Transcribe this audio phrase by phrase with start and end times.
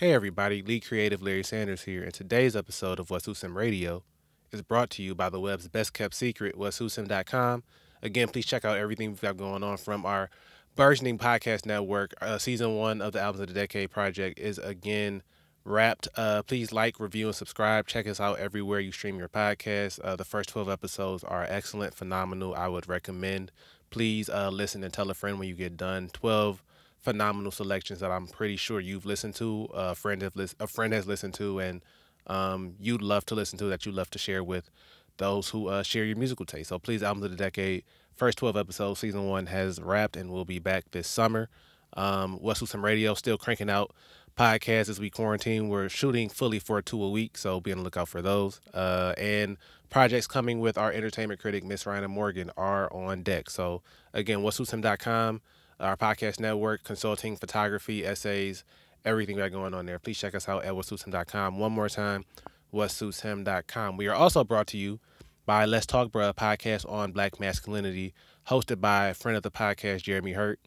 [0.00, 4.02] Hey everybody, Lee Creative Larry Sanders here, and today's episode of What's Whosim Radio
[4.50, 7.62] is brought to you by the web's best kept secret, what'swhosim.com.
[8.00, 10.30] Again, please check out everything we've got going on from our
[10.74, 12.14] burgeoning podcast network.
[12.22, 15.22] Uh, season one of the Albums of the Decade project is again
[15.66, 16.08] wrapped.
[16.16, 17.86] Uh, please like, review, and subscribe.
[17.86, 20.00] Check us out everywhere you stream your podcast.
[20.02, 22.54] Uh, the first 12 episodes are excellent, phenomenal.
[22.54, 23.52] I would recommend.
[23.90, 26.08] Please uh, listen and tell a friend when you get done.
[26.14, 26.62] 12
[27.00, 30.92] phenomenal selections that I'm pretty sure you've listened to, a friend have lis- a friend
[30.92, 31.82] has listened to, and
[32.26, 34.70] um, you'd love to listen to that you love to share with
[35.16, 36.68] those who uh, share your musical taste.
[36.68, 37.84] So please, albums of the decade,
[38.14, 41.48] first 12 episodes, season one has wrapped, and we'll be back this summer.
[41.94, 43.92] Um, What's Some Radio still cranking out
[44.36, 45.68] podcasts as we quarantine.
[45.68, 48.60] We're shooting fully for two a week, so be on the lookout for those.
[48.72, 49.56] Uh, and
[49.90, 53.50] projects coming with our entertainment critic, Miss Ryan Morgan, are on deck.
[53.50, 53.82] So
[54.14, 55.40] again, what'swhosim.com
[55.80, 58.64] our podcast network, consulting, photography, essays,
[59.04, 59.98] everything we got going on there.
[59.98, 61.58] Please check us out at whatsuitshim.com.
[61.58, 62.24] One more time,
[62.72, 63.96] whatsuitshim.com.
[63.96, 65.00] We are also brought to you
[65.46, 68.14] by Let's Talk Bruh, podcast on black masculinity,
[68.48, 70.60] hosted by a friend of the podcast, Jeremy Hurt.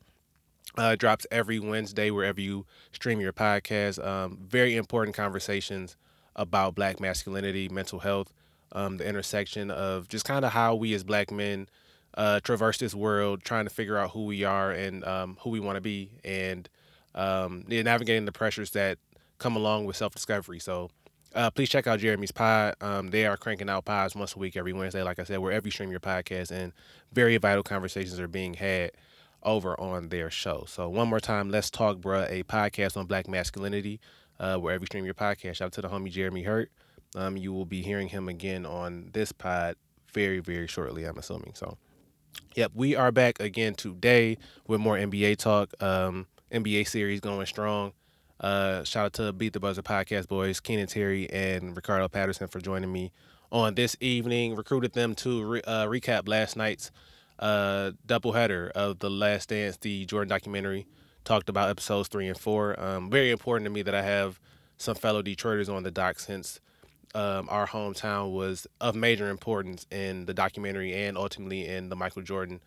[0.76, 4.04] Uh, drops every Wednesday wherever you stream your podcast.
[4.04, 5.96] Um, very important conversations
[6.36, 8.34] about black masculinity, mental health,
[8.72, 11.70] um, the intersection of just kind of how we as black men–
[12.16, 15.60] uh, traverse this world trying to figure out who we are and um, who we
[15.60, 16.70] want to be and
[17.16, 18.98] um, navigating the pressures that
[19.38, 20.60] come along with self discovery.
[20.60, 20.90] So
[21.36, 22.76] uh, please check out Jeremy's pod.
[22.82, 25.68] Um, they are cranking out pods once a week every Wednesday, like I said, wherever
[25.68, 26.74] you stream your podcast, and
[27.12, 28.92] very vital conversations are being had
[29.42, 30.66] over on their show.
[30.68, 34.00] So one more time, let's talk, bruh, a podcast on black masculinity,
[34.40, 35.56] uh, wherever you stream your podcast.
[35.56, 36.72] Shout out to the homie Jeremy Hurt.
[37.16, 39.76] Um, you will be hearing him again on this pod
[40.14, 41.54] very, very shortly, I'm assuming.
[41.56, 41.78] So
[42.56, 45.74] Yep, we are back again today with more NBA talk.
[45.82, 47.94] Um, NBA series going strong.
[48.40, 52.60] Uh, shout out to Beat the Buzzer podcast boys, Keenan Terry and Ricardo Patterson for
[52.60, 53.12] joining me
[53.52, 54.56] on this evening.
[54.56, 56.92] Recruited them to re- uh, recap last night's
[57.40, 60.86] uh, doubleheader of The Last Dance, the Jordan documentary.
[61.24, 62.80] Talked about episodes three and four.
[62.80, 64.40] Um, very important to me that I have
[64.78, 66.60] some fellow Detroiters on the dock since
[67.16, 72.22] um, our hometown was of major importance in the documentary and ultimately in the Michael
[72.22, 72.62] Jordan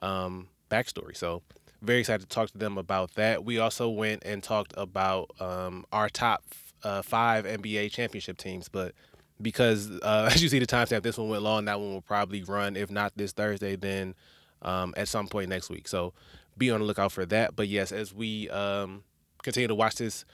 [0.00, 1.16] um, backstory.
[1.16, 1.42] So,
[1.80, 3.44] very excited to talk to them about that.
[3.44, 6.44] We also went and talked about um, our top
[6.84, 8.94] uh, five NBA championship teams, but
[9.40, 11.64] because uh, as you see the timestamp, this one went long.
[11.64, 14.14] That one will probably run, if not this Thursday, then
[14.62, 15.88] um, at some point next week.
[15.88, 16.12] So,
[16.58, 17.56] be on the lookout for that.
[17.56, 19.04] But yes, as we um,
[19.42, 20.24] continue to watch this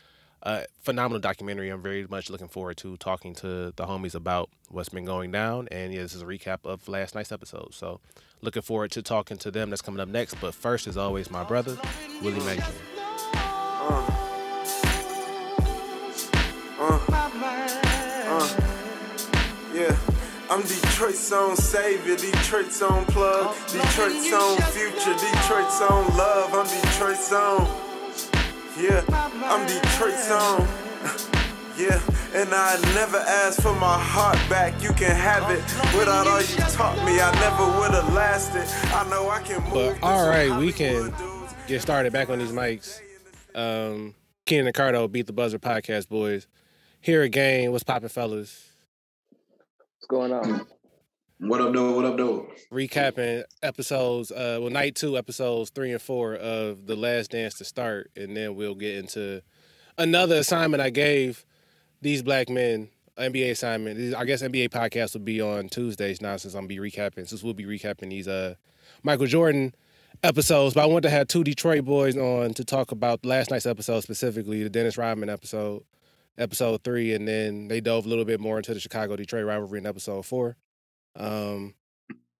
[0.43, 1.69] uh, phenomenal documentary.
[1.69, 5.69] I'm very much looking forward to talking to the homies about what's been going down.
[5.71, 7.75] And yeah, this is a recap of last night's episode.
[7.75, 8.01] So
[8.41, 9.71] looking forward to talking to them.
[9.71, 10.35] That's coming up next.
[10.35, 11.77] But first, as always, my brother,
[12.23, 12.61] Willie Mack
[16.81, 16.99] uh,
[18.29, 18.59] uh,
[19.75, 19.97] yeah.
[20.51, 26.55] I'm Detroit's own savior, Detroit's own plug, Detroit's own future, Detroit's own love.
[26.55, 27.88] I'm Detroit's own.
[28.79, 30.67] Yeah, I'm Detroit's own.
[31.77, 32.01] Yeah,
[32.35, 34.81] and I never asked for my heart back.
[34.81, 35.63] You can have it.
[35.99, 38.67] Without all you taught me, I never would have lasted.
[38.95, 39.99] I know I can move.
[40.01, 41.13] But all right, we can
[41.67, 43.01] get started back on these mics.
[43.53, 44.15] Um,
[44.47, 46.47] Keenan and Cardo beat the buzzer podcast, boys.
[47.01, 48.71] Here again, what's popping, fellas?
[49.97, 50.67] What's going on?
[51.41, 51.93] What up, though?
[51.93, 52.51] What up, though?
[52.73, 57.65] Recapping episodes, uh, well, night two, episodes three and four of The Last Dance to
[57.65, 59.41] start, and then we'll get into
[59.97, 61.47] another assignment I gave
[62.03, 64.17] these black men, NBA assignment.
[64.17, 67.55] I guess NBA podcast will be on Tuesdays now since I'm be recapping, since we'll
[67.55, 68.57] be recapping these uh
[69.05, 69.77] Michael Jordan
[70.25, 70.75] episodes.
[70.75, 74.01] But I want to have two Detroit boys on to talk about last night's episode
[74.01, 75.85] specifically, the Dennis Rodman episode,
[76.37, 79.79] episode three, and then they dove a little bit more into the Chicago Detroit rivalry
[79.79, 80.57] in episode four.
[81.19, 81.75] Um,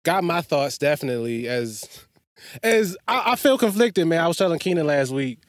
[0.05, 2.07] got my thoughts definitely as
[2.63, 4.21] as I, I, feel conflicted, man.
[4.23, 5.41] I was telling Keenan last week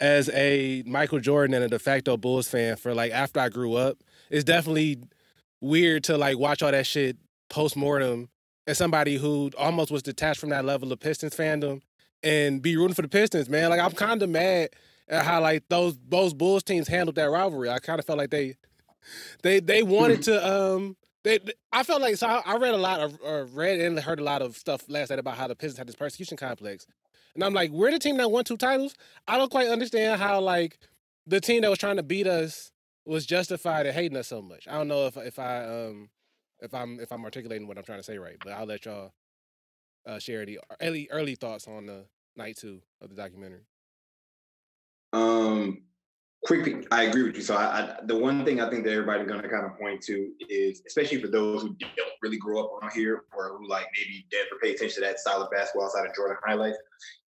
[0.00, 3.74] as a Michael Jordan and a de facto Bulls fan for like after I grew
[3.74, 3.98] up,
[4.30, 4.98] it's definitely
[5.60, 7.16] weird to like watch all that shit
[7.48, 8.28] post mortem
[8.66, 11.80] as somebody who almost was detached from that level of Pistons fandom
[12.22, 13.70] and be rooting for the Pistons, man.
[13.70, 14.70] Like I'm kind of mad
[15.08, 17.70] at how like those those Bulls teams handled that rivalry.
[17.70, 18.56] I kind of felt like they
[19.42, 21.40] they they wanted to um they,
[21.72, 22.26] I felt like so.
[22.26, 25.10] I, I read a lot of, uh, read and heard a lot of stuff last
[25.10, 26.86] night about how the Pistons had this persecution complex,
[27.34, 28.94] and I'm like, we're the team that won two titles.
[29.26, 30.78] I don't quite understand how like
[31.26, 32.70] the team that was trying to beat us
[33.06, 34.68] was justified in hating us so much.
[34.68, 36.10] I don't know if if I um
[36.60, 39.12] if I'm if I'm articulating what I'm trying to say right, but I'll let y'all
[40.06, 42.04] uh, share the early early thoughts on the
[42.36, 43.66] night two of the documentary.
[45.12, 45.82] Um,
[46.44, 47.42] quick, I agree with you.
[47.42, 50.02] So, I, I, the one thing I think that everybody's going to kind of point
[50.02, 53.86] to is, especially for those who don't really grow up around here or who like
[53.96, 56.78] maybe never pay attention to that style of basketball outside of Jordan highlights,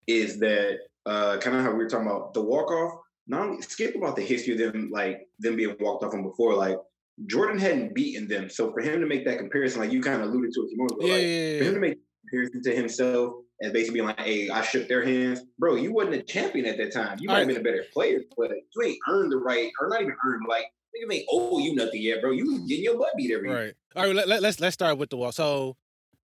[0.07, 3.01] is that uh, kind of how we were talking about the walk off.
[3.29, 6.55] Not only skip about the history of them, like them being walked off from before,
[6.55, 6.79] like
[7.27, 8.49] Jordan hadn't beaten them.
[8.49, 10.77] So for him to make that comparison, like you kind of alluded to a few
[10.77, 14.01] moments ago, Yeah, like, yeah, yeah, for him to make comparison to himself and basically
[14.01, 15.77] being like, "Hey, I shook their hands, bro.
[15.77, 17.19] You wasn't a champion at that time.
[17.21, 20.03] You might have been a better player, but you ain't earned the right, or not
[20.03, 20.47] even earned.
[20.49, 20.67] Like
[20.97, 22.31] niggas ain't owe you nothing yet, bro.
[22.31, 23.51] You was getting your butt beat every.
[23.51, 23.75] Right.
[23.95, 24.15] All right.
[24.15, 25.33] Let, let, let's let's start with the wall.
[25.33, 25.77] So,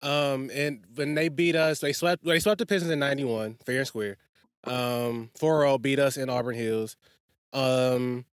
[0.01, 2.23] um, and when they beat us, they swept.
[2.23, 4.17] They swept the Pistons in '91, fair and square.
[4.65, 6.97] Um, 4-0 beat us in Auburn Hills.
[7.53, 8.25] Um,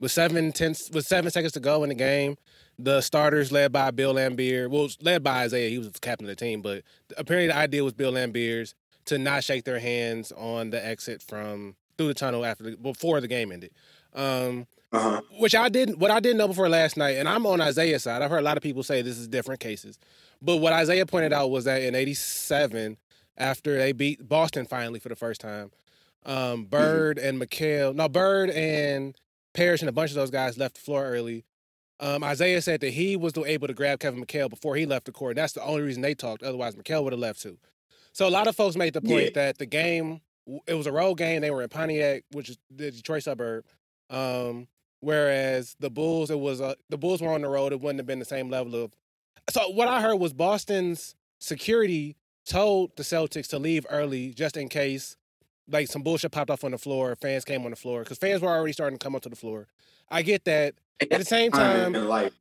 [0.00, 2.36] with seven tenths, with seven seconds to go in the game,
[2.78, 6.30] the starters led by Bill Laimbeer, well, led by Isiah, he was the captain of
[6.30, 6.82] the team, but
[7.16, 8.74] apparently the idea was Bill Laimbeer's
[9.06, 13.20] to not shake their hands on the exit from through the tunnel after the, before
[13.20, 13.70] the game ended.
[14.14, 15.20] Um, Uh huh.
[15.38, 18.22] which I didn't what I didn't know before last night, and I'm on Isiah's side.
[18.22, 19.98] I've heard a lot of people say this is different cases.
[20.40, 22.96] But what Isiah pointed out was that in eighty seven,
[23.36, 25.72] after they beat Boston finally for the first time,
[26.24, 29.14] um, Bird and McHale, no, Bird and
[29.52, 31.44] Parrish and a bunch of those guys left the floor early.
[32.00, 35.12] Um, Isiah said that he was able to grab Kevin McHale before he left the
[35.12, 35.32] court.
[35.32, 36.42] And that's the only reason they talked.
[36.42, 37.58] Otherwise, McHale would have left too.
[38.12, 39.30] So a lot of folks made the point Yeah.
[39.46, 40.20] that the game,
[40.66, 41.40] it was a road game.
[41.40, 43.64] They were in Pontiac, which is the Detroit suburb.
[44.10, 44.68] Um,
[45.00, 47.72] whereas the Bulls, it was uh, the Bulls were on the road.
[47.72, 48.92] It wouldn't have been the same level of.
[49.50, 52.16] So what I heard was Boston's security
[52.46, 55.16] told the Celtics to leave early just in case,
[55.70, 57.14] like some bullshit popped off on the floor.
[57.16, 59.66] Fans came on the floor because fans were already starting to come onto the floor.
[60.10, 60.74] I get that.
[61.00, 62.32] At the same time, like,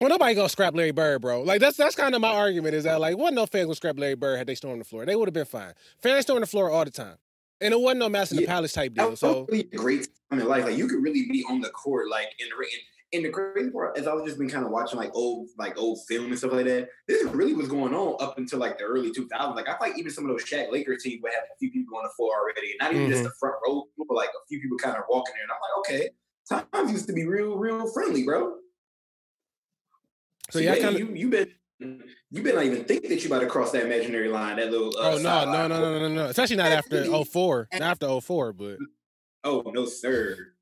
[0.00, 1.42] well, nobody gonna scrap Larry Bird, bro.
[1.42, 3.98] Like that's that's kind of my argument is that like, what no fans would scrap
[3.98, 5.04] Larry Bird had they stormed the floor.
[5.06, 5.72] They would have been fine.
[6.02, 7.16] Fans stormed the floor all the time,
[7.60, 9.16] and it wasn't no Malice in the Palace type deal.
[9.16, 10.64] So really a great time in life.
[10.64, 12.68] Like you could really be on the court, like in the ring.
[13.12, 15.76] And the crazy part is, I was just been kind of watching like old, like
[15.76, 16.88] old film and stuff like that.
[17.08, 19.56] This really was going on up until like the early 2000s.
[19.56, 21.72] Like I feel like even some of those Shaq Lakers teams would have a few
[21.72, 23.24] people on the floor already, and not even just Mhm.
[23.24, 25.42] the front row, but like a few people kind of walking there.
[25.42, 26.10] And I'm like, okay,
[26.50, 28.56] times used to be real, real friendly, bro.
[30.50, 31.54] So, yeah, yeah, kinda- you you been
[32.30, 34.88] you better not even think that you about to cross that imaginary line, that little.
[34.98, 37.24] Uh, oh no no no no no no, especially not after Really?
[37.24, 37.68] 04.
[37.72, 38.76] not after 04, but
[39.44, 40.52] Oh no, sir.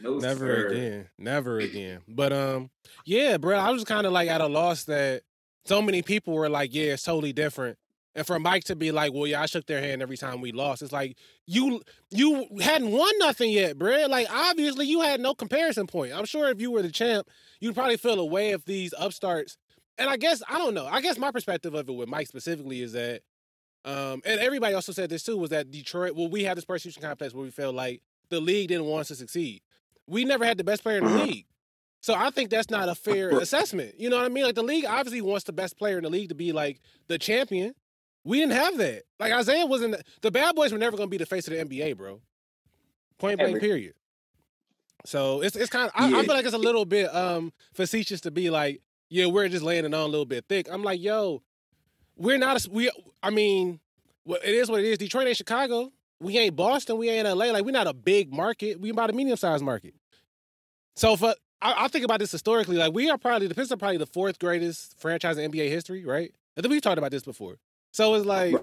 [0.00, 0.26] No, sir.
[0.26, 0.66] never sir.
[0.68, 2.00] again, never again.
[2.08, 2.70] But um,
[3.04, 5.22] yeah, bro, I was kind of like at a loss that
[5.66, 7.76] so many people were like, yeah, it's totally different.
[8.14, 10.52] And for Mike to be like, well, yeah, I shook their hand every time we
[10.52, 10.82] lost.
[10.82, 11.16] It's like
[11.46, 11.80] you
[12.10, 14.06] you hadn't won nothing yet, bro.
[14.06, 16.12] Like obviously you had no comparison point.
[16.12, 17.28] I'm sure if you were the champ,
[17.60, 19.56] you'd probably feel a way if these upstarts.
[19.96, 20.86] And I guess I don't know.
[20.86, 23.22] I guess my perspective of it with Mike specifically is that,
[23.84, 26.14] um, and everybody also said this too, was that Detroit.
[26.14, 29.08] Well, we had this persecution complex where we felt like the league didn't want us
[29.08, 29.62] to succeed.
[30.06, 31.24] We never had the best player in the Uh-huh.
[31.24, 31.46] league.
[32.00, 33.94] So I think that's not a fair assessment.
[33.98, 34.44] You know what I mean?
[34.44, 37.16] Like the league obviously wants the best player in the league to be like the
[37.18, 37.74] champion.
[38.24, 39.02] We didn't have that.
[39.18, 41.96] Like Isiah wasn't the bad boys were never gonna be the face of the NBA,
[41.96, 42.20] bro.
[43.18, 43.94] Point blank, period.
[45.04, 48.20] So it's it's kind of I, I feel like it's a little bit um facetious
[48.22, 50.68] to be like, yeah, we're just laying it on a little bit thick.
[50.70, 51.42] I'm like, yo,
[52.16, 52.90] we're not a, we.
[53.22, 53.80] I mean,
[54.26, 54.98] it is what it is.
[54.98, 55.92] Detroit ain't Chicago.
[56.20, 56.98] We ain't Boston.
[56.98, 57.46] We ain't LA.
[57.46, 58.80] Like we're not a big market.
[58.80, 59.94] We about a medium sized market.
[60.94, 63.76] So for I, I think about this historically, like we are probably the Pistons are
[63.76, 66.32] probably the fourth greatest franchise in NBA history, right?
[66.56, 67.56] I think we've talked about this before.
[67.92, 68.54] So it's like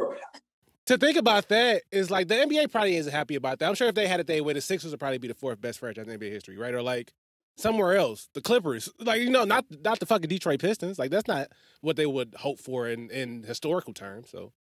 [0.88, 3.70] to think about that is like the NBA probably isn't happy about that.
[3.70, 5.62] I'm sure if they had it their way, the Sixers would probably be the fourth
[5.62, 6.74] best franchise in NBA history, right?
[6.74, 7.14] Or like
[7.58, 10.98] somewhere else, the Clippers, like you know, not not the fucking Detroit Pistons.
[10.98, 11.50] Like that's not
[11.82, 14.32] what they would hope for in in historical terms.
[14.32, 14.52] So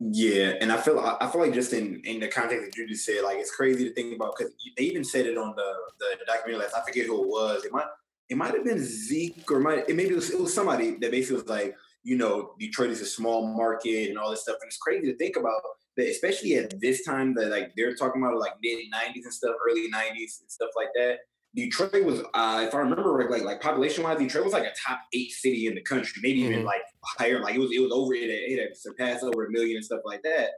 [0.00, 3.04] Yeah, and I feel I feel like just in in the context that you just
[3.04, 6.24] said, like it's crazy to think about because they even said it on the the
[6.26, 6.74] documentary last.
[6.74, 7.64] I forget who it was.
[7.66, 7.86] It might
[8.30, 11.10] it might have been Zeke or might it maybe it was, it was somebody that
[11.10, 11.76] basically was like,
[12.08, 15.16] you know, Detroit is a small market and all this stuff, and it's crazy to
[15.18, 15.60] think about
[15.96, 19.54] that, especially at this time that like they're talking about like mid '90s and stuff,
[19.68, 21.18] early '90s and stuff like that.
[21.54, 24.72] Detroit was, uh, if I remember right, like like population wise, Detroit was like a
[24.86, 26.64] top eight city in the country, maybe even Mhm.
[26.64, 27.40] like higher.
[27.42, 29.84] Like it was it was over it, had- it had surpassed over a million and
[29.84, 30.50] stuff like that.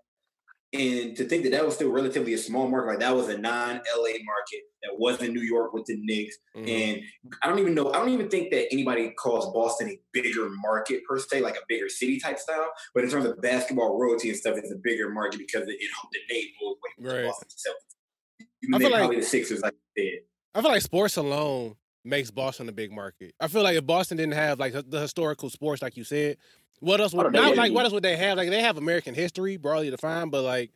[0.72, 3.36] And to think that that was still relatively a small market, like that was a
[3.36, 6.36] non-LA market that wasn't New York with the Knicks.
[6.56, 6.68] mhm.
[6.68, 7.02] And
[7.42, 11.02] I don't even know, I don't even think that anybody calls Boston a bigger market
[11.08, 12.70] per se, like a bigger city type style.
[12.94, 15.90] But in terms of basketball royalty and stuff, it's a bigger market because it, it
[16.12, 17.26] the name goes way the Right.
[17.26, 18.74] Boston Celtics.
[18.74, 20.18] I feel like- probably the Sixers, like you said.
[20.54, 21.74] I feel like sports alone
[22.04, 23.35] makes Boston a big market.
[23.40, 26.38] I feel like if Boston didn't have like the historical sports, like you said,
[26.80, 28.37] what else oh, would Oh, they not like what else would they have?
[28.37, 30.73] Like they have American history broadly defined, but like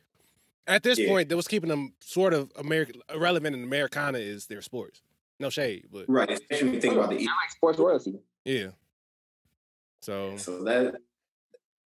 [0.66, 1.08] At this Yeah.
[1.08, 5.02] point, that was keeping them sort of American irrelevant in Americana is their sports.
[5.40, 8.20] No shade, but Right, especially when you think about the I like sports royalty.
[8.44, 8.70] yeah.
[10.02, 10.96] So So that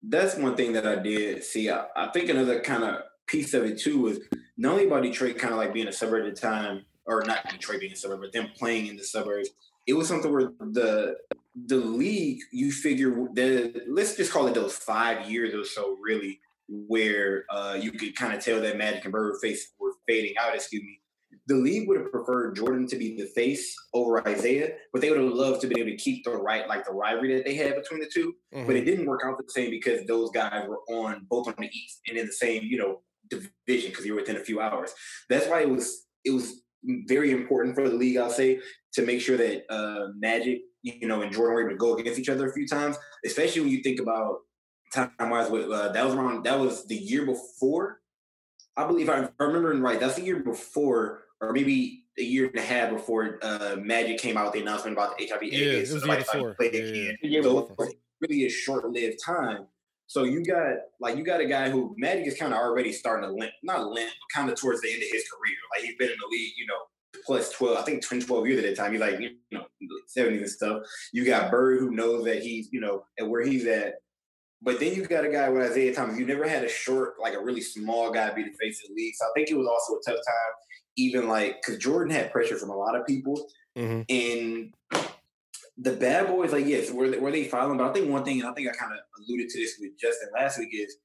[0.02, 1.70] that's one thing that I did see.
[1.70, 4.20] I, I think another kind of piece of it too was
[4.56, 7.48] not only about Detroit kind of like being a suburb at the time, or not
[7.48, 9.48] Detroit being a suburb, but them playing in the suburbs.
[9.86, 11.16] It was something where the
[11.66, 16.40] the league, you figure the let's just call it those five years or so, really,
[16.68, 20.54] where uh, you could kind of tell that Magic and Bird face were fading out.
[20.54, 21.00] Excuse me.
[21.46, 25.18] The league would have preferred Jordan to be the face over Isiah, but they would
[25.18, 27.74] have loved to be able to keep the right, like the rivalry that they had
[27.74, 28.66] between the two mhm.
[28.66, 31.68] but it didn't work out the same because those guys were on both on the
[31.68, 33.00] east and in the same you know
[33.30, 34.92] division because you were within a few hours
[35.28, 38.60] that's why it was it was very important for the league i'll say
[38.92, 42.18] to make sure that uh magic you know and jordan were able to go against
[42.20, 44.38] each other a few times especially when you think about
[44.92, 48.00] time wise with uh, that was around that was the year before
[48.76, 52.62] i believe i remember right that's the year before or maybe a year and a
[52.62, 55.52] half before uh magic came out with the announcement about the HIV/AIDS.
[55.56, 56.54] Yeah, it was the year before.
[56.54, 57.86] played Yeah, again The so before.
[57.86, 59.66] it's really a short-lived time.
[60.08, 63.28] So you got like you got a guy who Magic is kind of already starting
[63.28, 65.56] to limp, not limp, but kind of towards the end of his career.
[65.76, 68.64] Like he's been in the league, you know, plus twelve, I think 10, 12 years
[68.64, 68.92] at that time.
[68.92, 69.66] He's like you know
[70.06, 70.82] seventies and stuff.
[71.12, 73.96] You got Bird who knows that he's you know at where he's at.
[74.62, 76.18] But then you got a guy with Isiah Thomas.
[76.18, 78.94] You never had a short, like a really small guy be the face of the
[78.94, 79.14] league.
[79.14, 80.52] So I think it was also a tough time,
[80.96, 83.46] even like because Jordan had pressure from a lot of people.
[83.76, 84.04] Mhm.
[84.08, 84.74] And
[85.80, 87.78] the bad boys, like yes, were they, were they filing?
[87.78, 89.92] But I think one thing, and I think I kind of alluded to this with
[89.98, 90.96] Justin last week, is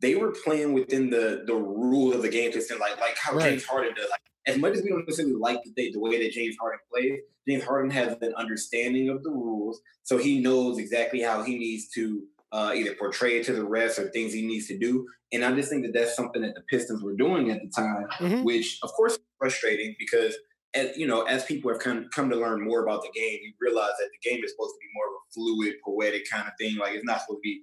[0.00, 3.34] they were playing within the the rules of the game to extent, like like how
[3.34, 3.50] Right.
[3.50, 4.08] James Harden does.
[4.10, 7.18] Like, as much as we don't necessarily like the, the way that James Harden plays,
[7.48, 11.88] James Harden has an understanding of the rules, so he knows exactly how he needs
[11.90, 15.04] to uh, either portray it to the rest or things he needs to do.
[15.32, 18.06] And I just think that that's something that the Pistons were doing at the time
[18.20, 18.44] Mhm.
[18.44, 20.36] which of course is frustrating because
[20.76, 23.52] as you know, as people have come come to learn more about the game, you
[23.60, 26.52] realize that the game is supposed to be more of a fluid, poetic kind of
[26.58, 26.76] thing.
[26.76, 27.62] Like it's not supposed to be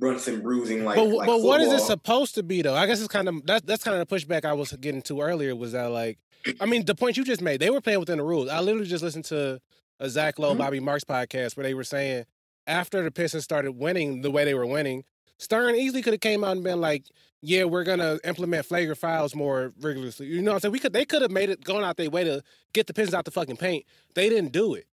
[0.00, 0.96] runts and bruising like.
[0.96, 2.74] but like but what is it supposed to be though?
[2.74, 5.20] I guess it's kind of that's that's kind of the pushback I was getting to
[5.20, 5.54] earlier.
[5.56, 6.18] Was that like,
[6.60, 8.48] I mean, the point you just made, they were playing within the rules.
[8.48, 9.60] I literally just listened to
[10.00, 10.58] a Zach Lowe, Mhm.
[10.58, 12.24] Bobby Marks podcast where they were saying
[12.66, 15.04] after the Pistons started winning the way they were winning,
[15.38, 17.04] Stern easily could have came out and been like,
[17.40, 20.72] "Yeah, we're gonna implement flagrant fouls more rigorously." You know what I'm saying?
[20.72, 22.42] We could they could have made it going out their way to
[22.72, 23.84] get the Pistons out the fucking paint.
[24.14, 24.86] They didn't do it.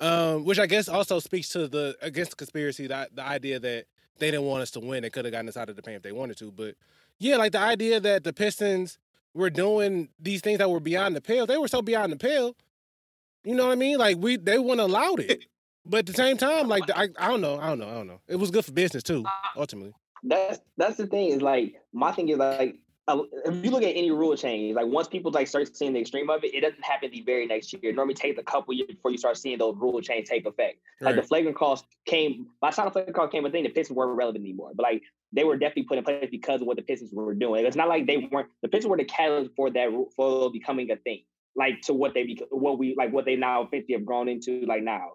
[0.00, 3.86] Um, which I guess also speaks to the against the conspiracy, the, the idea that
[4.18, 5.02] they didn't want us to win.
[5.02, 6.52] They could have gotten us out of the paint if they wanted to.
[6.52, 6.76] But
[7.18, 8.98] yeah, like the idea that the Pistons
[9.34, 11.46] were doing these things that were beyond the pale.
[11.46, 12.54] They were so beyond the pale.
[13.44, 13.98] You know what I mean?
[13.98, 15.46] Like we they wouldn't allowed it.
[15.88, 18.06] But at the same time, like I, I don't know, I don't know, I don't
[18.06, 18.20] know.
[18.28, 19.24] It was good for business too,
[19.56, 19.94] ultimately.
[20.22, 22.76] That's that's the thing is like my thing is like
[23.08, 26.28] if you look at any rule change, like once people like start seeing the extreme
[26.28, 27.90] of it, it doesn't happen the very next year.
[27.90, 30.78] It normally takes a couple years before you start seeing those rule change take effect.
[31.00, 33.72] Like the flagrant calls came by the time the flagrant call came, I think the
[33.72, 34.72] Pistons weren't relevant anymore.
[34.74, 35.02] But like
[35.32, 37.64] they were definitely put in place because of what the Pistons were doing.
[37.64, 40.96] It's not like they weren't the Pistons were the catalyst for that for becoming a
[40.96, 41.22] thing.
[41.56, 44.82] Like to what they what we like what they now 50 have grown into like
[44.82, 45.12] now.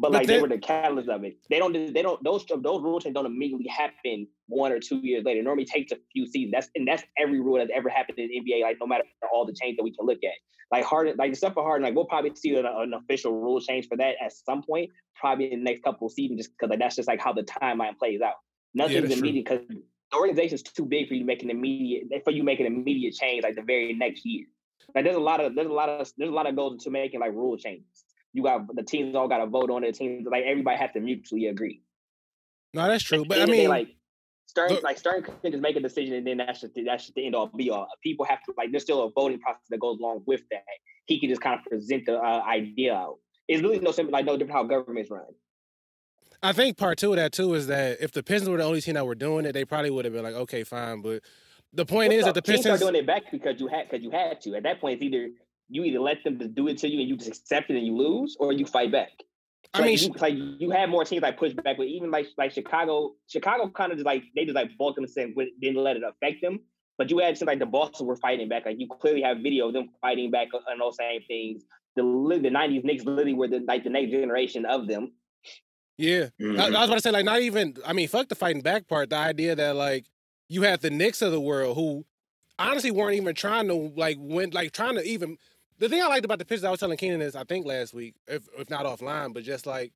[0.00, 1.36] But But like they then- were the catalyst of it.
[1.50, 1.72] They don't.
[1.72, 2.22] They don't.
[2.24, 5.40] Those those rule changes don't immediately happen one or two years later.
[5.40, 6.52] It normally takes a few seasons.
[6.52, 8.62] That's and that's every rule that's ever happened in the NBA.
[8.62, 10.32] Like no matter all the change that we can look at.
[10.72, 13.60] Like Harden, like the stuff for Harden, like we'll probably see an, an official rule
[13.60, 16.70] change for that at some point, probably in the next couple of seasons, just because
[16.70, 18.34] like that's just like how the timeline plays out.
[18.72, 19.18] Nothing's true.
[19.18, 22.60] immediate because the organization's too big for you to make an immediate for you make
[22.60, 24.46] an immediate change like the very next year.
[24.94, 26.90] Like there's a lot of there's a lot of there's a lot of goals into
[26.90, 27.84] making like rule changes.
[28.32, 29.94] You got the teams all got to vote on it.
[29.94, 31.82] Teams like everybody has to mutually agree.
[32.72, 33.24] No, that's true.
[33.24, 33.88] But I mean, like
[34.46, 37.26] Stern, like Stern can just make a decision, and then that's just that's just the
[37.26, 37.88] end all be all.
[38.02, 40.64] People have to like there's still a voting process that goes along with that.
[41.06, 43.18] He can just kind of present the uh, idea out.
[43.48, 45.24] It's really no simple, like no different how governments run.
[46.42, 48.80] I think part two of that too is that if the Pistons were the only
[48.80, 51.02] team that were doing it, they probably would have been like, okay, fine.
[51.02, 51.22] But
[51.72, 54.10] the point is that the Pistons, are doing it back because you had because you
[54.10, 54.54] had to.
[54.54, 55.30] At that point, it's either
[55.70, 57.86] you either let them just do it to you and you just accept it and
[57.86, 59.10] you lose, or you fight back.
[59.72, 62.26] I mean, like, you, like you had more teams like push back, but even like
[62.36, 65.96] like Chicago, Chicago kind of just like they just like bulked them and didn't let
[65.96, 66.60] it affect them.
[66.98, 68.66] But you had teams like the Boston were fighting back.
[68.66, 71.62] Like you clearly have video of them fighting back on those same things.
[71.96, 75.12] The the '90s Knicks literally were the like the next generation of them.
[75.98, 76.28] yeah.
[76.40, 76.56] I, I Mhm.
[76.72, 77.76] was about to say like not even.
[77.86, 79.10] I mean, fuck the fighting back part.
[79.10, 80.06] The idea that like
[80.48, 82.04] you had the Knicks of the world who
[82.58, 85.36] honestly weren't even trying to like win, like trying to even.
[85.80, 87.92] The thing I liked about the Pistons, I was telling Keenan is I think last
[87.94, 89.92] week, if if not offline, but just like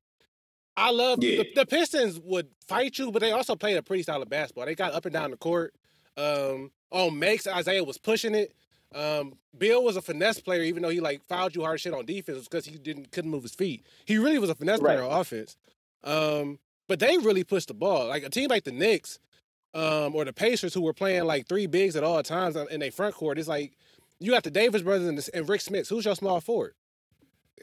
[0.75, 1.43] I love Yeah.
[1.43, 4.65] the, the Pistons would fight you, but they also played a pretty solid basketball.
[4.65, 5.73] They got up and down the court.
[6.17, 7.45] Um, on makes.
[7.47, 8.53] Isiah was pushing it.
[8.93, 12.05] Um, Bill was a finesse player, even though he like fouled you hard shit on
[12.05, 13.85] defense because he didn't couldn't move his feet.
[14.05, 15.55] He really was a finesse player on offense.
[16.03, 18.07] Um, but they really pushed the ball.
[18.07, 19.19] Like a team like the Knicks,
[19.73, 22.91] um, or the Pacers, who were playing like three bigs at all times in their
[22.91, 23.37] front court.
[23.37, 23.73] It's like
[24.19, 25.89] you got the Davis brothers and, the, and Rik Smits.
[25.89, 26.73] Who's your small forward?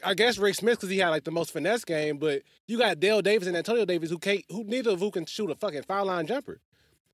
[0.03, 2.99] I guess Rik Smits because he had like the most finesse game, but you got
[2.99, 5.83] Dale Davis and Antonio Davis who can't, who neither of who can shoot a fucking
[5.83, 6.59] foul line jumper.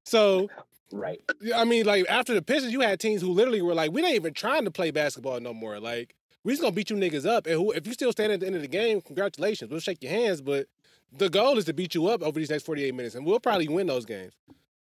[0.05, 0.49] So
[0.91, 1.21] Right.
[1.55, 4.15] I mean, like after the Pistons, you had teams who literally were like, "We ain't
[4.15, 5.79] even trying to play basketball no more.
[5.79, 7.45] Like, we just gonna beat you niggas up.
[7.45, 9.69] And who, if you still stand at the end of the game, congratulations.
[9.69, 10.41] We'll shake your hands.
[10.41, 10.67] But
[11.11, 13.39] the goal is to beat you up over these next forty eight minutes, and we'll
[13.39, 14.33] probably win those games.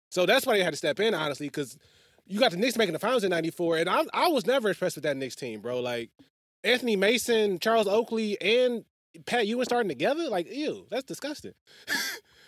[0.09, 1.77] So that's why they had to step in, honestly, because
[2.25, 4.95] you got the Knicks making the finals in '94, and I, I was never impressed
[4.95, 5.79] with that Knicks team, bro.
[5.79, 6.09] Like
[6.63, 8.85] Anthony Mason, Charles Oakley, and
[9.25, 10.29] Pat Ewing starting together.
[10.29, 11.53] Like, ew, that's disgusting.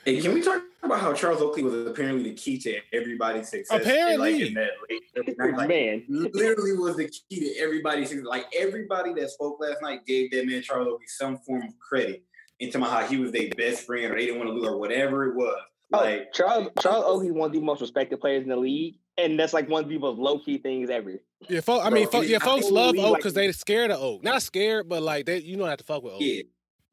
[0.06, 3.82] Hey, can we talk about how Charles Oakley was apparently the key to everybody's success?
[3.82, 4.34] Apparently.
[4.34, 6.06] like, in that late early night, like, Man.
[6.08, 8.28] literally was the key to everybody's success.
[8.28, 12.24] Like everybody that spoke last night gave that man Charles Oakley some form of credit
[12.60, 14.78] into my how he was their best friend or they didn't want to lose or
[14.78, 15.60] whatever it was.
[15.92, 19.54] Oh, Charles Charles Oakley's one of the most respected players in the league, and that's
[19.54, 21.22] like one of the most low key things ever.
[21.48, 24.24] Yeah, I mean, yeah, folks love Oak like- because they scared of Oak.
[24.24, 26.22] Not scared, but like they, you don't have to fuck with Oak.
[26.22, 26.44] Yeah.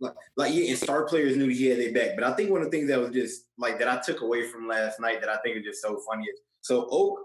[0.00, 2.16] Like, like yeah, and star players knew he had their back.
[2.16, 4.48] But I think one of the things that was just like that I took away
[4.48, 7.20] from last night that I think is just so funny is so Oak,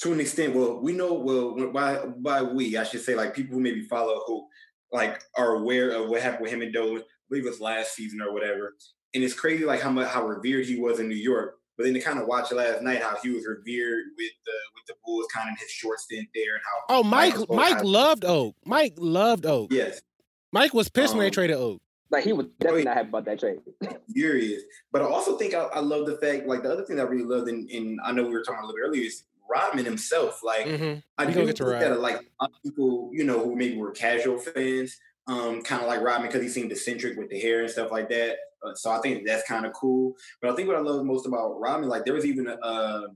[0.00, 3.54] to an extent, well, we know well by by we, I should say like people
[3.54, 4.46] who maybe follow Oak,
[4.92, 7.94] like are aware of what happened with him and Dolan, I believe it was last
[7.94, 8.74] season or whatever.
[9.14, 11.59] And it's crazy like how much how revered he was in New York.
[11.80, 14.84] But then to kind of watch last night how he was revered with the with
[14.86, 17.82] the Bulls kind of his short stint there and how Oh, Mike, was both Mike
[17.84, 18.54] loved Oak.
[18.66, 19.72] Mike loved Oak.
[19.72, 20.02] yes
[20.52, 21.80] Mike was pissed when they Um, traded Oak.
[22.10, 22.84] Like he was definitely Wait.
[22.84, 23.60] not happy about that trade.
[24.12, 24.62] furious.
[24.92, 27.08] But I also think I, I love the fact, like the other thing that I
[27.08, 29.84] really loved, and, and I know we were talking a little bit earlier, is Rodman
[29.86, 30.42] himself.
[30.44, 33.56] Like hmm I do gonna think that like a lot of people, you know, who
[33.56, 37.40] maybe were casual fans, um, kind of like Rodman because he seemed eccentric with the
[37.40, 38.36] hair and stuff like that.
[38.64, 40.14] Uh, so I think that's kind of cool.
[40.40, 42.54] But I think what I love most about Rodman, like there was even a.
[42.54, 43.08] Uh,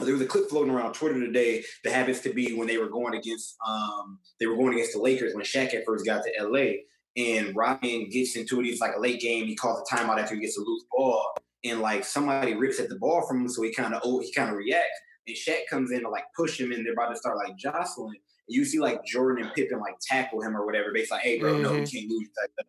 [0.00, 2.88] there was a clip floating around Twitter today that happens to be when they were
[2.88, 6.32] going against um they were going against the Lakers when Shaq had first got to
[6.38, 6.82] LA
[7.16, 8.66] and Rodman gets into it.
[8.66, 9.46] It's like a late game.
[9.46, 11.32] He calls a timeout after he gets a loose ball,
[11.64, 14.32] and like somebody rips at the ball from him, so he kind of oh he
[14.32, 15.00] kind of reacts.
[15.26, 18.16] And Shaq comes in to like push him, and they're about to start like jostling.
[18.48, 20.92] And you see like Jordan and Pippen like tackle him or whatever.
[20.92, 21.90] Basically, like, hey bro, no, you Mhm.
[21.90, 22.66] can't lose type stuff.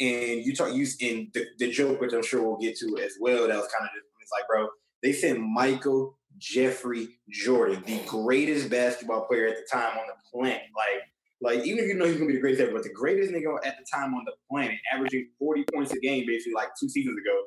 [0.00, 3.16] And you talk you in the, the joke, which I'm sure we'll get to as
[3.20, 3.46] well.
[3.46, 4.68] That was kind of it's like, bro,
[5.02, 10.62] they sent Michael Jeffrey Jordan, the greatest basketball player at the time on the planet.
[10.76, 11.02] Like,
[11.56, 13.56] like even if you know he's gonna be the greatest ever, but the greatest nigga
[13.64, 17.18] at the time on the planet, averaging 40 points a game basically like two seasons
[17.18, 17.42] ago,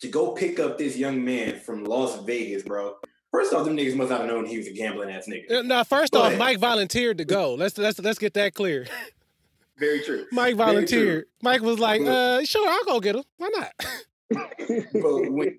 [0.00, 2.94] to go pick up this young man from Las Vegas, bro.
[3.30, 5.50] First off, them niggas must not have known he was a gambling ass nigga.
[5.50, 6.38] Uh, now, first Go off.
[6.38, 7.54] Mike volunteered to go.
[7.54, 8.86] Let's let's let's get that clear.
[9.76, 10.26] Very true.
[10.30, 11.26] Mike volunteered.
[11.42, 13.24] Mike was like, uh, sure, I'll go get him.
[13.38, 13.72] Why not?
[14.30, 15.58] but when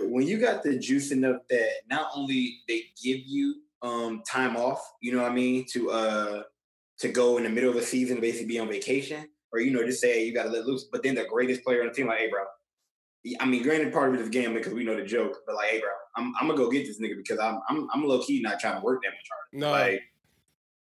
[0.00, 4.80] when you got the juice enough that not only they give you um time off,
[5.00, 6.42] you know what I mean, to uh
[6.98, 9.84] to go in the middle of a season basically be on vacation, or you know,
[9.84, 10.84] just say hey, you got to let loose.
[10.84, 12.40] But then the greatest player on the team, like, hey, bro.
[13.38, 15.68] I mean, granted, part of it is gambling because we know the joke, but like,
[15.68, 18.40] hey, bro, I'm, I'm gonna go get this nigga because I'm I'm I'm low key
[18.40, 19.64] not trying to work that much harder.
[19.64, 19.70] No.
[19.70, 20.02] Like,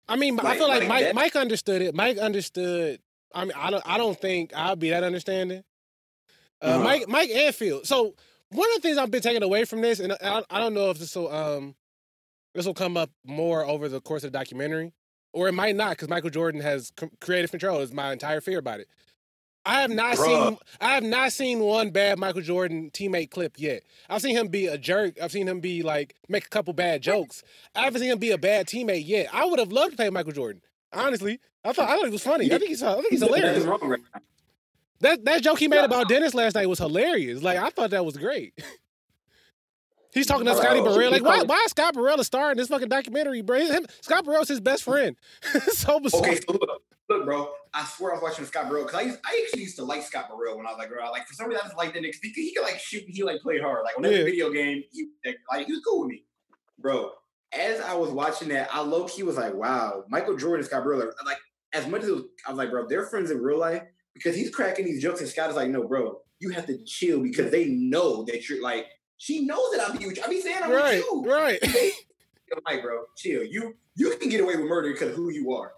[0.07, 1.95] I mean, I feel like, like Mike that- Mike understood it.
[1.95, 2.99] Mike understood.
[3.33, 5.63] I mean, I don't I don't think I'll be that understanding.
[6.61, 6.83] Uh, Uh-huh.
[6.83, 7.87] Mike Mike Anfield.
[7.87, 8.13] So
[8.49, 10.89] one of the things I've been taking away from this, and I, I don't know
[10.89, 11.75] if this will um
[12.53, 14.93] this will come up more over the course of the documentary,
[15.33, 17.79] or it might not because Michael Jordan has c- creative control.
[17.79, 18.87] Is my entire fear about it.
[19.65, 20.25] I have not Bruh.
[20.49, 23.83] seen I have not seen one bad Michael Jordan teammate clip yet.
[24.09, 25.21] I've seen him be a jerk.
[25.21, 27.43] I've seen him be like make a couple bad jokes.
[27.75, 29.27] I haven't seen him be a bad teammate yet.
[29.33, 30.61] I would have loved to play Michael Jordan.
[30.91, 32.45] Honestly, I thought I thought he was funny.
[32.53, 33.63] I think he's I think he's hilarious.
[33.63, 33.99] Right.
[34.99, 37.41] That that joke he made about Dennis last night was hilarious.
[37.41, 38.53] Like I thought that was great.
[40.13, 41.09] He's talking to Bro, Scotty he- Burrell.
[41.11, 43.57] Like, why called- why is Scott Burrell a star in this fucking documentary, bro?
[43.65, 45.15] Him, Scott Burrell's his best friend.
[45.71, 46.21] so bizarre.
[46.21, 46.83] Okay, so look,
[47.17, 47.49] look, bro.
[47.73, 50.03] I swear I was watching Scott Burrell because I, used- I actually used to like
[50.03, 52.03] Scott Burrell when I was like, girl, like for some reason I just like that
[52.03, 53.83] nigga he, could- he could like shoot, he like played hard.
[53.83, 54.25] Like on every Yeah.
[54.25, 55.07] video game, he
[55.51, 56.23] like he was cool with me,
[56.79, 57.11] bro.
[57.51, 60.83] As I was watching that, I low key was like, wow, Michael Jordan and Scott
[60.83, 61.37] Burrell are like
[61.73, 63.81] as much as it was, I was like, bro, they're friends in real life
[64.13, 67.21] because he's cracking these jokes and Scott is like, no, bro, you have to chill
[67.21, 70.19] because they know that you're like, she knows that I'm huge.
[70.19, 71.31] I be saying I'm right, with you.
[71.31, 71.59] right.
[72.55, 73.43] I'm like, bro, chill.
[73.43, 75.71] You you can get away with murder because of who you are.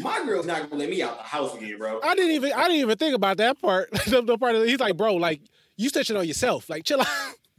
[0.00, 2.00] My girl's not gonna let me out the house again, bro.
[2.02, 3.90] I didn't even I didn't even think about that part.
[4.06, 5.40] the, the part of he's like, bro, like
[5.76, 6.68] you stitching on yourself.
[6.70, 7.06] Like, chill out.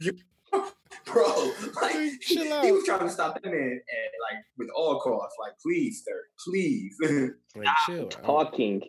[1.06, 2.64] bro, like Chill he, out.
[2.64, 5.36] he was trying to stop that man at like with all costs.
[5.40, 6.96] Like, please, sir, please.
[7.56, 8.06] Like, chill.
[8.08, 8.82] Talking.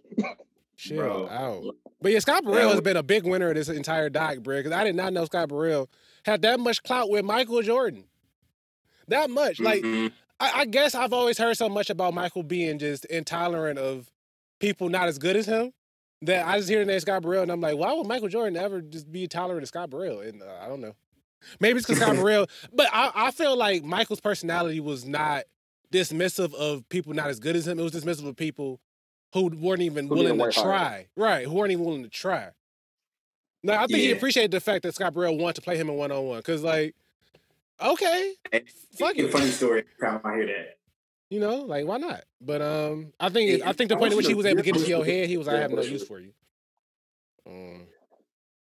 [0.77, 1.29] Chill Bro.
[1.29, 1.75] out.
[2.01, 4.57] But yeah, Scott Burrell has been a big winner of this entire doc, bro.
[4.57, 5.89] Because I did not know Scott Burrell
[6.25, 8.03] had that much clout with Michael Jordan.
[9.07, 9.59] That much.
[9.59, 10.11] Like, Mhm.
[10.39, 14.11] I, I guess I've always heard so much about Michael being just intolerant of
[14.59, 15.71] people not as good as him
[16.21, 18.57] that I just hear the name Scott Burrell and I'm like, why would Michael Jordan
[18.57, 20.19] ever just be tolerant of Scott Burrell?
[20.21, 20.95] And uh, I don't know.
[21.59, 25.43] Maybe it's because Scott Burrell, but I, I feel like Michael's personality was not
[25.91, 27.79] dismissive of people not as good as him.
[27.79, 28.79] It was dismissive of people
[29.33, 31.07] who weren't even Who willing to try.
[31.15, 32.49] Right, who weren't even willing to try.
[33.63, 35.95] Now I think he appreciated the fact that Scott Burrell wanted to play him in
[35.95, 36.95] one on one because, like,
[37.81, 38.33] okay,
[38.97, 39.31] fuck it.
[39.31, 39.83] funny story.
[40.01, 40.77] time I hear that.
[41.29, 42.23] You know, like why not?
[42.39, 44.63] But um, I think it, I think the point at which he was able to
[44.63, 46.31] get into your head, he was, I have no use for you.
[47.47, 47.87] Um,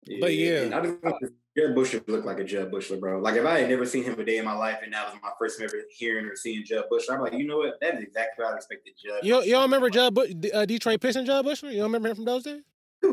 [0.06, 0.70] Yeah, But yeah.
[0.78, 3.18] I just Jeb Buechler looked like a Jeb Buechler, bro.
[3.18, 5.20] Like if I had never seen him a day in my life, and that was
[5.22, 7.74] my first time ever hearing or seeing Jeb Buechler, I'm like, you know what?
[7.80, 9.24] That is exactly what I expected Jeb.
[9.24, 11.70] you you don't remember Judd Bu- uh, Detroit Pistons Jud Buechler?
[11.72, 12.62] You don't remember him from those days?
[13.02, 13.08] I-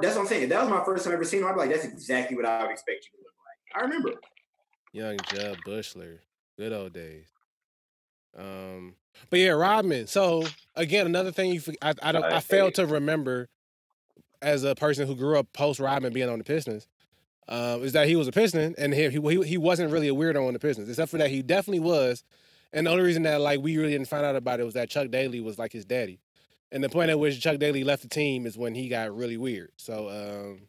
[0.00, 0.44] That's what I'm saying.
[0.44, 2.46] If that was my first time ever seeing him, I'd be like, that's exactly what
[2.46, 3.82] I would expect you to look like.
[3.82, 4.20] I remember.
[4.96, 6.20] Young Jud Buechler,
[6.56, 7.26] good old days.
[8.34, 8.94] Um,
[9.28, 10.06] but yeah, Rodman.
[10.06, 13.48] So again, another thing you I I, don't, I failed to remember
[14.40, 16.88] as a person who grew up post Rodman being on the Pistons.
[17.48, 20.46] Um, is that he was a Piston and he, he he wasn't really a weirdo
[20.46, 22.24] on the Pistons, except for that he definitely was.
[22.72, 24.88] And the only reason that like we really didn't find out about it was that
[24.88, 26.20] Chuck Daly was like his daddy.
[26.72, 29.36] And the point at which Chuck Daly left the team is when he got really
[29.36, 29.72] weird.
[29.76, 30.62] So um,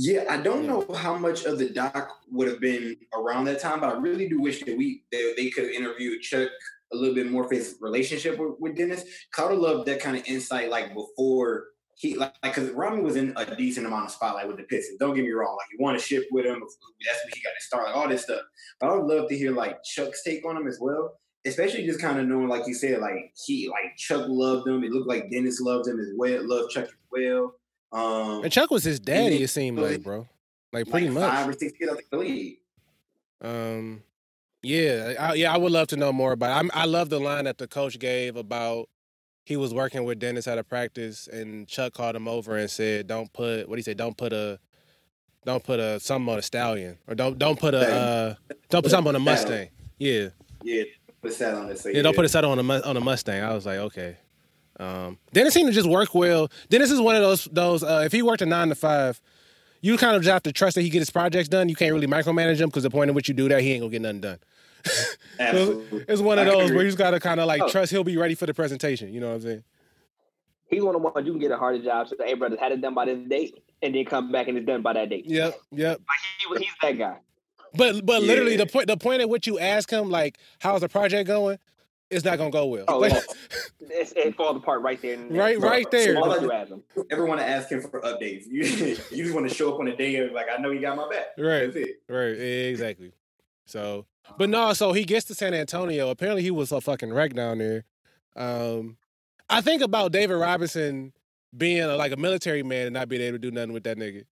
[0.00, 0.70] Yeah, I don't Yeah.
[0.70, 4.28] know how much of the doc would have been around that time, but I really
[4.28, 6.48] do wish that we that they could have interviewed Chuck
[6.92, 9.02] a little bit more for his relationship with, with Dennis.
[9.32, 13.16] 'Cause I would love that kind of insight, like before he like because Rodman was
[13.16, 14.98] in a decent amount of spotlight with the Pistons.
[15.00, 16.60] Don't get me wrong, like he won a ship with him.
[16.60, 18.42] That's when he got to start, like all this stuff.
[18.78, 21.18] But I would love to hear like Chuck's take on him as well.
[21.44, 24.84] Especially just kind of knowing, like you said, like he like Chuck loved him.
[24.84, 27.54] It looked like Dennis loved him as well, loved Chuck as well.
[27.92, 29.42] Um, and Chuck was his daddy.
[29.42, 30.28] It seemed like, bro,
[30.72, 31.30] like pretty like much.
[31.30, 32.58] five or six out the league.
[33.40, 34.02] Um,
[34.62, 36.50] yeah, I, yeah, I would love to know more about.
[36.50, 36.60] It.
[36.60, 38.88] I'm, I love the line that the coach gave about
[39.48, 43.06] he was working with Dennis at a practice, and Chuck called him over and said,
[43.06, 43.94] "Don't put what do you say?
[43.94, 44.58] Don't put a,
[45.46, 48.34] don't put a something on a stallion, or don't don't put a uh,
[48.68, 49.70] don't put something on a Mustang.
[49.98, 50.28] Yeah,
[50.62, 50.82] Yeah,
[51.22, 51.86] put that on this.
[51.90, 53.42] yeah, don't put a saddle on a on a Mustang.
[53.42, 54.18] I was like, okay.
[54.78, 56.50] Um, Dennis seemed to just work well.
[56.68, 57.82] Dennis is one of those those.
[57.82, 59.20] Uh, if he worked a nine to five,
[59.80, 61.68] you kind of just have to trust that he get his projects done.
[61.68, 63.82] You can't really micromanage him because the point at which you do that, he ain't
[63.82, 64.38] gonna get nothing done.
[65.40, 66.04] Absolutely.
[66.08, 67.68] It's one of those where you just gotta kind of like Oh.
[67.68, 69.12] trust he'll be ready for the presentation.
[69.12, 69.64] You know what I'm saying?
[70.70, 72.08] He's one of the ones you can get a harder job.
[72.08, 74.66] So, hey, brothers, had it done by this date, and then come back and it's
[74.66, 75.24] done by that date.
[75.26, 75.98] Yep, yep.
[75.98, 77.16] Like he, he's that guy.
[77.74, 80.88] But but literally the point the point at which you ask him like how's the
[80.88, 81.58] project going,
[82.10, 82.84] it's not gonna go well.
[82.88, 83.20] Oh, Like, yeah.
[83.90, 85.14] It's, it falls apart right there.
[85.14, 86.16] and- Right- Bro, right there.
[86.18, 86.82] All All I do- ask him.
[87.10, 88.46] ever want to ask him for updates.
[88.46, 88.62] You,
[89.10, 90.96] you just want to show up on a day of like, I know you got
[90.96, 91.26] my back.
[91.38, 91.72] right.
[91.72, 92.02] That's it.
[92.08, 93.12] Right, exactly.
[93.66, 96.10] So, but no, so he gets to San Antonio.
[96.10, 97.84] Apparently, he was a fucking wreck down there.
[98.36, 98.96] Um,
[99.48, 101.12] I think about David Robinson
[101.56, 103.96] being a, like a military man and not being able to do nothing with that
[103.96, 104.24] nigga.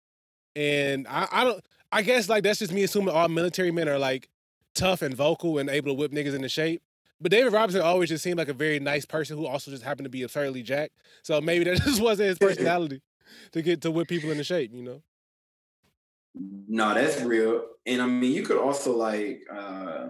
[0.55, 1.65] And I, I don't.
[1.93, 4.29] I guess like that's just me assuming all military men are like
[4.75, 6.83] tough and vocal and able to whip niggas into shape.
[7.21, 10.05] But David Robinson always just seemed like a very nice person who also just happened
[10.05, 10.95] to be absurdly jacked.
[11.23, 13.03] So maybe that just wasn't his personality
[13.53, 14.73] to get to whip people into shape.
[14.75, 15.03] You know.
[16.69, 17.65] No, that's real.
[17.87, 20.09] And I mean, you could also like, uh,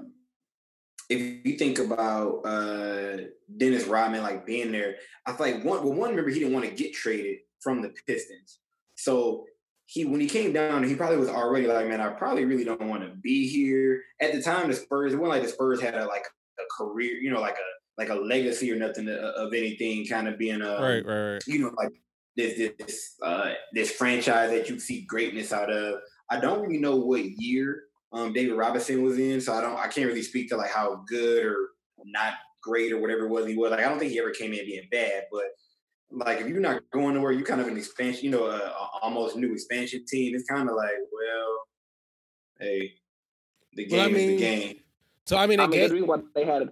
[1.09, 3.19] if you think about uh,
[3.57, 5.85] Dennis Rodman like being there, I feel like one.
[5.85, 8.59] Well, one remember he didn't want to get traded from the Pistons,
[8.97, 9.45] so
[9.87, 12.88] he when he came down, he probably was already like, man, I probably really don't
[12.88, 14.03] want to be here.
[14.21, 16.25] At the time, the Spurs, it wasn't like the Spurs had a like
[16.59, 20.29] a career, you know, like a like a legacy or nothing of, of anything, kind
[20.29, 21.42] of being a right, right, right.
[21.47, 21.92] you know, like
[22.37, 26.01] this this uh, this franchise that you see greatness out of.
[26.31, 29.88] I don't really know what year um, David Robinson was in, so I don't I
[29.88, 31.71] can't really speak to like how good or
[32.05, 33.71] not great or whatever it was he was.
[33.71, 35.45] Like I don't think he ever came in being bad, but
[36.11, 38.88] like if you're not going nowhere, you kind of an expansion, you know, a, a
[39.03, 40.35] almost new expansion team.
[40.35, 41.59] It's kind of like, well,
[42.61, 42.92] hey,
[43.75, 44.77] the game Well, I is the game.
[45.27, 46.71] So I mean, I mean, gave, the reason why they had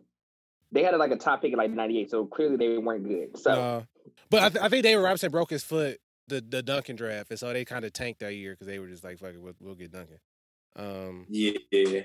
[0.72, 3.38] they had like a top pick in like '98, so clearly they weren't good.
[3.38, 3.82] So Uh,
[4.30, 7.38] but I, th- I think David Robinson broke his foot the the Duncan draft, and
[7.38, 9.54] so they kind of tanked that year because they were just like, "Fuck it, we'll,
[9.60, 10.18] we'll get Duncan."
[10.76, 12.02] Um, Yeah,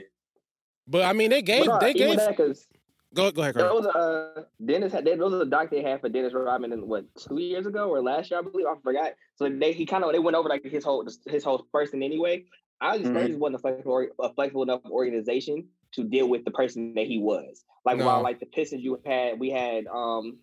[0.87, 2.67] but I mean, they gave But, uh, they gave that, 'cause
[3.13, 3.81] go go ahead, Carl.
[3.81, 7.05] those uh Dennis had those are the doc they had for Dennis Rodman in what
[7.15, 9.13] two years ago or last year I believe I forgot.
[9.35, 12.45] So they he kind of they went over like his whole his whole person anyway.
[12.81, 13.39] I just mm-hmm.
[13.39, 17.63] wasn't a flexible, a flexible enough organization to deal with the person that he was.
[17.85, 18.05] Like no.
[18.05, 20.39] while like the Pistons you had, we had um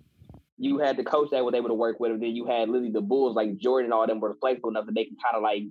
[0.58, 2.20] you had the coach that was able to work with him.
[2.20, 5.04] Then you had literally the Bulls, like Jordan, all them were flexible enough that they
[5.04, 5.64] can kind of like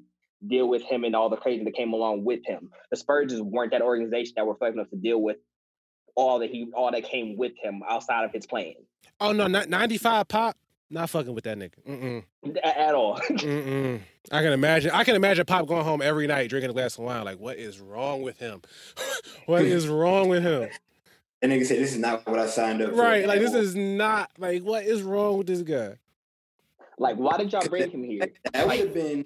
[0.45, 2.69] deal with him and all the crazy that came along with him.
[2.91, 5.37] The Spurs just weren't that organization that were flexible enough to deal with
[6.15, 8.85] all that he all that came with him outside of his playing.
[9.19, 10.57] Oh no, not ninety five pop.
[10.89, 11.73] Not fucking with that nigga.
[11.87, 12.23] Mm-mm.
[12.63, 13.19] At all.
[13.29, 14.01] Mm-mm.
[14.31, 14.91] I can imagine.
[14.91, 17.25] I can imagine Pop going home every night drinking a glass of wine.
[17.25, 18.61] Like, what is wrong with him?
[19.47, 20.69] what is wrong with him?
[21.41, 23.27] And nigga said, "This is not what I signed up for." Right.
[23.27, 25.95] Like, this is not like what is wrong with this guy?
[26.97, 28.31] Like, why did y'all bring him here?
[28.53, 29.25] That would have been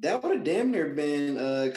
[0.00, 1.70] that would have damn near been uh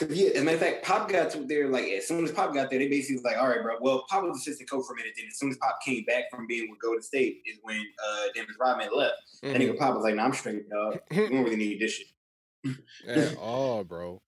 [0.00, 2.32] cause, yeah, as a matter of fact, Pop got to there like as soon as
[2.32, 3.76] Pop got there, they basically was like, all right, bro.
[3.80, 6.24] Well, Pop was assistant coach for a minute, then as soon as Pop came back
[6.30, 9.14] from being with Golden State is when uh Dennis Rodman left.
[9.44, 9.54] Mm-hmm.
[9.54, 10.98] And nigga Pop was like, nah, I'm straight, dog.
[11.10, 12.76] we don't really need this shit.
[13.06, 14.20] At all, bro.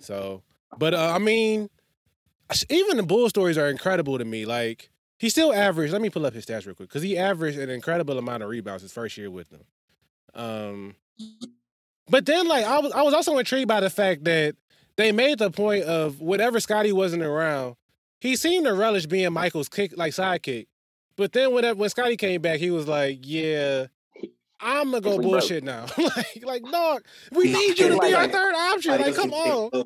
[0.00, 0.42] So
[0.76, 1.68] but uh, I mean,
[2.68, 4.46] even the bull stories are incredible to me.
[4.46, 5.92] Like he still averaged.
[5.92, 8.48] Let me pull up his stats real quick because he averaged an incredible amount of
[8.48, 9.64] rebounds his first year with them.
[10.34, 10.94] Um,
[12.08, 14.56] but then, like, I was I was also intrigued by the fact that
[15.00, 17.76] they made the point of whatever Scottie wasn't around,
[18.20, 20.66] he seemed to relish being Michael's kick like sidekick.
[21.16, 23.86] But then when when Scottie came back, he was like, "Yeah,
[24.60, 28.54] I'm gonna go bullshit now." like, like, dog, we need you to be our third
[28.54, 29.00] option.
[29.00, 29.84] Like, come on.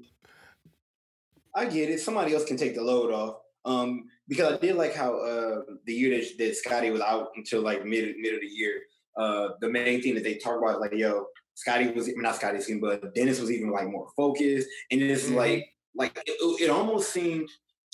[1.54, 2.00] I get it.
[2.00, 3.36] Somebody else can take the load off.
[3.64, 7.62] Um, because I did like how uh the year that, that Scottie was out until
[7.62, 8.82] like mid mid of the year.
[9.16, 12.66] Uh, the main thing that they talk about is like, yo, Scottie was not Scottie's
[12.66, 15.36] team, but Dennis was even like more focused, and it's mm-hmm.
[15.36, 17.48] like like it, it, almost seemed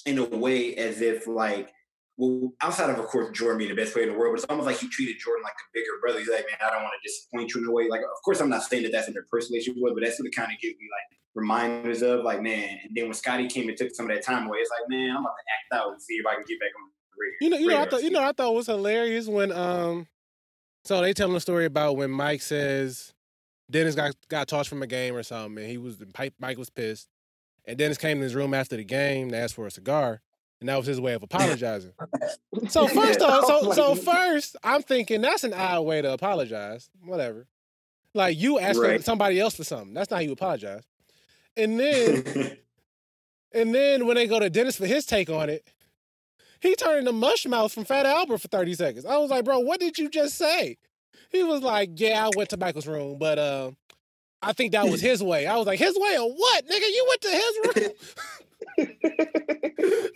[0.07, 1.71] in a way as if like
[2.17, 4.51] well outside of of course Jordan being the best player in the world, but it's
[4.51, 6.19] almost like he treated Jordan like a bigger brother.
[6.19, 7.89] He's like, man, I don't want to disappoint you in a way.
[7.89, 10.27] Like, of course, I'm not saying that that's in their personal relationship, but that's what
[10.27, 12.79] it kind of gives me like reminders of like, man.
[12.85, 15.11] And then when Scottie came and took some of that time away, it's like, man,
[15.11, 16.89] I'm about to act out and see if I can get back on.
[16.89, 17.33] The career.
[17.41, 20.07] You know, you know, I thought, you know, I thought it was hilarious when um,
[20.85, 23.13] so they telling the story about when Mike says
[23.71, 25.97] Dennis got got tossed from a game or something, and he was
[26.39, 27.09] Mike was pissed.
[27.67, 30.21] And Dennis came in his room after the game to ask for a cigar,
[30.61, 31.93] and that was his way of apologizing.
[32.69, 36.91] so first off, so so first, I'm thinking that's an odd way to apologize.
[37.05, 37.47] Whatever,
[38.15, 39.05] like you asking right.
[39.05, 39.95] somebody else for something.
[39.95, 40.85] That's not how you apologize.
[41.57, 42.57] And then,
[43.53, 45.67] and then when they go to Dennis for his take on it,
[46.61, 49.07] he turned into mush mouth from Fat Albert for 30 seconds.
[49.07, 50.79] I was like, bro, what did you just say?
[51.33, 53.71] He was like, "Yeah, I went to Michael's room, but uh,
[54.43, 56.81] I think that was his way." I was like, "His way of what, nigga?
[56.81, 57.93] You went to his room?"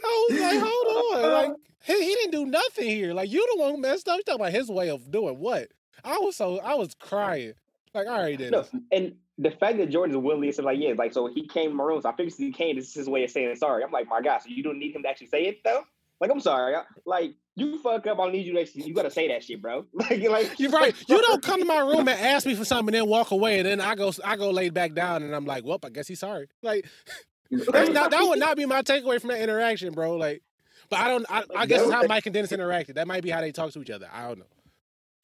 [0.04, 1.52] I was like, "Hold on, like
[1.84, 3.14] he, he didn't do nothing here.
[3.14, 4.16] Like you the one who messed up.
[4.16, 5.68] You talking about his way of doing what?"
[6.04, 7.54] I was so I was crying.
[7.94, 8.50] Like, all right, then.
[8.50, 11.76] No, and the fact that Jordan's willing to like, yeah, like so he came in
[11.76, 12.76] my room, so I figured he came.
[12.76, 13.84] This is his way of saying sorry.
[13.84, 15.84] I'm like, my God, so you don't need him to actually say it though?
[16.20, 16.74] Like, I'm sorry.
[17.04, 19.86] Like, you fuck up, I need you to you gotta say that shit, bro.
[19.92, 20.94] like, like you're right.
[21.08, 23.58] You don't come to my room and ask me for something and then walk away,
[23.58, 26.08] and then I go I go lay back down and I'm like, well, I guess
[26.08, 26.48] he's sorry.
[26.62, 26.86] Like,
[27.50, 30.16] that's not that would not be my takeaway from that interaction, bro.
[30.16, 30.42] Like,
[30.90, 31.26] but I don't.
[31.28, 32.94] I, I guess it's how Mike and Dennis interacted.
[32.94, 34.08] That might be how they talk to each other.
[34.12, 34.46] I don't know.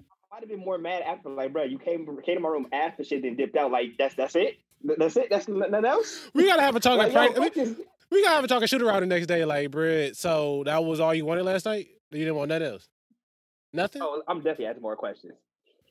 [0.01, 2.67] I might have been more mad after, like, bro, you came came to my room
[2.73, 3.73] after shit, then dipped out.
[3.73, 4.59] Like, that's that's it.
[4.99, 5.29] That's it.
[5.31, 6.31] That's nothing else.
[6.33, 6.99] We gotta have a talk.
[6.99, 7.75] Like, yo,
[8.11, 10.17] we gotta have a talking shoot around the next day, like, Brett.
[10.17, 11.89] So that was all you wanted last night?
[12.11, 12.89] You didn't want nothing else?
[13.73, 14.03] Nothing?
[14.03, 15.35] Oh, I'm definitely asking more questions.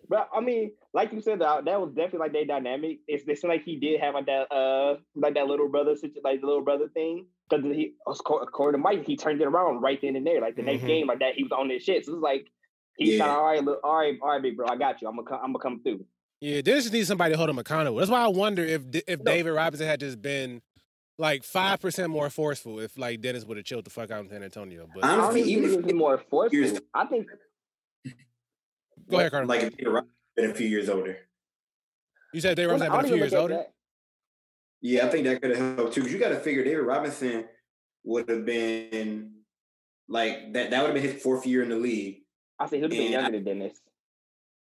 [0.07, 2.99] But I mean, like you said, that, that was definitely like their dynamic.
[3.07, 6.47] It's, it's like he did have like that, uh, like that little brother, like the
[6.47, 7.27] little brother thing.
[7.49, 10.41] Because he, according to Mike, he turned it around right then and there.
[10.41, 10.87] Like the next mm-hmm.
[10.87, 12.05] game, like that, he was on this shit.
[12.05, 12.47] So it's like
[12.97, 13.27] he's yeah.
[13.27, 15.07] all right, look, all right, all right, big bro, I got you.
[15.07, 16.05] I'm gonna, I'm gonna come through.
[16.41, 17.97] Yeah, they just needs somebody to hold him accountable.
[17.97, 19.31] That's why I wonder if if no.
[19.31, 20.61] David Robinson had just been
[21.19, 24.29] like five percent more forceful if like Dennis would have chilled the fuck out in
[24.29, 24.87] San Antonio.
[24.93, 26.79] But I don't think even if more forceful.
[26.93, 27.27] I think.
[29.09, 29.47] Go ahead, Cardo.
[29.47, 31.17] Like if David Robinson been a few years older.
[32.33, 33.55] You said David Robinson been a few years older.
[33.55, 33.73] That.
[34.81, 36.01] Yeah, I think that could have helped too.
[36.01, 37.45] Because you got to figure David Robinson
[38.05, 39.33] would have been
[40.07, 40.71] like that.
[40.71, 42.19] That would have been his fourth year in the league.
[42.57, 43.79] I think he'd be younger than Dennis.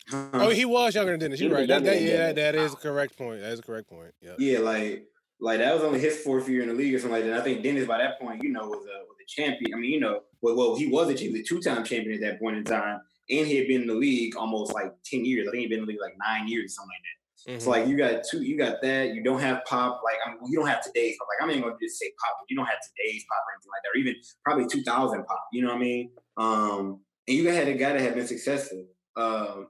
[0.08, 0.28] Huh?
[0.32, 1.40] Oh, he was younger than Dennis.
[1.40, 1.68] You're right.
[1.68, 3.40] That, that, yeah, that is a correct point.
[3.40, 4.14] That is a correct point.
[4.22, 4.34] Yeah.
[4.38, 5.06] Yeah, like
[5.40, 7.32] like that was only his fourth year in the league or something like that.
[7.32, 9.74] And I think Dennis by that point, you know, was a was a champion.
[9.74, 12.40] I mean, you know, well, well he was a champion, two time champion at that
[12.40, 15.46] point in time, and he had been in the league almost like ten years.
[15.48, 17.16] I think he'd been in the league like nine years, or something like that.
[17.46, 17.60] Mm-hmm.
[17.60, 19.14] So like you got two, you got that.
[19.14, 20.00] You don't have pop.
[20.04, 21.28] Like I mean, you don't have today's pop.
[21.28, 22.36] Like I'm not even gonna just say pop.
[22.40, 25.46] But you don't have today's pop or anything like that, or even probably 2000 pop.
[25.52, 26.10] You know what I mean?
[26.36, 28.86] Um, and you had a guy that had been successful.
[29.16, 29.68] Um,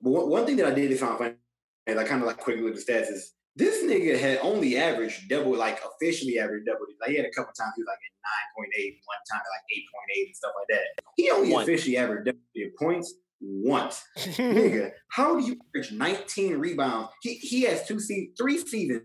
[0.00, 1.34] but one, one thing that I did find funny,
[1.86, 4.76] and I kind of like quickly look at the stats is this nigga had only
[4.76, 6.86] averaged double, like officially averaged double.
[7.00, 9.66] Like he had a couple times he was like at 9.8, one time at like
[10.22, 11.04] 8.8 and stuff like that.
[11.16, 11.62] He only One.
[11.64, 14.04] officially averaged double points once.
[14.16, 17.08] nigga, how do you average 19 rebounds?
[17.20, 19.02] He he has two se- three seasons.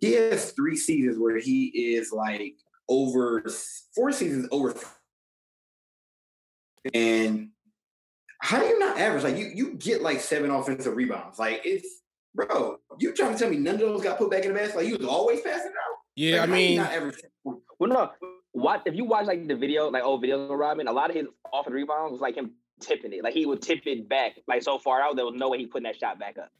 [0.00, 2.56] He has three seasons where he is like
[2.88, 3.44] over
[3.94, 4.74] four seasons over
[6.92, 7.50] and
[8.40, 9.22] how do you not average?
[9.22, 11.38] Like you, you get like seven offensive rebounds.
[11.38, 11.86] Like it's
[12.34, 14.78] bro, you trying to tell me none of those got put back in the basket?
[14.78, 15.98] Like you was always passing it out?
[16.16, 18.10] yeah, I Like, how you mean, not average Well, no.
[18.52, 20.88] What if you watch like the video, like old videos of Robin?
[20.88, 23.22] A lot of his off and rebounds was like him tipping it.
[23.22, 25.66] Like he would tip it back, like so far out, there was no way he
[25.66, 26.50] putting that shot back up.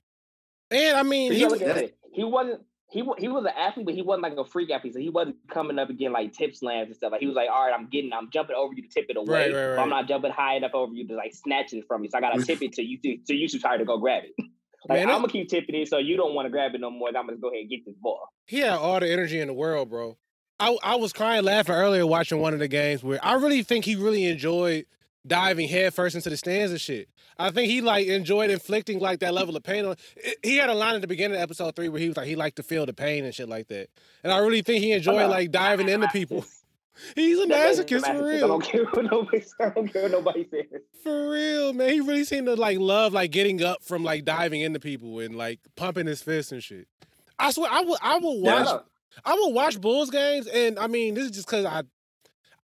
[0.70, 1.96] and I mean, You he, gotta look at it.
[2.12, 2.62] He wasn't.
[2.90, 4.94] He he was an athlete, but he wasn't like a freak athlete.
[4.94, 7.12] So he wasn't coming up again like tip slams and stuff.
[7.12, 9.16] Like he was like, all right, I'm getting, I'm jumping over you to tip it
[9.16, 9.46] away.
[9.48, 9.78] Right, right, right.
[9.78, 12.10] I'm not jumping high enough over you to like snatch it from you.
[12.10, 12.98] So I gotta tip it to you.
[13.24, 14.32] So you too tired to go grab it.
[14.88, 16.90] like Man, I'm gonna keep tipping it, so you don't want to grab it no
[16.90, 17.08] more.
[17.08, 18.28] I'm gonna go ahead and get this ball.
[18.46, 20.16] he had all the energy in the world, bro.
[20.58, 23.84] I I was crying laughing earlier watching one of the games where I really think
[23.84, 24.86] he really enjoyed
[25.26, 27.08] diving headfirst into the stands and shit.
[27.38, 29.84] I think he like enjoyed inflicting like that level of pain.
[29.84, 29.96] on
[30.42, 32.36] He had a line at the beginning of episode three where he was like he
[32.36, 33.88] liked to feel the pain and shit like that.
[34.22, 36.44] And I really think he enjoyed like diving into people.
[37.14, 38.08] He's a masochist for masochist.
[38.08, 38.48] I real.
[38.48, 39.44] don't care what nobody.
[39.60, 40.80] I don't care what nobody says.
[41.02, 41.90] For real, man.
[41.90, 45.36] He really seemed to like love like getting up from like diving into people and
[45.36, 46.88] like pumping his fists and shit.
[47.38, 47.98] I swear, I will.
[48.02, 48.64] I will watch.
[48.66, 48.82] know.
[49.24, 51.82] I will watch Bulls games, and I mean, this is just because I,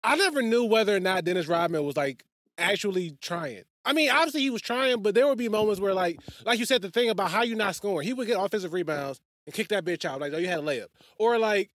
[0.03, 2.23] I never knew whether or not Dennis Rodman was like
[2.57, 3.63] actually trying.
[3.83, 6.65] I mean, obviously he was trying, but there would be moments where like, like you
[6.65, 9.67] said, the thing about how you not scoring, he would get offensive rebounds and kick
[9.69, 10.87] that bitch out, like, oh, you had a layup,
[11.19, 11.69] or like,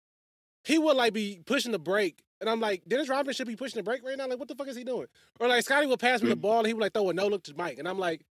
[0.65, 2.23] he would like be pushing the break.
[2.41, 4.27] And I'm like, Dennis Rodman should be pushing the break right now.
[4.27, 5.07] Like, what the fuck is he doing?
[5.39, 6.41] Or like, Scottie would pass me the mm.
[6.41, 7.79] ball and he would like throw a no look to Mike.
[7.79, 8.25] And I'm like,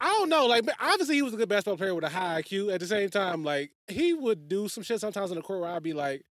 [0.00, 0.46] I don't know.
[0.46, 2.72] Like, obviously he was a good basketball player with a high IQ.
[2.72, 5.70] At the same time, like, he would do some shit sometimes in the court where
[5.70, 6.24] I'd be like,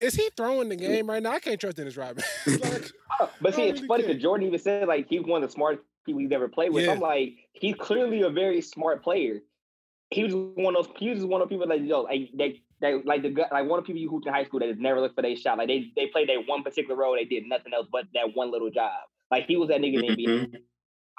[0.00, 1.32] is he throwing the game right now?
[1.32, 2.24] I can't trust Dennis Rodman.
[2.46, 2.90] like,
[3.40, 4.12] But see, it's really funny can't.
[4.14, 6.84] because Jordan even said like he's one of the smartest people he's ever played with.
[6.84, 6.92] Yeah.
[6.92, 9.40] I'm like, he's clearly a very smart player.
[10.10, 10.94] He was one of those.
[10.98, 13.66] He was one of the people that you know, like they, they like the like
[13.68, 15.34] one of the people you hooped in high school that has never looked for their
[15.36, 15.58] shot.
[15.58, 17.14] Like they they played that one particular role.
[17.14, 18.90] They did nothing else but that one little job.
[19.30, 20.26] Like he was that nigga in the NBA.
[20.46, 20.54] Mhm.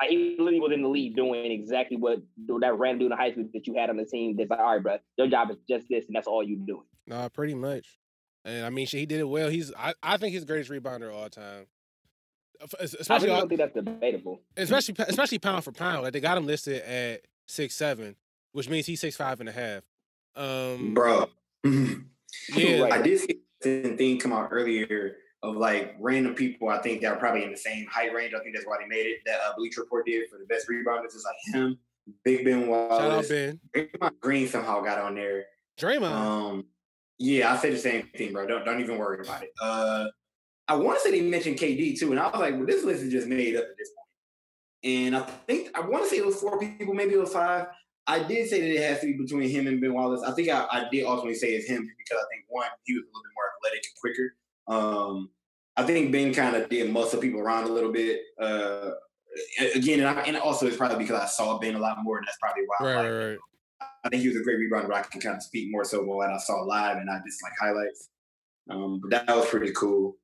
[0.01, 2.19] Like he literally was in the league doing exactly what
[2.59, 4.35] that random dude in high school that you had on the team.
[4.37, 6.83] That's like, all right, bro, your job is just this, and that's all you do.
[7.07, 7.97] nah, pretty much.
[8.45, 9.49] And I mean, shit, he did it well.
[9.49, 11.65] He's, I, I think he's the greatest rebounder of all time.
[12.61, 14.39] I Especially, really don't think that's debatable.
[14.55, 16.03] especially, especially pound for pound.
[16.03, 18.15] Like they got him listed at six seven,
[18.53, 19.83] which means he's six five and a half.
[20.37, 21.29] Um, Bro.
[21.65, 22.93] yeah, Right.
[22.93, 26.69] I did see a thing come out earlier of like random people.
[26.69, 28.33] I think that are probably in the same height range.
[28.33, 29.19] I think that's why they made it.
[29.25, 31.77] That uh, Bleacher Report did for the best rebounders is like him,
[32.23, 35.45] Big Ben shout out Wallace, Ben, Draymond Green somehow got on there.
[35.79, 36.11] Draymond.
[36.11, 36.65] Um,
[37.17, 38.45] yeah, I said the same thing, bro.
[38.45, 39.51] Don't don't even worry about it.
[39.61, 40.05] Uh,
[40.67, 43.03] I want to say they mentioned KD too, and I was like, well, this list
[43.03, 44.95] is just made up at this point.
[44.95, 47.67] And I think I want to say it was four people, maybe it was five.
[48.07, 50.21] I did say that it has to be between him and Ben Wallace.
[50.21, 53.03] I think I, I did ultimately say it's him because I think one, he was
[53.03, 54.35] a little bit more athletic and quicker.
[54.67, 55.29] Um,
[55.77, 58.21] I think Ben kind of did muscle people around a little bit.
[58.39, 58.91] Uh,
[59.73, 62.27] again, and, I, and also it's probably because I saw Ben a lot more, and
[62.27, 62.87] that's probably why.
[62.87, 63.37] Right, like, right, right.
[64.03, 66.03] I think he was a great rebounder, but I can kind of speak more so
[66.03, 68.09] about what I saw live and not just like highlights.
[68.69, 70.17] Um, but that was pretty cool.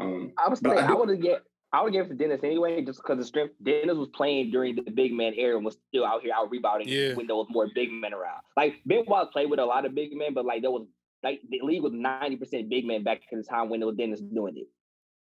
[0.00, 2.14] Um, I was But saying I I, would have get I would give it to
[2.14, 3.54] Dennis anyway, just because the strength.
[3.62, 6.88] Dennis was playing during the big man era and was still out here out rebounding
[6.88, 7.14] Yeah.
[7.14, 8.42] when there was more big men around.
[8.56, 10.86] Like Ben Wallace played with a lot of big men, but like there was
[11.22, 13.96] like the league was ninety percent big men back in the time when it was
[13.96, 14.68] Dennis doing it.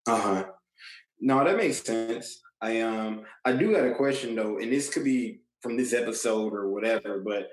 [0.08, 0.46] Uh huh.
[1.20, 2.42] No, that makes sense.
[2.62, 6.54] I um I do got a question though, and this could be from this episode
[6.54, 7.50] or whatever, but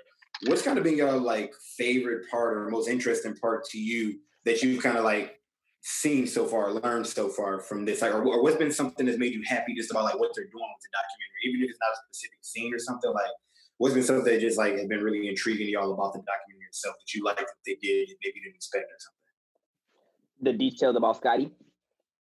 [0.46, 4.62] what's kind of been your like favorite part or most interesting part to you that
[4.62, 5.40] you've kind of like
[5.82, 8.02] seen so far, learned so far from this?
[8.02, 10.44] Like or, or what's been something that's made you happy just about like what they're
[10.44, 13.32] doing with the documentary, even if it's not a specific scene or something, like
[13.78, 16.68] what's been something that just like has been really intriguing to y'all about the documentary
[16.68, 20.52] itself that you like that they did and maybe didn't expect or something?
[20.52, 21.50] The details about Scottie,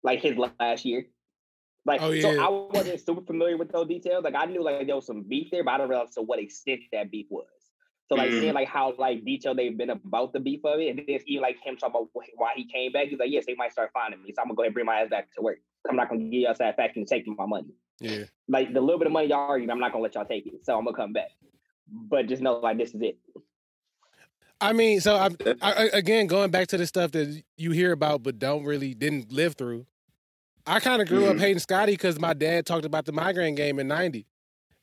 [0.04, 1.06] like his last year.
[1.88, 2.30] Like Oh, so.
[2.40, 4.24] I wasn't super familiar with those details.
[4.26, 6.38] Like I knew like there was some beef there, but I don't realize to what
[6.38, 7.48] extent that beef was.
[8.10, 8.40] So like Mhm.
[8.42, 11.42] seeing like how like detailed they've been about the beef of it, and then even
[11.42, 13.08] like him talking about why he came back.
[13.08, 14.86] He's like, yes, they might start finding me, so I'm gonna go ahead and bring
[14.86, 15.60] my ass back to work.
[15.90, 17.70] I'm not gonna give y'all satisfaction to take my money.
[18.00, 18.26] Yeah.
[18.48, 20.64] Like the little bit of money y'all arguing, I'm not gonna let y'all take it.
[20.66, 21.32] So I'm gonna come back.
[21.90, 23.18] But just know like this is it.
[24.60, 27.92] I mean, so I'm I, I- again going back to the stuff that you hear
[27.92, 29.86] about but don't really didn't live through.
[30.68, 31.40] I kind of grew up Mhm.
[31.40, 34.28] hating Scottie because my dad talked about the migraine game in '90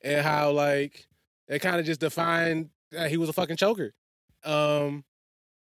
[0.03, 1.07] and how like
[1.47, 3.93] It kind of just defined that he was a fucking choker.
[4.45, 5.05] Um,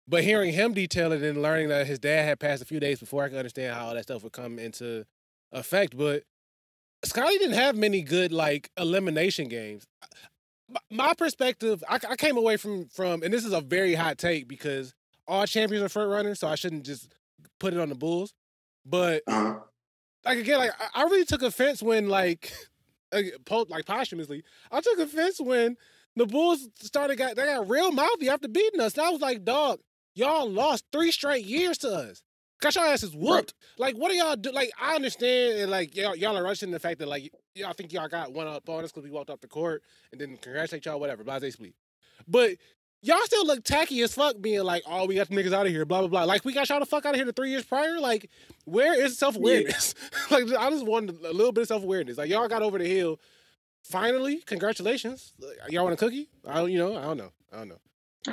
[0.07, 3.01] but hearing him detail it and learning that his dad had passed a few days
[3.01, 5.07] before, I could understand how all that stuff would come into
[5.53, 5.97] effect.
[5.97, 6.25] But
[7.03, 9.87] Scottie didn't have many good like elimination games.
[10.91, 14.47] My perspective, I, I came away from from, and this is a very hot take
[14.49, 14.95] because
[15.27, 17.09] all champions are front runners, so I shouldn't just
[17.59, 18.35] put it on the Bulls.
[18.85, 19.61] But Uh-huh.
[20.25, 22.53] Like again, like I- really took offense when like
[23.13, 23.23] uh,
[23.69, 25.77] like posthumously, I took offense when
[26.17, 28.97] the Bulls started got they got real mouthy after beating us.
[28.97, 29.81] And I was like, dog,
[30.15, 32.23] y'all lost three straight years to us.
[32.61, 33.55] Got your asses whooped.
[33.79, 34.53] Like, what do y'all do?
[34.53, 37.93] Like, I understand, and like y'all, y'all are rushing the fact that like y'all think
[37.93, 40.85] y'all got one up on us because we walked off the court and then congratulate
[40.85, 41.75] y'all, whatever, blase split.
[42.29, 42.57] But
[43.03, 45.73] y'all still look tacky as fuck, being like, "Oh, we got the niggas out of
[45.73, 46.25] here," blah blah blah.
[46.25, 47.99] Like, we got y'all the fuck out of here the three years prior.
[48.01, 48.31] Like,
[48.65, 49.95] where is self awareness?
[50.31, 52.19] like, I just wanted a little bit of self awareness.
[52.19, 53.21] Like, y'all got over the hill.
[53.83, 55.33] Finally, congratulations.
[55.41, 56.29] Like, Y'all want a cookie?
[56.47, 57.33] I don't, you know, I don't know.
[57.53, 57.79] I don't know.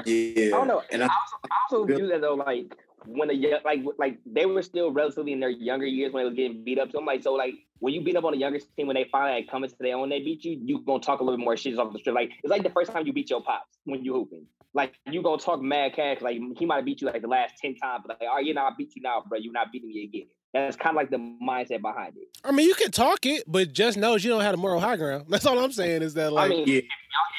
[0.06, 0.48] Yeah.
[0.48, 0.84] I don't know.
[0.92, 2.76] And I I, also, I also view that though, like
[3.06, 6.30] when the young, like like they were still relatively in their younger years when they
[6.30, 6.92] was getting beat up.
[6.92, 9.06] So I'm like, so like when you beat up on the younger team when they
[9.12, 10.60] finally like, come into their own, they beat you.
[10.64, 12.14] You gonna talk a little bit more shit off the street.
[12.14, 14.46] Like it's like the first time you beat your pops when you hooping.
[14.74, 16.22] Like you gonna talk mad cash.
[16.22, 18.54] Like he might have beat you like the last ten times, but like, oh, you
[18.54, 19.38] know, I beat you now, bro.
[19.40, 20.28] You're not beating me again.
[20.54, 22.28] That's kind of like the mindset behind it.
[22.44, 24.96] I mean, you can talk it, but just knows you don't have the moral high
[24.96, 25.26] ground.
[25.30, 26.82] That's all I'm saying is that, like, I mean, yeah.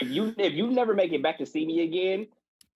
[0.01, 2.27] if you if you never make it back to see me again,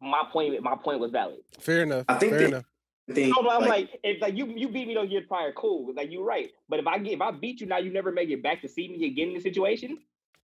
[0.01, 1.39] my point my point was valid.
[1.61, 2.07] fair enough.
[2.09, 2.65] I think fair that- enough.
[3.11, 5.93] Think No, I'm like, like, if like you you beat me those years prior, cool.
[5.95, 6.51] Like you're right.
[6.69, 8.69] But if I get if I beat you now, you never make it back to
[8.69, 9.99] see me again in the situation.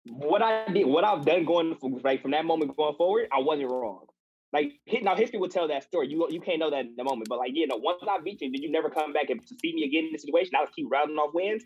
[0.06, 3.40] What I did, what I've done going from like from that moment going forward, I
[3.40, 4.06] wasn't wrong.
[4.52, 6.08] Like now, history will tell that story.
[6.08, 7.28] You you can't know that in the moment.
[7.28, 9.54] But like, you know, once I beat you, did you never come back and to
[9.62, 10.54] see me again in the situation.
[10.56, 11.64] I will keep rounding off wins,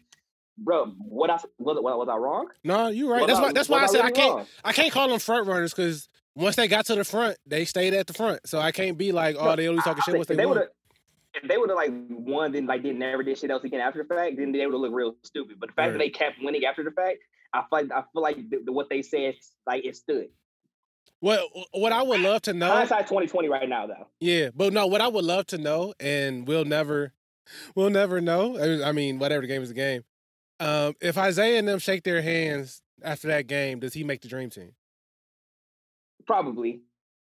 [0.58, 0.86] bro.
[0.98, 2.48] What I was, was, was I wrong?
[2.64, 3.20] No, you're right.
[3.20, 3.52] Was That's I- why.
[3.52, 4.34] That's why I was said I really can't.
[4.36, 4.46] wrong?
[4.64, 7.94] I can't call them front runners because once they got to the front, they stayed
[7.94, 8.40] at the front.
[8.48, 10.14] So I can't be like, oh, No, they only talking shit.
[10.14, 10.64] If Once they, they won.
[11.34, 14.02] If they would have like won, then like did never did shit else again after
[14.02, 15.58] the fact, then they would have looked real stupid.
[15.58, 17.18] But the fact that they kept winning after the fact,
[17.54, 19.34] I feel like I feel like the, the- what they said
[19.66, 20.28] like it stood.
[21.20, 21.40] What
[21.72, 24.08] what I would love to know, Hindsight twenty twenty right now though.
[24.20, 27.12] yeah, but no, what I would love to know, and we'll never,
[27.74, 28.58] we'll never know.
[28.58, 30.02] I I mean, whatever the game is the game.
[30.60, 34.28] Um, if Isiah and them shake their hands after that game, does he make the
[34.28, 34.72] dream team?
[36.26, 36.80] Probably.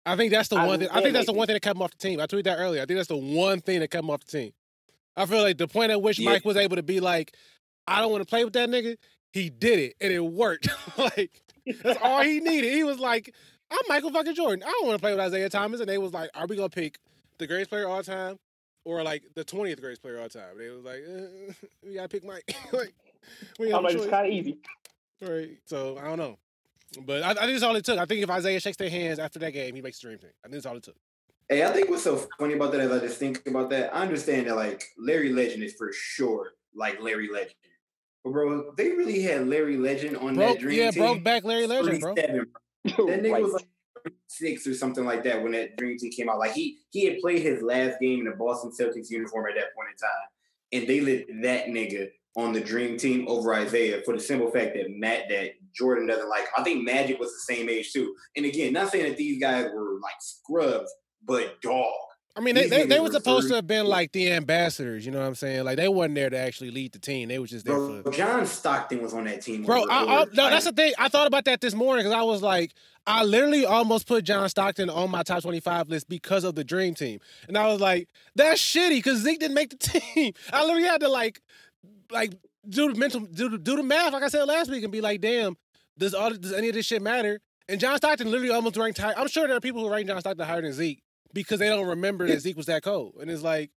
[0.07, 0.89] I think that's the I one thing.
[0.91, 2.21] I think that's the one thing that kept him off the team.
[2.21, 2.81] I tweeted that earlier.
[2.81, 4.53] I think that's the one thing that kept him off the team.
[5.17, 6.31] I feel like the point at which Yeah.
[6.31, 7.35] Mike was able to be like,
[7.87, 8.97] I don't want to play with that nigga.
[9.33, 10.69] He did it, and it worked.
[10.99, 11.43] like
[11.83, 12.73] that's all he needed.
[12.73, 13.35] He was like,
[13.71, 14.63] I'm Michael fucking Jordan.
[14.67, 15.81] I don't want to play with Isiah Thomas.
[15.81, 16.99] And they was like, Are we gonna pick
[17.39, 18.39] the greatest player of all time
[18.85, 20.57] or like the 20th greatest player of all time?
[20.57, 21.53] They was like, uh,
[21.87, 22.55] We gotta pick Mike.
[22.73, 22.95] like
[23.59, 24.59] we I'm like it's kind of easy.
[25.21, 25.59] Right.
[25.67, 26.39] So I don't know.
[27.05, 27.99] But I, I think that's all it took.
[27.99, 30.31] I think if Isiah shakes their hands after that game, he makes the dream team.
[30.45, 30.97] I think that's all it took.
[31.49, 34.03] Hey, I think what's so funny about that is I just think about that, I
[34.03, 37.55] understand that like Larry Legend is for sure like Larry Legend.
[38.25, 40.81] But bro, they really had Larry Legend on Broke, that dream team.
[40.85, 41.03] yeah, team.
[41.03, 42.15] broke back Larry Legend, bro.
[42.17, 42.47] 37,
[42.85, 43.43] That nigga Right.
[43.43, 43.67] was like
[44.29, 46.39] six or something like that when that dream team came out.
[46.39, 49.75] Like he he had played his last game in the Boston Celtics uniform at that
[49.75, 50.27] point in time,
[50.73, 54.75] and they let that nigga on the dream team over Isiah for the simple fact
[54.75, 56.45] that Matt that Jordan doesn't like.
[56.57, 58.15] I think Magic was the same age too.
[58.37, 60.93] And again, not saying that these guys were like scrubs,
[61.25, 61.93] but dog.
[62.37, 65.07] I mean, they, they, they were supposed to have been like the ambassadors.
[65.07, 65.65] You know what I'm saying?
[65.65, 67.29] Like they wasn't there to actually lead the team.
[67.29, 68.11] They was just there Bro, for.
[68.11, 69.63] John Stockton was on that team.
[69.63, 70.93] Bro, I, I, no, that's the thing.
[70.99, 72.75] I thought about that this morning because I was like,
[73.07, 76.95] I literally almost put John Stockton on my top 25 list because of the Dream
[76.95, 79.77] Team, and I was like, that's shitty because Zeke didn't make the
[80.15, 80.35] team.
[80.53, 81.41] I literally had to like,
[82.11, 82.35] like
[82.69, 85.01] do the mental, do the, do the math, like I said last week, and be
[85.01, 85.57] like, damn,
[85.99, 87.41] does all does any of this shit matter?
[87.69, 89.15] And John Stockton literally almost ranked high.
[89.17, 91.87] I'm sure there are people who rank John Stockton higher than Zeke because they don't
[91.89, 93.71] remember that Zeke was that cold, and it's like,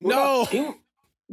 [0.00, 0.44] no.
[0.46, 0.68] He,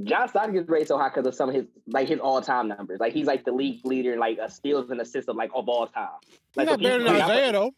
[0.03, 2.69] John Stockton gets rated so high because of some of his like his all time
[2.69, 2.99] numbers.
[2.99, 5.67] Like he's like the league leader in like a steals and assists of like of
[5.67, 6.07] all time.
[6.55, 7.71] He's not so better than like, I- Isiah though.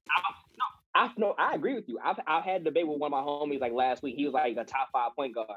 [0.93, 1.99] I no, I agree with you.
[2.03, 4.15] I've I've had a debate with one of my homies like last week.
[4.15, 5.47] He was like a top five point guard,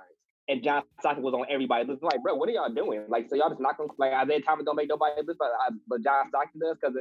[0.48, 2.02] and John Stockton was on everybody's list.
[2.02, 3.04] I'm like, bro, what are y'all doing?
[3.08, 5.72] Like, so y'all just not gonna like Isiah Thomas don't make nobody's list, but I,
[5.88, 6.96] but John Stockton does because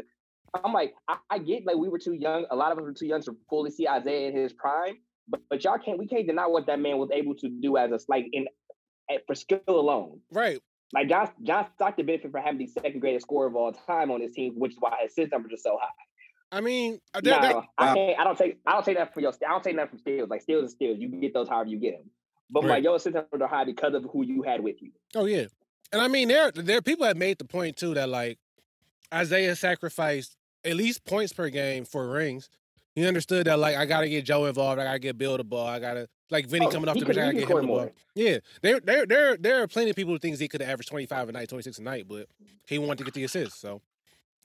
[0.63, 2.45] I'm like, I, I get like we were too young.
[2.51, 4.95] A lot of us were too young to fully see Isiah in his prime,
[5.27, 7.91] but but y'all can't we can't deny what that man was able to do as
[7.91, 8.47] a like in
[9.11, 10.19] at, for skill alone.
[10.31, 10.59] Right.
[10.93, 14.21] Like John John Stockton benefit from having the second greatest scorer of all time on
[14.21, 15.89] his team, which is why his assist numbers are so high.
[16.51, 18.19] I mean, uh, there, No, there- I can't.
[18.19, 18.59] I don't take.
[18.67, 19.31] I don't take that for your.
[19.31, 20.29] I don't take that from steals.
[20.29, 20.99] Like steals is steals.
[20.99, 22.11] You get those however you get them.
[22.53, 22.69] But Right.
[22.69, 24.91] like your assist numbers are high because of who you had with you.
[25.15, 25.47] Oh yeah,
[25.91, 28.37] and I mean there there are people that made the point too that like
[29.13, 32.49] Isiah sacrificed at least points per game for rings.
[32.95, 35.65] He understood that like I gotta get Joe involved, I gotta get Bill the ball,
[35.65, 37.91] I gotta like Vinny Oh, coming off the bench, I gotta get him the ball.
[38.13, 40.89] Yeah, there there there there are plenty of people who thinks he could have averaged
[40.89, 42.27] twenty five a night, twenty six a night, but
[42.67, 43.81] he wanted to get the assists, so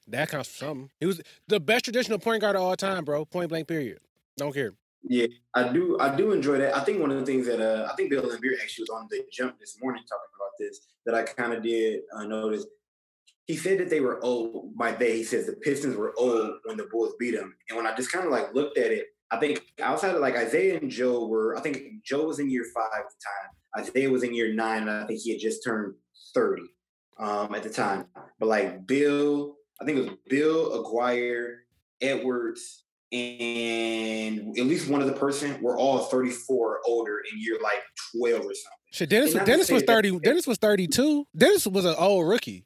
[0.07, 0.91] that counts for something.
[0.99, 3.27] He was the best traditional point guard of all time, bro.
[3.27, 3.99] Point blank, period.
[4.39, 4.73] Don't care.
[5.03, 5.99] Yeah, I do.
[6.01, 6.77] I do enjoy that.
[6.77, 9.07] I think one of the things that uh, I think Bill Laimbeer actually was on
[9.11, 12.67] the jump this morning talking about this that I kind of did uh, notice.
[13.47, 14.77] He said that they were old.
[14.77, 17.55] By they, he says the Pistons were old when the Bulls beat them.
[17.69, 20.35] And when I just kind of like looked at it, I think outside of like
[20.35, 21.57] Isiah and Joe were.
[21.57, 23.87] I think Joe was in year five at the time.
[23.87, 25.95] Isiah was in year nine, and I think he had just turned
[26.35, 26.67] thirty
[27.19, 28.07] um, at the time.
[28.39, 31.59] But like Bill, I think it was Bill, Aguirre,
[32.01, 37.59] Edwards, and at least one of the person were all 34 or older in year
[37.63, 37.81] like
[38.17, 38.55] 12 or something.
[38.93, 40.19] Shit, Dennis And Dennis was that- thirty.
[40.19, 41.27] Dennis was thirty two.
[41.37, 42.65] Dennis was an old rookie.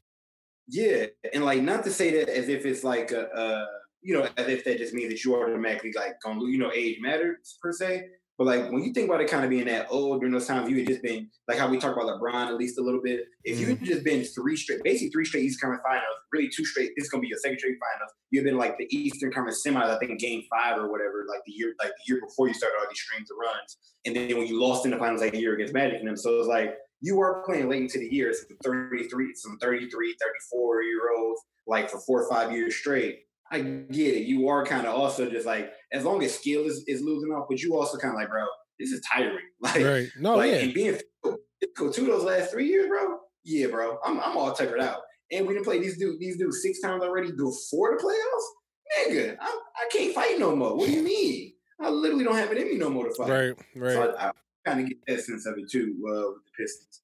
[0.69, 3.67] Yeah, and like not to say that as if it's like a, uh,
[4.03, 6.99] you know, as if that just means that you automatically like gonna you know, age
[7.01, 8.05] matters per se.
[8.43, 10.69] But like when you think about it, kind of being that old during those times,
[10.69, 13.21] you had just been like how we talk about LeBron at least a little bit.
[13.45, 13.85] If you had mm-hmm.
[13.85, 16.91] just been three straight, basically three straight Eastern Conference Finals, really two straight.
[16.97, 18.11] This is gonna be your second straight finals.
[18.33, 21.43] You've been like the Eastern Conference semis, I think, in Game Five or whatever, like
[21.47, 23.77] the year, like the year before you started all these strings of runs,
[24.07, 26.17] and then when you lost in the finals like a year against Magic and them,
[26.17, 30.83] so it's like you are playing late into the year, some 33, some 33, 34
[30.83, 33.21] year olds, like for four or five years straight.
[33.53, 34.27] I get it.
[34.27, 37.47] You are kind of also just like, as long as skill is, is losing off,
[37.49, 38.45] but you also kind of like, bro,
[38.79, 39.39] this is tiring.
[39.61, 40.09] Like, Right.
[40.19, 40.57] No, like yeah.
[40.59, 43.19] and being physical too those last three years, bro.
[43.45, 43.99] Yeah, bro.
[44.05, 44.99] I'm I'm all tuckered out.
[45.31, 49.09] And we didn't play these dudes these dudes six times already before the playoffs.
[49.11, 50.77] Nigga, I, I can't fight no more.
[50.77, 51.53] What do you mean?
[51.81, 53.29] I literally don't have it in me no more to fight.
[53.29, 53.55] Right.
[53.77, 53.93] Right.
[53.93, 54.33] So I, I
[54.65, 57.01] kind of get that sense of it too uh, with the Pistons.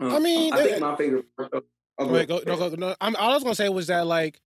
[0.00, 1.24] Um, I mean, I think my favorite.
[1.38, 2.94] oh, Wait, go, no, go, no.
[3.00, 4.40] I'm, all I was gonna say was that like,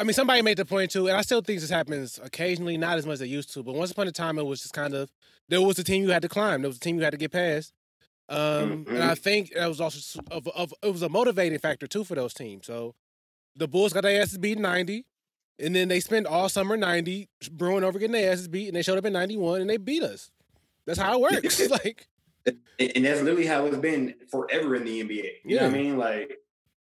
[0.00, 2.96] I mean, somebody made the point too, and I still think this happens occasionally, not
[2.96, 3.62] as much as it used to.
[3.62, 5.10] But once upon a time, it was just kind of
[5.50, 7.18] there was a team you had to climb, there was a team you had to
[7.18, 7.74] get past,
[8.30, 12.04] um, and I think that was also of, of it was a motivating factor too
[12.04, 12.66] for those teams.
[12.66, 12.94] So
[13.56, 15.04] the Bulls got their asses beat in ninety,
[15.58, 18.82] and then they spent all summer ninety brewing over getting their asses beat, and they
[18.82, 20.30] showed up in ninety one and they beat us.
[20.86, 21.68] That's how it works.
[21.70, 22.06] like,
[22.46, 22.58] And,
[22.96, 25.30] and that's literally how it's been forever in the NBA.
[25.44, 25.98] You know what I mean?
[25.98, 26.38] Like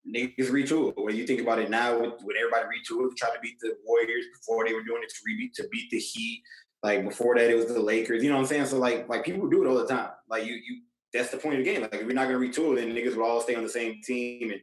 [0.08, 0.94] niggas retool.
[0.96, 3.76] When you think about it now, with, with everybody retooled to try to beat the
[3.86, 6.44] Warriors before they were doing it to rebeat to beat the Heat.
[6.84, 8.24] Like before that, it was the Lakers.
[8.24, 8.66] You know what I'm saying?
[8.68, 10.10] So like, like people do it all the time.
[10.30, 10.82] Like you, you.
[11.14, 11.82] That's the point of the game.
[11.82, 14.52] Like if we're not gonna retool, then niggas would all stay on the same team,
[14.52, 14.60] and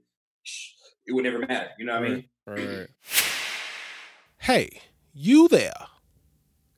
[1.07, 1.71] it would never matter.
[1.79, 2.25] You know what I mean?
[2.47, 2.89] Right.
[4.39, 4.83] Hey,
[5.13, 5.73] you there.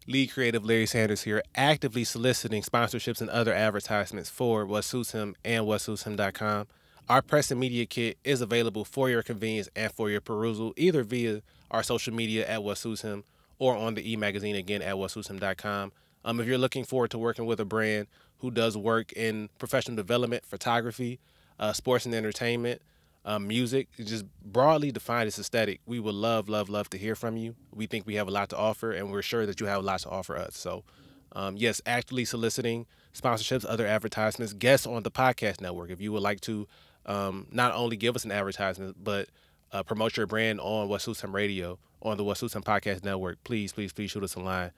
[0.06, 5.34] Lead creative Larry Sanders here, actively soliciting sponsorships and other advertisements for What Suits Him
[5.44, 6.66] and WhatSuitsHim.com.
[7.06, 11.04] Our press and media kit is available for your convenience and for your perusal, either
[11.04, 13.24] via our social media at What Suits Him
[13.58, 15.92] or on the e-magazine again at WhatSuitsHim.com.
[16.24, 18.06] Um, if you're looking forward to working with a brand
[18.38, 21.20] who does work in professional development, photography,
[21.60, 22.80] uh, sports and entertainment,
[23.26, 27.36] um, music, just broadly defined as aesthetic, we would love, love, love to hear from
[27.36, 27.54] you.
[27.70, 29.86] We think we have a lot to offer, and we're sure that you have a
[29.86, 30.56] lot to offer us.
[30.56, 30.84] So,
[31.32, 35.90] um, yes, actively soliciting sponsorships, other advertisements, guests on the podcast network.
[35.90, 36.66] If you would like to
[37.06, 39.28] um, not only give us an advertisement, but
[39.72, 40.88] uh, promote your brand on
[41.20, 42.24] Him Radio, on the
[42.54, 44.70] Him Podcast Network, please, please, please shoot us a line,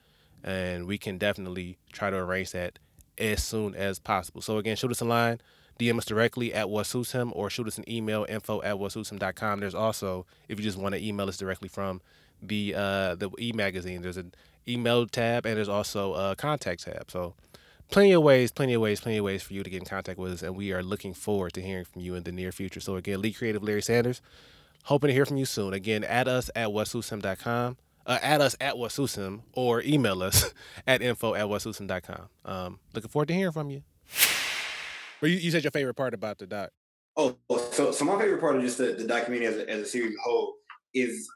[0.43, 2.79] and we can definitely try to arrange that
[3.17, 4.41] as soon as possible.
[4.41, 5.41] So again, shoot us a line,
[5.79, 6.67] DM us directly at
[7.11, 9.11] him, or shoot us an email info at suits
[9.59, 12.01] There's also, if you just want to email us directly from
[12.41, 14.33] the uh, the e magazine, there's an
[14.67, 17.09] email tab and there's also a contact tab.
[17.09, 17.35] So
[17.89, 20.19] plenty of ways, plenty of ways, plenty of ways for you to get in contact
[20.19, 22.79] with us, and we are looking forward to hearing from you in the near future.
[22.79, 24.21] So again, Lead Creative Larry Sanders,
[24.83, 25.73] hoping to hear from you soon.
[25.73, 27.77] Again, add us at whatsuitshim.com.
[28.05, 30.53] Uh, add us at whatsuitshim or email us
[30.87, 32.29] at info at whatsuitshim.com.
[32.45, 33.83] Um, looking forward to hearing from you.
[35.19, 36.69] But you, you said your favorite part about the doc.
[37.17, 37.35] Oh,
[37.71, 40.15] so so my favorite part of just the, the documentary as a, as a series
[40.23, 40.53] whole
[40.93, 41.27] is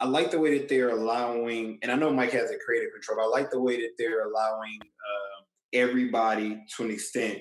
[0.00, 3.18] I like the way that they're allowing, and I know Mike has a creative control.
[3.18, 5.27] But I like the way that they're allowing uh,
[5.72, 7.38] everybody to an extent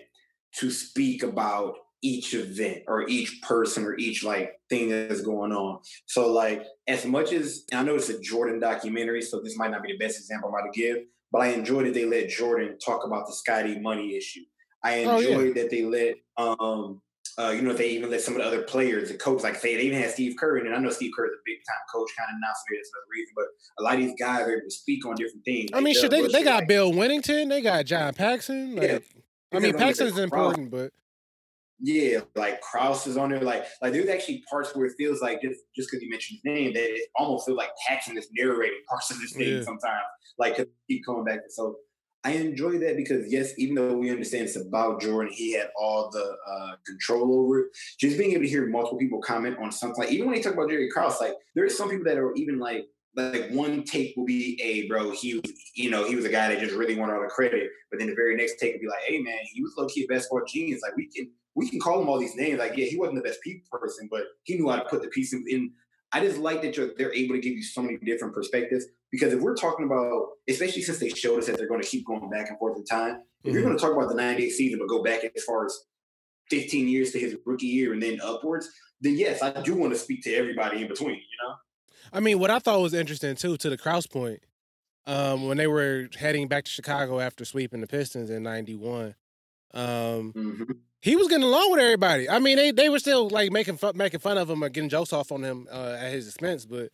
[0.59, 5.80] to speak about each event or each person or each like thing that's going on.
[6.05, 9.84] So like as much as I know it's a Jordan documentary, so this might not
[9.84, 10.97] be the best example I'm about to give,
[11.32, 14.41] but I enjoyed that they let Jordan talk about the Scottie money issue.
[14.84, 15.63] I Oh, enjoyed yeah.
[15.63, 17.01] that they let um
[17.39, 19.75] uh, you know, they even let some of the other players, the coach, like say,
[19.75, 22.09] they even had Steve Kerr, and I know Steve Kerr is a big time coach,
[22.17, 23.45] kind of not so that's another reason, but
[23.79, 25.69] a lot of these guys are able to speak on different things.
[25.73, 28.75] I mean, Like, shit, they, they got like, Bill Wennington, they got John Paxson.
[28.75, 28.99] Like, Yeah.
[29.53, 30.91] I mean, Paxson's important, but
[31.79, 33.39] Yeah, like Krause is on there.
[33.41, 36.51] Like, like there's actually parts where it feels like just just because you mentioned his
[36.51, 39.61] name, that it almost feels like Paxson is narrating parts of this thing Yeah.
[39.61, 40.03] sometimes.
[40.39, 41.41] Like, 'cause keep coming back.
[41.49, 41.77] So
[42.24, 46.09] I enjoy that because yes, even though we understand it's about Jordan, he had all
[46.11, 47.68] the uh, control over it.
[47.99, 50.53] Just being able to hear multiple people comment on something, like even when they talk
[50.53, 54.15] about Jerry Krause, like there are some people that are even like like one take
[54.15, 56.95] will be, "Hey, bro, he was, you know, he was a guy that just really
[56.95, 59.39] wanted all the credit," but then the very next take would be like, "Hey, man,
[59.51, 60.82] he was low key a basketball genius.
[60.82, 62.59] Like we can we can call him all these names.
[62.59, 63.39] Like, yeah, he wasn't the best
[63.72, 65.72] person, but he knew how to put the pieces in."
[66.14, 69.34] I just like that you're, they're able to give you so many different perspectives because
[69.34, 72.30] if we're talking about, especially since they showed us that they're going to keep going
[72.30, 73.66] back and forth in time, if you're Mhm.
[73.66, 75.78] going to talk about the 98 season, but go back as far as
[76.49, 78.70] 15 years to his rookie year and then upwards,
[79.01, 81.55] then yes, I do want to speak to everybody in between, you know?
[82.14, 84.41] I mean, what I thought was interesting too, to the Krause point,
[85.05, 89.16] um, when they were heading back to Chicago after sweeping the Pistons in '91,
[89.74, 90.82] um, Mhm.
[91.02, 92.30] He was getting along with everybody.
[92.30, 94.89] I mean, they they were still like making fun, making fun of him or getting
[94.89, 96.89] jokes off on him uh, at his expense, but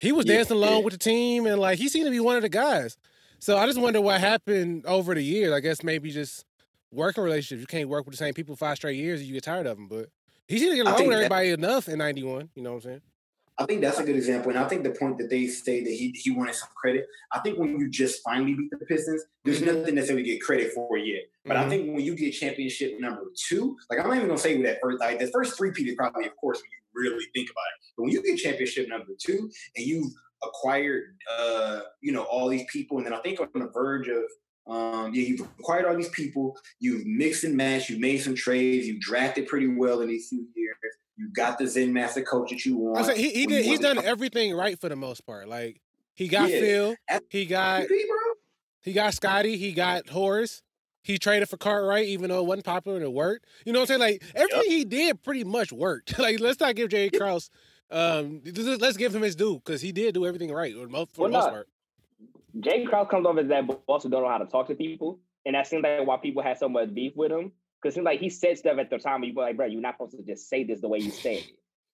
[0.00, 0.36] he was Yeah.
[0.36, 2.96] dancing along with the team and like he seemed to be one of the guys.
[3.38, 5.52] So I just wonder what happened over the years.
[5.52, 6.44] I guess maybe just
[6.92, 7.60] working relationships.
[7.60, 9.76] You can't work with the same people five straight years, and you get tired of
[9.76, 9.88] them.
[9.88, 10.08] But
[10.48, 12.50] he seemed to get along with that- everybody enough in '91.
[12.54, 13.00] You know what I'm saying?
[13.58, 14.50] I think that's a good example.
[14.50, 17.40] And I think the point that they say that he, he wanted some credit, I
[17.40, 19.66] think when you just finally beat the Pistons, there's Mhm.
[19.80, 21.24] nothing necessarily to get credit for yet.
[21.44, 21.68] But I Mhm.
[21.68, 24.78] think when you get championship number two, like I'm not even gonna say with that
[24.82, 27.64] first, like the first three P is probably, of course, when you really think about
[27.76, 27.92] it.
[27.96, 32.64] But when you get championship number two and you've acquired, uh, you know, all these
[32.72, 34.24] people, and then I think on the verge of,
[34.66, 38.86] um, yeah, you've acquired all these people, you've mixed and matched, You've made some trades,
[38.86, 40.76] you drafted pretty well in these few years,
[41.16, 42.98] you got the Zen master coach that you want.
[42.98, 43.64] I say he, he did.
[43.64, 45.48] He's done everything right for the most part.
[45.48, 45.80] Like
[46.14, 46.60] he got Yeah.
[46.60, 46.96] Phil,
[47.28, 47.86] he got
[48.82, 50.62] he got Scottie, he got Horace.
[51.04, 53.46] He traded for Cartwright, even though it wasn't popular and it worked.
[53.66, 54.12] You know what I'm saying?
[54.12, 56.18] Like everything he did pretty much worked.
[56.18, 57.50] like let's not give Jerry Krause.
[57.90, 61.14] Um, let's give him his due because he did do everything right for the most,
[61.14, 61.68] for the most part.
[62.60, 65.20] Jay Krause comes off as that boss who don't know how to talk to people,
[65.46, 67.52] and that seems like why people had so much beef with him.
[67.80, 69.80] Because seems like he said stuff at the time, and you were like, "Bro, you're
[69.80, 71.50] not supposed to just say this the way you say it."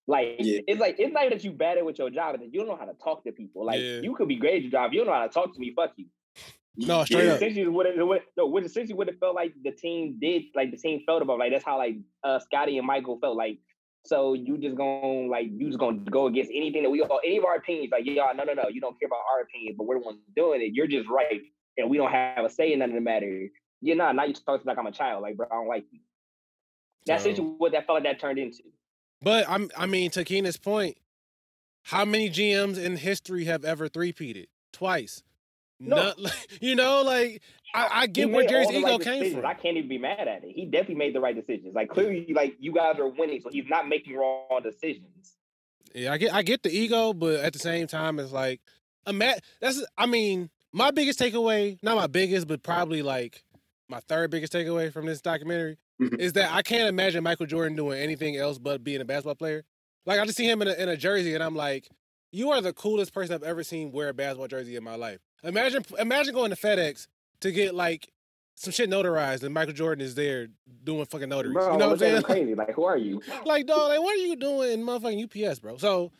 [0.06, 0.60] Like Yeah.
[0.66, 2.76] it's like it's not that you bad at with your job, that you don't know
[2.76, 3.64] how to talk to people.
[3.64, 4.00] Like Yeah.
[4.00, 5.72] you could be great at your job, you don't know how to talk to me.
[5.74, 6.06] Fuck you.
[6.76, 7.36] No, straight Which up.
[7.36, 10.70] essentially what it, what, no, which essentially what it felt like the team did, like
[10.70, 11.38] the team felt about.
[11.38, 13.58] Like that's how like uh Scottie and Michael felt like.
[14.08, 17.36] So you just gonna like you just gonna go against anything that we all any
[17.36, 17.90] of our opinions.
[17.92, 20.18] Like yeah, no, no, no, you don't care about our opinions, but we're the ones
[20.34, 20.70] doing it.
[20.72, 21.42] You're just right,
[21.76, 23.48] and we don't have a say in none of the matter.
[23.82, 24.16] You're not.
[24.16, 25.20] Now you talk to me like I'm a child.
[25.22, 26.00] Like bro, I don't like you.
[27.04, 28.62] That's So- what that felt like that turned into.
[29.20, 30.96] But I'm, I mean, to Keenan's point,
[31.82, 35.22] how many GMs in history have ever three-peated twice?
[35.80, 35.96] No.
[35.96, 37.42] Not, like, you know, like
[37.74, 39.34] I, I get where Jerry's ego right came decisions.
[39.40, 39.46] from.
[39.46, 40.52] I can't even be mad at it.
[40.54, 41.74] He definitely made the right decisions.
[41.74, 45.36] Like clearly, like you guys are winning, so he's not making wrong decisions.
[45.94, 48.60] Yeah, I get I get the ego, but at the same time, it's like,
[49.06, 53.42] ima- that's I mean, my biggest takeaway, not my biggest, but probably like
[53.88, 56.18] my third biggest takeaway from this documentary Mhm.
[56.18, 59.64] is that I can't imagine Michael Jordan doing anything else but being a basketball player.
[60.06, 61.88] Like I just see him in a, in a jersey, and I'm like,
[62.30, 65.20] you are the coolest person I've ever seen wear a basketball jersey in my life.
[65.42, 67.06] Imagine imagine going to FedEx
[67.40, 68.10] to get like
[68.54, 70.48] some shit notarized, and Michael Jordan is there
[70.82, 71.54] doing fucking notaries.
[71.54, 72.22] Bro, you know what I'm look at him saying?
[72.24, 72.54] crazy.
[72.56, 73.22] Like, who are you?
[73.44, 75.76] like, dog, like, what are you doing in motherfucking UPS, bro?
[75.76, 76.10] So,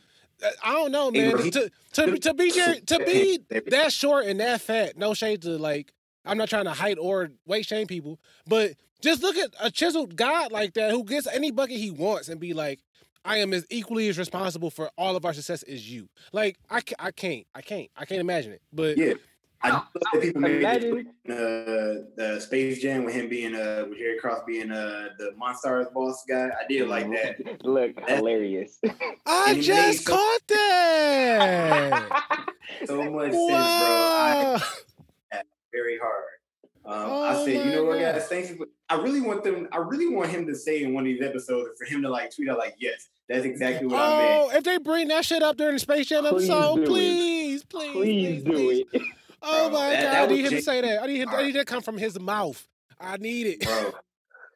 [0.45, 1.33] uh, I don't know, man.
[1.33, 5.43] bro, to to to be Jerry, to be that short and that fat, no shade
[5.43, 5.93] to like.
[6.25, 10.15] I'm not trying to height or weight shame people, but just look at a chiseled
[10.15, 12.81] god like that who gets any bucket he wants and be like,
[13.29, 16.09] I am as equally as responsible for all of our success as you.
[16.33, 18.63] Like, I, ca- I can't, I can't, I can't imagine it.
[18.73, 19.15] But Yeah.
[19.61, 23.99] I love that people made the uh, the Space Jam with him being uh with
[23.99, 26.47] Jerry Krause being uh the Monstars boss guy.
[26.49, 27.63] I did like that.
[27.65, 28.79] Look, That- hilarious.
[29.27, 32.29] I just made so- caught that.
[32.87, 33.57] So much sense, bro.
[33.57, 34.61] I
[35.33, 35.41] wow.
[35.73, 36.25] very hard.
[36.85, 38.29] Um, Oh I said, you know what, guys?
[38.29, 38.51] Thanks.
[38.51, 39.69] For, I really want them.
[39.73, 42.35] I really want him to say in one of these episodes for him to like
[42.35, 45.25] tweet out like, "Yes, that's exactly what I oh, meant." Oh, if they bring that
[45.25, 46.87] shit up during the Space Jam Please episode, do it.
[46.89, 49.03] please, please, Please do it.
[49.43, 51.03] Oh Bro, my that- god, that I need him to say that.
[51.03, 51.29] I need him.
[51.31, 52.67] I need that to come from his mouth.
[53.01, 53.61] I need it.
[53.61, 53.93] bro.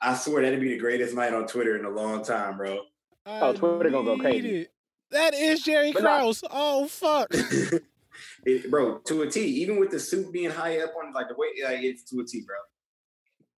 [0.00, 2.80] I swear that'd be the greatest night on Twitter in a long time, bro.
[3.24, 4.62] I Oh, Twitter gonna go crazy.
[4.62, 4.72] it.
[5.12, 6.18] That is Jerry But nah.
[6.18, 6.44] Krause.
[6.50, 7.32] Oh fuck.
[8.44, 9.40] It- bro, to a T.
[9.40, 12.24] Even with the suit being high up on like the way, like it's to a
[12.24, 12.56] T, bro.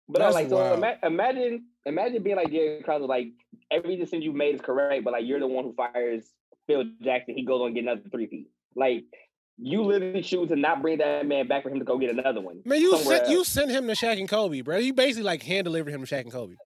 [0.09, 0.79] But That's like, so wild.
[0.79, 3.29] ima- imagine, imagine being like Jerry Krause, like
[3.71, 6.25] every decision you made is correct, but like you're the one who fires
[6.67, 7.35] Phil Jackson.
[7.37, 8.49] He goes on and get another three-peat.
[8.77, 9.05] Like
[9.57, 12.41] you literally choose to not bring that man back for him to go get another
[12.41, 12.61] one.
[12.65, 14.77] Man, you sent you sent him to Shaq and Kobe, bro.
[14.77, 16.57] You basically like hand delivered him to Shaq and Kobe.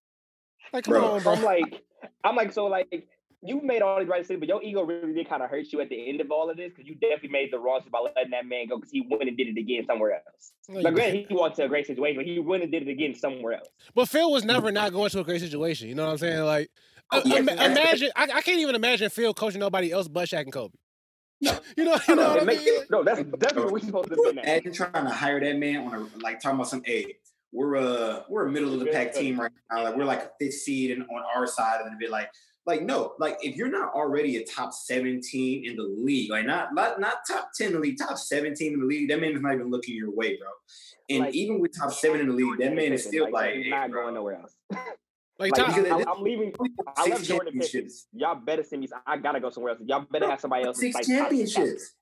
[0.72, 1.32] Like, come Bro, on, bro.
[1.32, 1.82] I'm like,
[2.24, 3.09] I'm like, so like
[3.43, 5.80] you made all these right decisions, but your ego really did kind of hurt you
[5.80, 8.01] at the end of all of this because you definitely made the wrong decision by
[8.01, 10.53] letting that man go because he went and did it again somewhere else.
[10.68, 12.82] No, But you- granted, he walked to a great situation, but he went and did
[12.82, 13.68] it again somewhere else.
[13.95, 15.89] But Phil was never not going to a great situation.
[15.89, 16.43] You know what I'm saying?
[16.45, 16.70] Like,
[17.11, 18.11] Oh, uh, yeah, ima- that's- imagine.
[18.16, 20.74] I, I can't even imagine Phil coaching nobody else but Shaq and Kobe.
[21.41, 21.59] No.
[21.76, 22.80] You know, you know No, what I It makes- mean?
[22.91, 24.45] no, that's definitely what we supposed to have been at.
[24.45, 27.14] Imagine trying to hire that man on a like talking about some hey,
[27.53, 29.84] we're a we're a middle of the pack team right now.
[29.84, 32.28] Like we're like a fifth seed and on our side and be like
[32.69, 36.75] like no, like if you're not already a top 17 in the league, like not
[36.75, 39.41] not not top 10 in the league, top 17 in the league, that man is
[39.41, 40.49] not even looking your way, bro.
[41.09, 43.64] And Like, even with top seven in the league, that man is still like, he's
[43.64, 44.55] hey, not bro, going nowhere else.
[45.41, 46.53] Like, Like, Tom, I, it- I'm leaving.
[46.97, 47.71] I six Jordan Pickens.
[47.71, 48.07] championships.
[48.12, 48.89] Y'all better send me.
[49.07, 49.81] I gotta go somewhere else.
[49.87, 50.79] Y'all better have somebody else.
[50.81, 51.95] Six like, championships.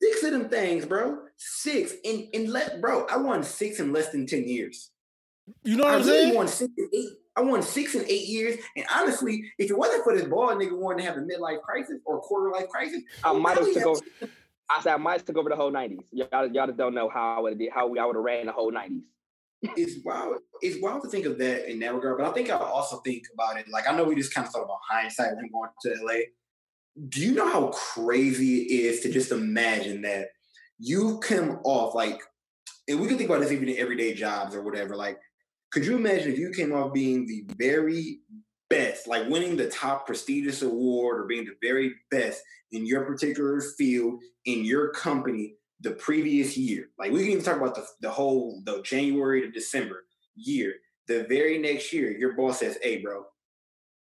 [0.00, 1.18] six of them things, bro.
[1.36, 1.92] Six.
[2.04, 4.90] And and let bro, I won six in less than 10 years.
[5.64, 6.34] you know what I I'm really saying?
[6.34, 7.10] won six and eight.
[7.36, 8.56] I won six and eight years.
[8.76, 12.00] And honestly, if it wasn't for this ball nigga wanting to have a midlife crisis
[12.04, 14.00] or quarter life crisis, I might have took over.
[14.70, 15.98] I said I might have took over the whole '90s.
[16.12, 18.52] Y'all, y'all just don't know how I would have how I would have ran the
[18.52, 19.02] whole '90s.
[19.76, 20.38] it's wild.
[20.60, 22.18] It's wild to think of that in that regard.
[22.18, 23.66] But I think I also think about it.
[23.68, 26.14] Like I know we just kind of thought about hindsight when going to LA.
[27.08, 30.28] Do you know how crazy it is to just imagine that
[30.78, 32.20] you come off like,
[32.88, 34.96] and we can think about this even in everyday jobs or whatever.
[34.96, 35.18] Like,
[35.72, 38.20] could you imagine if you came off being the very
[38.68, 42.42] best, like winning the top prestigious award or being the very best
[42.72, 46.86] in your particular field in your company the previous year.
[46.98, 50.04] Like we can even talk about the, the whole the January to December
[50.34, 50.74] year.
[51.08, 53.24] The very next year, your boss says, "Hey, bro,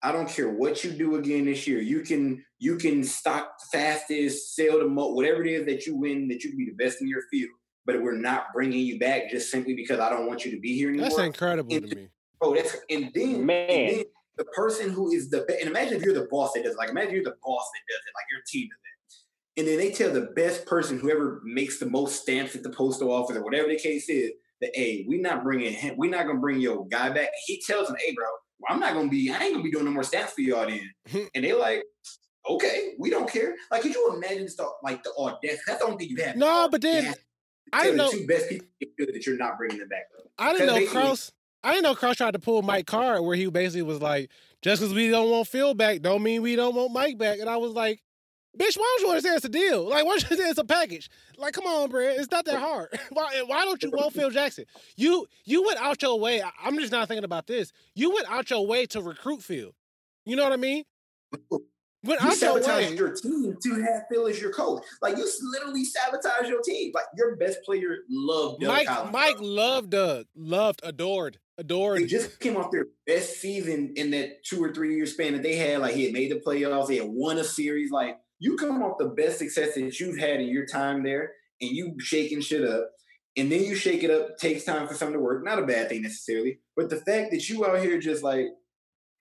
[0.02, 1.80] I don't care what you do again this year.
[1.80, 6.28] You can you can stock fastest, sell the most, whatever it is that you win,
[6.28, 7.50] that you can be the best in your field.
[7.86, 10.76] But we're not bringing you back just simply because I don't want you to be
[10.76, 11.08] here anymore.
[11.08, 12.08] That's incredible And- to me.
[12.40, 13.68] Bro, that's and then, Man.
[13.70, 14.04] and then
[14.38, 16.78] the person who is the best, and imagine if you're the boss that does it.
[16.78, 19.60] like imagine you're the boss that does it, like your team does it.
[19.60, 23.12] And then they tell the best person, whoever makes the most stamps at the postal
[23.12, 24.30] office or whatever the case is,
[24.62, 27.28] that hey, we're not bringing him, we're not gonna bring your guy back.
[27.44, 28.24] He tells them, hey, bro,
[28.60, 30.66] well, I'm not gonna be, I ain't gonna be doing no more stamps for y'all
[30.66, 30.90] then.
[31.10, 31.24] Hmm.
[31.34, 31.82] and they like,
[32.48, 33.54] okay, we don't care.
[33.70, 35.60] Like, could you imagine stuff like the audacity?
[35.66, 36.36] That's the only thing you have.
[36.36, 37.12] No, but then Yeah.
[37.72, 38.10] I didn't the know.
[38.10, 38.66] two best people
[39.12, 40.24] that you're not bringing them back, bro.
[40.38, 41.32] I didn't know Krause.
[41.62, 44.30] I didn't know Krause tried to pull Mike Card where he basically was like,
[44.62, 47.38] just because we don't want Phil back, don't mean we don't want Mike back.
[47.38, 48.02] And I was like,
[48.58, 49.88] bitch, why don't you understand it's a deal?
[49.88, 51.10] Like, why don't you say it's a package?
[51.36, 52.00] Like, come on, bro.
[52.08, 52.88] It's not that hard.
[53.10, 54.64] why, why don't you want Phil Jackson?
[54.96, 56.42] You you went out your way.
[56.42, 57.72] I- I'm just not thinking about this.
[57.94, 59.74] You went out your way to recruit Phil.
[60.24, 60.84] You know what I mean?
[62.02, 64.82] Went You your sabotage your team to have Phil as your coach.
[65.02, 66.92] Like you literally sabotage your team.
[66.94, 70.26] Like your best player loved Doug Mike Collins, Mike loved Doug.
[70.34, 72.00] Loved, adored, adored.
[72.00, 75.42] They just came off their best season in that two or three year span that
[75.42, 75.80] they had.
[75.80, 77.90] Like he had made the playoffs, they had won a series.
[77.90, 81.70] Like you come off the best success that you've had in your time there, and
[81.70, 82.90] you shaking shit up,
[83.36, 84.38] and then you shake it up.
[84.38, 85.44] Takes time for something to work.
[85.44, 88.46] Not a bad thing necessarily, but the fact that you out here just like,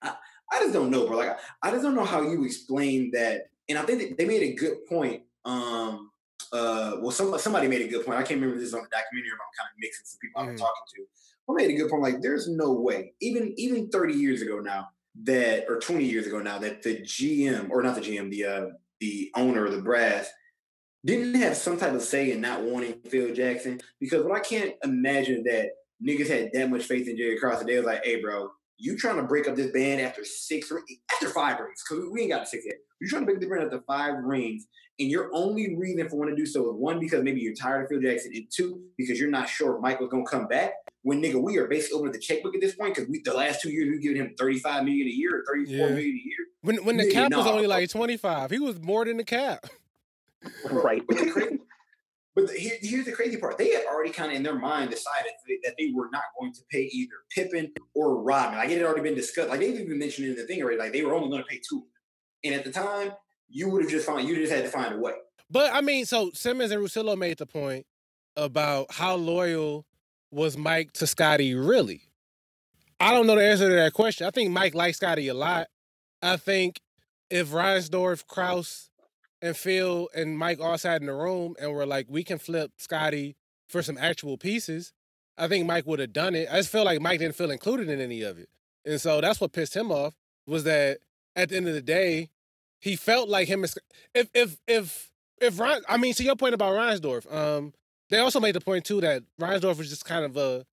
[0.00, 0.14] I,
[0.52, 1.18] I just don't know, bro.
[1.18, 1.30] Like
[1.62, 3.50] I, I just don't know how you explain that.
[3.68, 5.22] And I think that they made a good point.
[5.44, 6.10] Um,
[6.52, 8.18] uh, well, some, somebody made a good point.
[8.18, 10.46] I can't remember this on the documentary, but I'm kind of mixing some people I've
[10.48, 10.58] been Mhm.
[10.58, 11.06] talking to.
[11.48, 12.02] I made a good point.
[12.02, 14.88] Like, there's no way, even even 30 years ago now,
[15.24, 18.66] that or 20 years ago now, that the GM or not the GM, the uh,
[19.00, 20.28] the owner of the brass
[21.04, 23.80] didn't have some type of say in not wanting Phil Jackson.
[24.00, 25.70] Because what I can't imagine that
[26.04, 28.50] niggas had that much faith in Jerry Krause they was like, "Hey, bro,
[28.80, 30.82] you trying to break up this band after six or
[31.14, 31.82] after five rings?
[31.88, 32.76] Because we ain't got six yet.
[33.00, 34.66] You trying to break the band after five rings."
[34.98, 37.84] And your only reason for wanting to do so is one, because maybe you're tired
[37.84, 40.72] of Phil Jackson, and two, because you're not sure if Michael's gonna come back.
[41.02, 43.62] When nigga, we are basically opening the checkbook at this point because we the last
[43.62, 45.86] two years we given him 35 million a year or 34 Yeah.
[45.86, 46.46] million a year.
[46.62, 47.52] When when the Nigga, cap was nah.
[47.52, 49.64] only like 25, he was more than the cap.
[50.70, 51.02] Right.
[52.46, 55.32] But here, here's the crazy part: they had already kind of in their mind decided
[55.64, 58.58] that they were not going to pay either Pippen or Rodman.
[58.58, 59.48] Like it had already been discussed.
[59.48, 60.78] Like they've even mentioned in the thing already.
[60.78, 61.84] Like they were only going to pay two.
[62.44, 63.12] And at the time,
[63.48, 65.12] you would have just found you just had to find a way.
[65.50, 67.86] But I mean, so Simmons and Russillo made the point
[68.36, 69.86] about how loyal
[70.30, 72.02] was Mike to Scottie really.
[73.00, 74.26] I don't know the answer to that question.
[74.26, 75.68] I think Mike likes Scottie a lot.
[76.22, 76.80] I think
[77.30, 78.89] if Reinsdorf, Krause,
[79.42, 82.72] and Phil and Mike all sat in the room and were like, we can flip
[82.78, 83.36] Scottie
[83.68, 84.92] for some actual pieces,
[85.38, 86.48] I think Mike would have done it.
[86.50, 88.48] I just feel like Mike didn't feel included in any of it.
[88.84, 90.14] And so that's what pissed him off
[90.46, 90.98] was that
[91.36, 92.30] at the end of the day,
[92.80, 93.72] he felt like him and
[94.14, 97.72] if if if if Ron I mean, to your point about Reinsdorf, um,
[98.08, 100.66] they also made the point too that Reinsdorf was just kind of a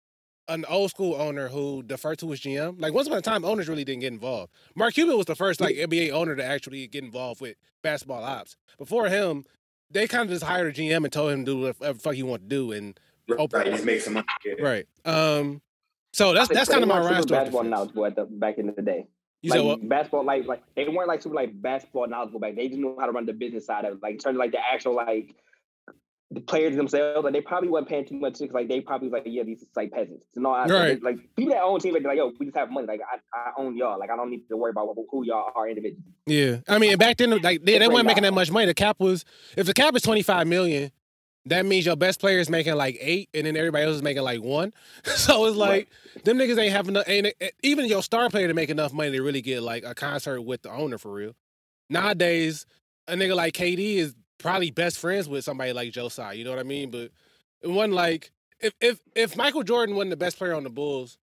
[0.47, 2.79] an old school owner who deferred to his GM.
[2.79, 4.51] Like once upon a time, owners really didn't get involved.
[4.75, 8.55] Mark Cuban was the first like NBA owner to actually get involved with basketball ops.
[8.77, 9.45] Before him,
[9.91, 12.13] they kind of just hired a GM and told him to do whatever the fuck
[12.15, 12.99] he wanted to do, and
[13.37, 14.25] open- Right, just make some money.
[14.45, 14.53] Yeah.
[14.61, 14.87] right.
[15.05, 15.61] Um,
[16.13, 17.71] so that's that's kind of my They weren't Ryan super Stork basketball defense.
[17.71, 19.07] knowledgeable at the back in the day.
[19.41, 19.89] You like said what?
[19.89, 22.55] basketball, like like they weren't like super like basketball knowledgeable back.
[22.55, 24.01] They just knew how to run the business side of it.
[24.03, 25.35] Like in terms of like the actual like
[26.35, 28.39] the players themselves, like they probably wasn't paying too much.
[28.39, 30.25] because Like they probably was like, yeah, these is like peasants.
[30.35, 31.01] No, I, Right.
[31.01, 32.85] like people that own teams, like, they're like yo, we just have money.
[32.87, 33.97] Like I, I own y'all.
[33.99, 36.03] Like I don't need to worry about who y'all are individually.
[36.27, 38.65] Yeah, I mean, back then, like they, they weren't making that much money.
[38.67, 39.25] The cap was
[39.57, 40.91] if the cap is twenty five million,
[41.45, 44.23] that means your best player is making like eight, and then everybody else is making
[44.23, 44.73] like one.
[45.05, 45.89] so it's like
[46.23, 47.07] them niggas ain't having enough.
[47.07, 49.95] Ain't, eh, even your star player to make enough money to really get like a
[49.95, 51.35] concert with the owner for real.
[51.89, 52.65] Nowadays,
[53.07, 56.35] a nigga like KD is probably best friends with somebody like Josiah.
[56.35, 56.91] You know what I mean?
[56.91, 57.11] But
[57.61, 61.17] it wasn't like if if if Michael Jordan wasn't the best player on the Bulls,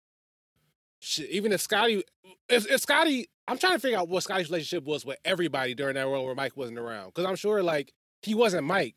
[1.00, 2.02] shit, even if Scottie,
[2.48, 5.94] if, if Scottie, I'm trying to figure out what Scottie's relationship was with everybody during
[5.94, 7.06] that run where Mike wasn't around.
[7.06, 7.92] Because I'm sure like
[8.22, 8.94] he wasn't Mike.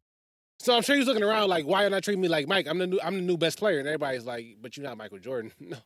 [0.60, 2.68] So I'm sure he's looking around like, why are not treating me like Mike?
[2.68, 3.80] I'm the new I'm the new best player.
[3.80, 5.52] And everybody's like, but you're not Michael Jordan.
[5.60, 5.78] No.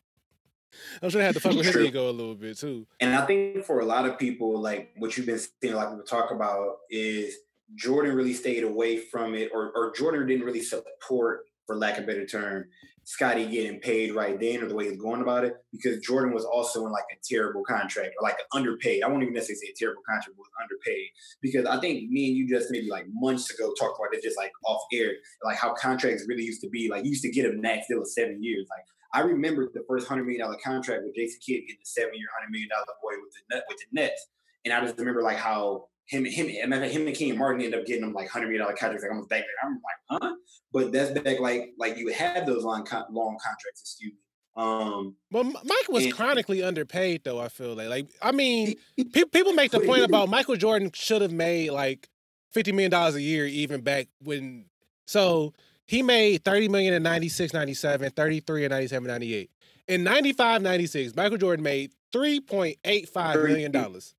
[1.01, 1.85] I'm sure they had to fuck with his True.
[1.85, 2.85] ego a little bit too.
[2.99, 5.87] And I think for a lot of people, like what you've been seeing a lot
[5.87, 7.37] of people talk about is
[7.75, 12.05] Jordan really stayed away from it, or, or Jordan didn't really support, for lack of
[12.05, 12.65] a better term,
[13.03, 16.43] Scottie getting paid right then or the way he's going about it, because Jordan was
[16.43, 19.03] also in like a terrible contract or like underpaid.
[19.03, 21.07] I won't even necessarily say a terrible contract, but was underpaid.
[21.41, 24.37] Because I think me and you just maybe like months ago talked about it just
[24.37, 25.11] like off air,
[25.43, 26.89] like how contracts really used to be.
[26.89, 28.67] Like you used to get a max deal of seven years.
[28.69, 32.13] Like I remember the first hundred million dollar contract with Jason Kidd getting the seven
[32.13, 34.27] year, hundred million dollar boy with the net with the Nets,
[34.65, 37.79] and I just remember like how him and him mean, him and Kenyon Martin ended
[37.79, 39.69] up getting them like hundred million dollar contracts like almost back there.
[39.69, 40.35] I'm like, huh?
[40.71, 44.19] But that's back like like you had those long con- long contracts, excuse me.
[44.55, 47.39] Um, well, Mike was And- chronically underpaid, though.
[47.39, 51.21] I feel like, like I mean, pe- people make the point about Michael Jordan should
[51.21, 52.09] have made like
[52.51, 54.65] fifty million dollars a year, even back when.
[55.05, 55.53] So
[55.85, 59.51] he made thirty million in 96, 97, 33 in 97, 98.
[59.87, 64.15] In 95, 96, Michael Jordan made three point eight five million dollars.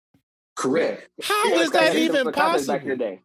[0.59, 1.09] Correct.
[1.23, 3.17] How Yeah, is that even different contracts Back in the possible?
[3.17, 3.23] day.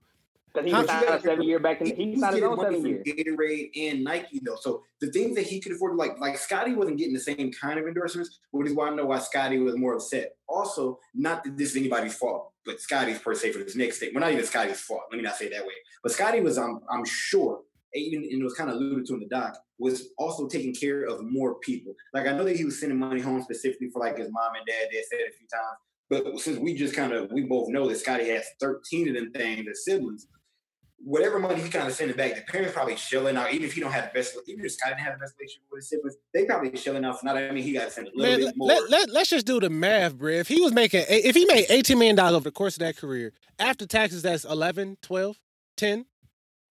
[0.54, 2.60] Because he was signed a seven year back in the, he He's signed his own
[2.60, 3.04] seven from years.
[3.08, 4.56] Gatorade and Nike though.
[4.62, 7.80] So the things that he could afford, like like Scottie wasn't getting the same kind
[7.80, 10.36] of endorsements, which is why I know why Scottie was more upset.
[10.48, 14.12] Also, not that this is anybody's fault, but Scottie's per se for this next thing.
[14.14, 15.02] Well, not even Scottie's fault.
[15.10, 15.74] Let me not say it that way.
[16.04, 17.62] But Scottie was, I'm I'm sure,
[17.96, 21.06] even and it was kind of alluded to in the doc, was also taking care
[21.06, 21.96] of more people.
[22.14, 24.68] Like I know that he was sending money home specifically for like his mom and
[24.68, 24.90] dad.
[24.92, 25.80] They said it a few times.
[26.10, 29.32] But since we just kind of we both know that Scottie has 13 of them
[29.32, 30.28] things as siblings,
[31.00, 33.82] whatever money he kind of sending back, the parents probably shelling out, even if he
[33.82, 36.16] don't have the best, even if Scottie didn't have the best relationship with his siblings,
[36.34, 37.38] they probably shelling out for not.
[37.38, 38.68] I mean, he got to send a little Man, bit more.
[38.68, 40.32] let, let, let's just do the math, bro.
[40.32, 43.34] If he was making, if he made $18 million over the course of that career,
[43.60, 45.40] after taxes, that's 11, 12,
[45.78, 46.06] 10,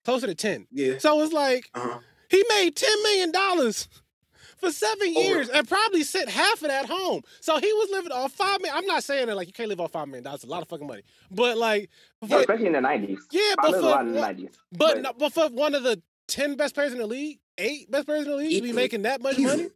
[0.04, 0.66] closer to 10.
[0.70, 0.98] yeah.
[0.98, 1.98] So it's like, Uh-huh.
[2.30, 3.32] he made $10 million
[4.62, 5.20] for seven Over.
[5.20, 7.22] years and probably sent half of that home.
[7.40, 8.76] So he was living off 5 million.
[8.76, 10.24] I'm not saying that, like, you can't live off $5 million.
[10.24, 11.02] That's a lot of fucking money.
[11.30, 11.90] But, like,
[12.22, 13.18] Yeah, for, especially in the nineties.
[13.32, 14.50] yeah, I but for, a lot in the one- nineties.
[14.70, 17.90] but, but- no- but for one of the 10 best players in the league, eight
[17.90, 19.56] best players in the league, to be making that much Easily.
[19.64, 19.68] money?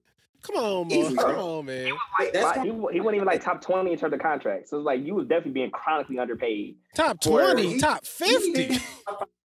[0.43, 0.99] Come on, man.
[0.99, 1.93] Easily, Come on, man.
[2.33, 4.71] That's Like, he, he wasn't even like top twenty in terms of contracts.
[4.71, 6.77] So it's like you was definitely being chronically underpaid.
[6.95, 8.79] Top 20, top 50.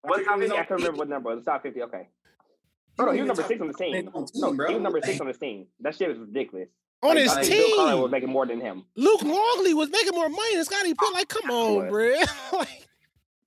[0.04, 0.52] What top fifty?
[0.52, 1.30] I can't remember what number.
[1.32, 1.82] It was top fifty.
[1.82, 2.08] Okay.
[2.98, 4.10] Oh, no, he was number six on the team.
[4.14, 4.68] on No, bro.
[4.68, 5.66] he was number six on the team.
[5.80, 6.68] That shit was ridiculous.
[7.02, 8.84] on Like, his I think Bill Colin was making more than him.
[8.96, 11.12] Luke Longley was making more money than Scottie Pitt.
[11.14, 12.08] Like, come on, bro.
[12.52, 12.86] like,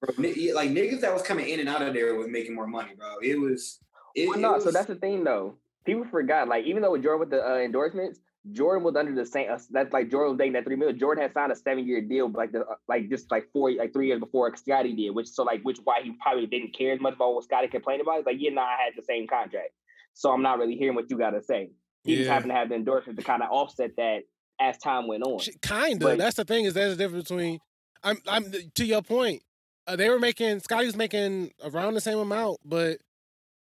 [0.01, 2.93] bro, like niggas that was coming in and out of there was making more money,
[2.97, 3.17] bro.
[3.21, 3.79] It was.
[4.15, 5.55] It, Well, it was, so that's the thing though.
[5.85, 8.19] People forgot, like, even though with Jordan with the uh, endorsements,
[8.51, 9.49] Jordan was under the same.
[9.51, 10.99] Uh, that's like Jordan was dating that three million.
[10.99, 13.91] Jordan had signed a seven year deal, like the uh, like just like four like
[13.93, 15.09] three years before Scottie did.
[15.11, 18.01] Which so like which why he probably didn't care as much about what Scottie complained
[18.01, 18.17] about.
[18.19, 19.69] It's like yeah, nah, I had the same contract,
[20.13, 21.71] so I'm not really hearing what you got to say.
[22.03, 22.33] He just Yeah.
[22.33, 24.19] happened to have the endorsement to kind of offset that
[24.59, 25.39] as time went on.
[25.63, 25.99] kind of.
[25.99, 27.59] But- That's the thing is there's a difference between.
[28.03, 28.17] I'm.
[28.27, 29.41] I'm to your point.
[29.87, 32.99] Uh, they were making Scottie was making around the same amount, but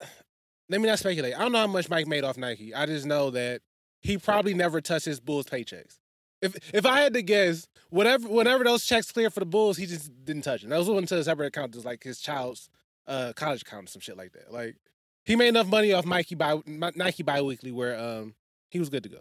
[0.69, 1.35] let me not speculate.
[1.35, 2.73] I don't know how much Mike made off Nike.
[2.75, 3.61] I just know that
[4.01, 5.99] he probably never touched his Bulls paychecks.
[6.43, 9.87] If if I had to guess, whatever whenever those checks clear for the Bulls, he
[9.87, 10.71] just didn't touch them.
[10.71, 12.69] Those went to a separate account, just like his child's
[13.07, 14.53] uh, college account or some shit like that.
[14.53, 14.77] Like
[15.25, 18.35] he made enough money off Nike by Nike biweekly where um
[18.71, 19.21] he was good to go.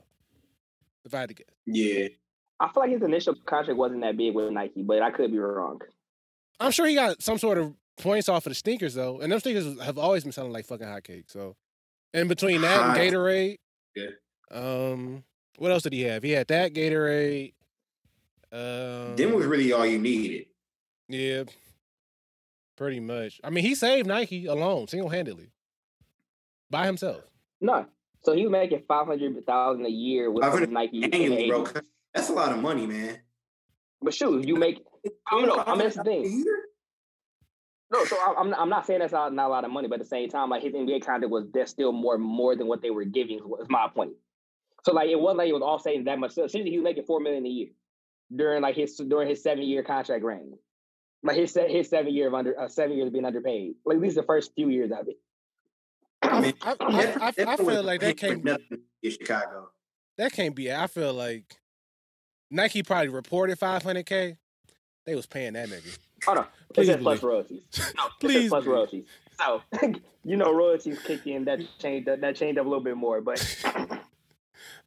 [1.06, 1.48] If I had to guess.
[1.66, 2.08] yeah.
[2.62, 5.40] I feel like his initial contract wasn't that big with Nike, but I could be
[5.40, 5.80] wrong.
[6.60, 9.40] I'm sure he got some sort of points off of the sneakers though, and them
[9.40, 11.32] sneakers have always been selling like fucking hotcakes.
[11.32, 11.56] So,
[12.14, 13.60] in between that and Gatorade,
[13.96, 14.08] Yeah.
[14.52, 15.24] Um,
[15.58, 16.24] what else did he have?
[16.24, 17.54] He had that Gatorade.
[18.52, 20.48] Um, Them was really all you needed.
[21.08, 21.44] yeah,
[22.76, 23.40] pretty much.
[23.44, 25.52] I mean, he saved Nike alone, single handedly,
[26.70, 27.24] by himself.
[27.62, 27.86] No.
[28.24, 31.66] So he was making five hundred thousand a year with Nike Annually, bro.
[32.14, 33.20] That's a lot of money, man.
[34.02, 34.84] But shoot, you make
[35.32, 36.44] you know, I mean that's the thing.
[37.92, 39.96] No, so I- I'm I'm not saying that's not, not a lot of money, but
[39.96, 42.82] at the same time, like his NBA contract was there's still more more than what
[42.82, 43.38] they were giving.
[43.38, 44.12] Is my point.
[44.86, 46.32] So like it wasn't like it was all saying that much.
[46.32, 47.68] So essentially, he was making four million a year
[48.36, 50.58] during like his during his seven year contract reign.
[51.24, 53.76] Like his se- his seven year of under uh, seven years of being underpaid.
[53.86, 55.18] Like at least the first few years of it.
[56.22, 58.52] I, Man, I, I, I, I feel like that can't be,
[59.04, 59.70] in Chicago.
[60.18, 60.72] that can't be.
[60.72, 61.58] I feel like
[62.52, 64.38] Nike probably reported 500k.
[65.06, 65.98] They was paying that nigga.
[66.28, 67.24] Oh no, it Please says plus believe.
[67.24, 67.62] royalties.
[67.98, 69.06] No, Please plus royalties.
[69.40, 69.62] So
[70.24, 71.46] you know royalties kick in.
[71.46, 73.40] That changed that, that changed up a little bit more, but.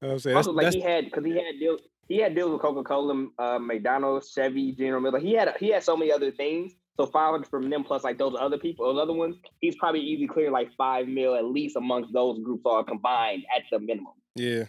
[0.00, 1.78] You know what I'm saying that's, Also, like that's, he had because he had deal
[2.08, 5.22] he had deals with Coca Cola, uh, McDonald's, Chevy, General Mills.
[5.22, 6.72] He had he had so many other things.
[6.98, 10.00] So five hundred from them plus like those other people, those other ones, he's probably
[10.00, 14.12] easy clear like five mil at least amongst those groups all combined at the minimum.
[14.34, 14.64] yeah,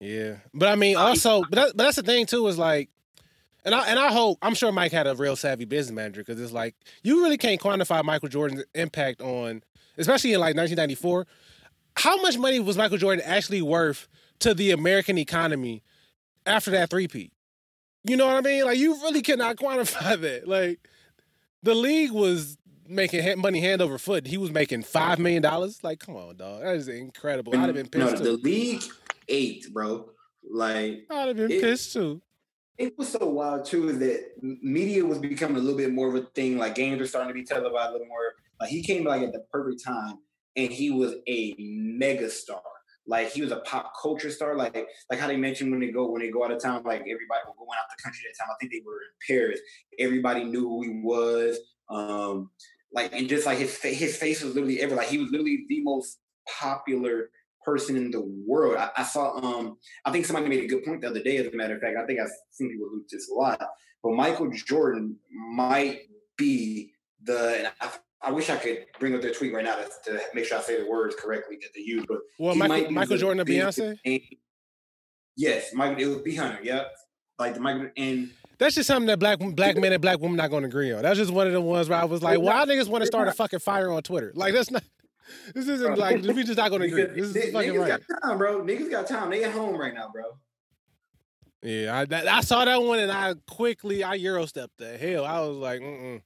[0.00, 0.36] yeah.
[0.54, 2.88] But I mean, also, but that, but that's the thing too is like,
[3.64, 6.40] and I and I hope I'm sure Mike had a real savvy business manager because
[6.40, 9.62] it's like you really can't quantify Michael Jordan's impact on,
[9.98, 11.26] especially in like 1994.
[11.96, 14.08] How much money was Michael Jordan actually worth
[14.40, 15.82] to the American economy
[16.44, 17.32] after that three-peat?
[18.04, 18.64] You know what I mean?
[18.64, 20.46] Like you really cannot quantify that.
[20.46, 20.86] Like
[21.62, 22.56] the league was
[22.88, 24.26] making money hand over foot.
[24.26, 25.82] He was making five million dollars.
[25.82, 26.62] Like, come on, dog.
[26.62, 27.56] That is incredible.
[27.56, 28.04] I'd have been pissed.
[28.04, 28.82] no, pissed the league
[29.28, 30.10] ate, bro.
[30.48, 32.22] Like I'd have been it- pissed too.
[32.78, 34.20] it was so wild too is that
[34.62, 36.58] media was becoming a little bit more of a thing.
[36.58, 38.34] Like games were starting to be televised a little more.
[38.60, 40.18] Like he came like at the perfect time,
[40.56, 42.62] and he was a mega star.
[43.06, 44.56] Like he was a pop culture star.
[44.56, 44.74] Like
[45.10, 46.82] like how they mentioned when they go when they go out of town.
[46.84, 48.50] Like everybody was going out the country at the time.
[48.50, 49.60] I think they were in Paris.
[49.98, 51.58] Everybody knew who he was.
[51.88, 52.50] Um,
[52.92, 55.82] like and just like his his face was literally ever like he was literally the
[55.82, 56.18] most
[56.58, 57.30] popular
[57.64, 58.76] person in the world.
[58.76, 61.36] I, I saw um I think somebody made a good point the other day.
[61.36, 63.60] As a matter of fact, I think I've seen people do this a lot.
[64.02, 66.02] But Michael Jordan might
[66.36, 66.92] be
[67.22, 67.58] the.
[67.58, 67.90] And I,
[68.22, 70.62] I wish I could bring up their tweet right now to, to make sure I
[70.62, 72.04] say the words correctly that they use.
[72.08, 73.98] But Well, Michael, might Michael Jordan and Beyonce.
[74.04, 74.22] name-
[75.36, 76.02] Yes, Michael.
[76.02, 76.58] It was B Hunter.
[76.62, 76.92] Yep.
[77.38, 80.48] Like the Michael and That's just something that black black men and black women not
[80.50, 81.02] going to agree on.
[81.02, 83.06] That's just one of the ones where I was like, why not- niggas want to
[83.06, 84.32] start a fucking fire on Twitter?
[84.34, 84.82] Like that's not.
[85.56, 85.96] This isn't Bro.
[85.96, 87.02] like we just not going to agree.
[87.20, 88.00] This is n- fucking niggas right.
[88.08, 88.62] got time, bro.
[88.62, 89.28] Niggas got time.
[89.30, 90.22] They at home right now, bro.
[91.62, 95.24] Yeah, I, that, I saw that one and I quickly I euro stepped the hell.
[95.24, 96.22] I was like, mm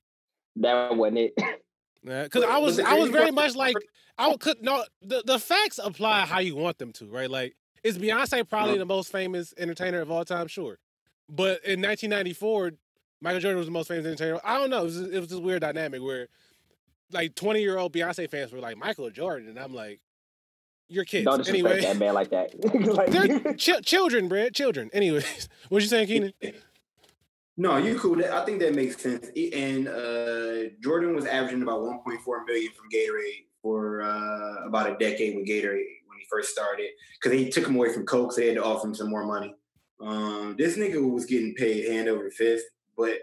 [0.57, 1.33] That wasn't it.
[2.05, 3.77] because I was I was very much like
[4.19, 7.31] I could no the the facts apply how you want them to, right?
[7.31, 10.47] Like is Beyonce probably the most famous entertainer of all time?
[10.49, 10.79] Sure,
[11.29, 12.73] but in 1994,
[13.23, 14.41] Michael Jordan was the most famous entertainer.
[14.45, 14.81] I don't know.
[14.81, 16.29] It was it was this weird dynamic where
[17.13, 20.01] like 20 year old Beyonce fans were like Michael Jordan, and I'm like,
[20.89, 21.81] you're kids Don't disrespect anyway.
[21.83, 22.53] that man like that.
[23.43, 24.55] They're ch- children, Brad.
[24.55, 24.91] Children.
[24.93, 26.33] Anyways, what you saying, Keenan?
[27.61, 28.25] No, you cool.
[28.25, 29.29] I think that makes sense.
[29.37, 35.37] And uh, Jordan was averaging about 1.4 million from Gatorade for uh, about a decade
[35.37, 36.89] with Gatorade when he first started,
[37.21, 39.27] because they took him away from Coke, so they had to offer him some more
[39.27, 39.55] money.
[40.01, 42.65] Um, this nigga was getting paid hand over fist,
[42.97, 43.19] but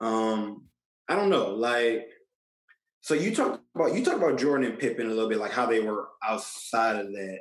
[0.00, 0.64] um,
[1.08, 1.50] I don't know.
[1.54, 2.08] Like,
[3.00, 5.66] so you talk about you talk about Jordan and Pippen a little bit, like how
[5.66, 7.38] they were outside of that.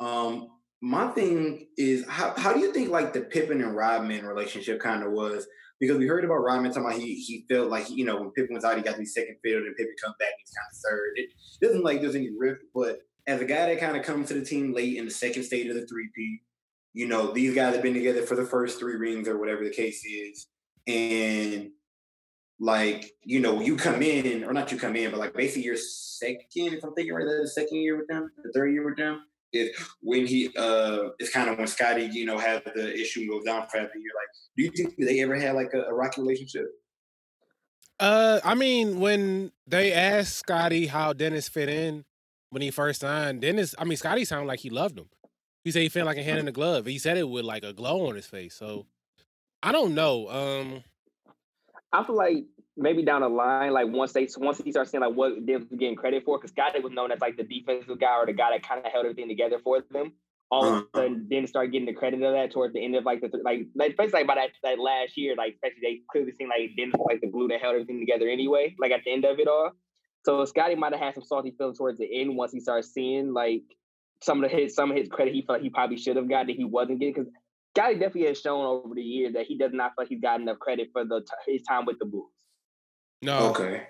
[0.00, 0.48] Um,
[0.84, 5.02] my thing is how, how do you think like the Pippen and Rodman relationship kind
[5.02, 5.46] of was?
[5.80, 8.54] Because we heard about Rodman talking about he he felt like you know when Pippen
[8.54, 10.76] was out he got to be second fiddle and Pippen comes back he's kind of
[10.84, 11.12] third.
[11.16, 11.30] It
[11.62, 14.44] doesn't like there's any rift, but as a guy that kind of comes to the
[14.44, 16.40] team late in the second stage of the three-peat,
[16.92, 19.70] you know these guys have been together for the first three rings or whatever the
[19.70, 20.48] case is,
[20.86, 21.70] and
[22.60, 25.78] like you know you come in or not you come in, but like basically your
[25.78, 29.22] second if I'm thinking right, the second year with them, the third year with them
[29.54, 33.30] is when he uh it's kind of when Scottie, you know, had the issue and
[33.30, 34.12] goes down for half the year.
[34.14, 36.66] Like, do you think they ever had like a, a rocky relationship?
[38.00, 42.04] Uh, I mean, when they asked Scottie how Dennis fit in
[42.50, 45.06] when he first signed, Dennis, I mean, Scottie sounded like he loved him.
[45.62, 46.86] He said he felt like a hand in the glove.
[46.86, 48.54] He said it with like a glow on his face.
[48.54, 48.86] So
[49.62, 50.28] I don't know.
[50.28, 50.84] Um,
[51.92, 52.44] I feel like
[52.76, 55.96] maybe down the line, like once they once he starts seeing like what was getting
[55.96, 58.66] credit for, because Scottie was known as like the defensive guy or the guy that
[58.66, 60.12] kind of held everything together for them.
[60.50, 60.84] All of Uh-huh.
[60.94, 63.28] a sudden, Dennis start getting the credit of that towards the end of like the
[63.28, 66.50] th- like like especially like by that, that last year, like especially they clearly seemed
[66.50, 68.74] like Dennis was like the glue that held everything together anyway.
[68.78, 69.70] Like at the end of it all,
[70.24, 73.32] so Scottie might have had some salty feelings towards the end once he started seeing
[73.32, 73.62] like
[74.20, 76.46] some of the his some of his credit he felt he probably should have got
[76.46, 77.30] that he wasn't getting because
[77.74, 80.40] Scottie definitely has shown over the years that he does not feel like he's got
[80.40, 82.30] enough credit for the t- his time with the Bulls.
[83.24, 83.86] No, Okay.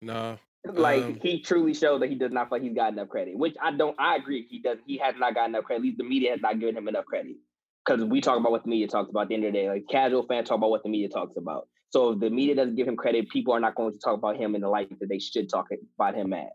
[0.00, 0.38] no.
[0.64, 3.36] Like Um, he truly showed that he does not feel like he's got enough credit,
[3.36, 3.94] which I don't.
[3.98, 4.46] I agree.
[4.48, 4.78] He does.
[4.86, 5.80] He has not got enough credit.
[5.80, 7.36] At least the media has not given him enough credit
[7.84, 9.22] because we talk about what the media talks about.
[9.22, 11.36] At the end of the day, like casual fans talk about what the media talks
[11.36, 11.68] about.
[11.90, 14.36] So if the media doesn't give him credit, people are not going to talk about
[14.36, 15.66] him in the light that they should talk
[15.98, 16.48] about him as.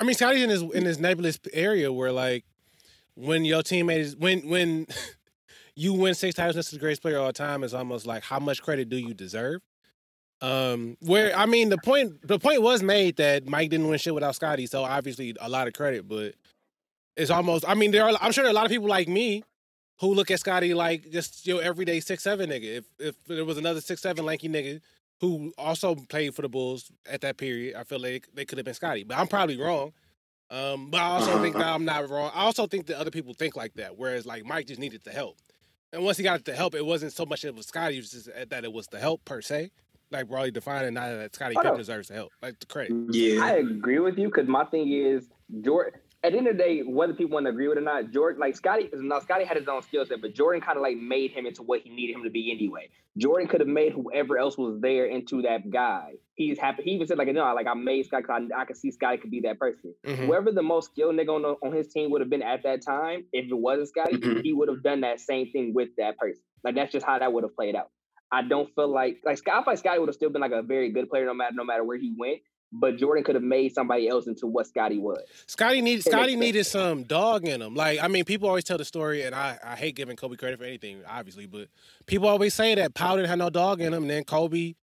[0.00, 2.44] I mean, Scottie's in his in his nebulous area where like
[3.14, 4.86] when your teammate is when when
[5.76, 7.62] you win six titles, this is the greatest player of all time.
[7.62, 9.60] It's almost like how much credit do you deserve?
[10.44, 14.14] Um, where I mean, the point the point was made that Mike didn't win shit
[14.14, 16.34] without Scottie, so obviously a lot of credit, but
[17.16, 17.64] it's almost.
[17.66, 18.12] I mean, there are.
[18.20, 19.42] I'm sure there are a lot of people like me
[20.00, 22.78] who look at Scottie like just your everyday six seven nigga.
[22.78, 24.82] If if there was another six seven lanky nigga
[25.22, 28.66] who also played for the Bulls at that period, I feel like they could have
[28.66, 29.04] been Scottie.
[29.04, 29.94] But I'm probably wrong.
[30.50, 32.30] Um, but I also think that I'm not wrong.
[32.34, 33.96] I also think that other people think like that.
[33.96, 35.38] Whereas like Mike just needed the help,
[35.90, 38.10] and once he got the help, it wasn't so much it was Scottie, it was
[38.10, 39.70] just that it was the help per se.
[40.10, 42.92] Like broadly defined, and not that Scottie Pippen deserves the help, like the credit.
[43.14, 43.42] Yeah.
[43.44, 45.28] I agree with you because my thing is
[45.62, 46.00] Jordan.
[46.22, 48.10] At the end of the day, whether people want to agree with it or not,
[48.10, 50.96] Jordan, like Scottie, now Scottie had his own skill set, but Jordan kind of like
[50.96, 52.88] made him into what he needed him to be anyway.
[53.18, 56.14] Jordan could have made whoever else was there into that guy.
[56.34, 56.82] He's happy.
[56.82, 58.24] He even said like, no, like I made Scottie.
[58.24, 59.94] 'cause I, I could see Scottie could be that person.
[60.06, 60.16] Mhm.
[60.26, 62.80] Whoever the most skilled nigga on, the, on his team would have been at that
[62.80, 64.42] time, if it wasn't Scottie, Mhm.
[64.42, 66.42] he would have done that same thing with that person.
[66.64, 67.90] Like that's just how that would have played out.
[68.34, 70.62] I don't feel like like I feel like Scottie would have still been like a
[70.62, 72.40] very good player no matter no matter where he went.
[72.76, 75.22] But Jordan could have made somebody else into what Scottie was.
[75.46, 77.76] Scottie need Scottie needed some dog in him.
[77.76, 80.58] Like I mean, people always tell the story, and I, I hate giving Kobe credit
[80.58, 81.68] for anything, obviously, but
[82.06, 84.74] people always say that Pau didn't have no dog in him, and then Kobe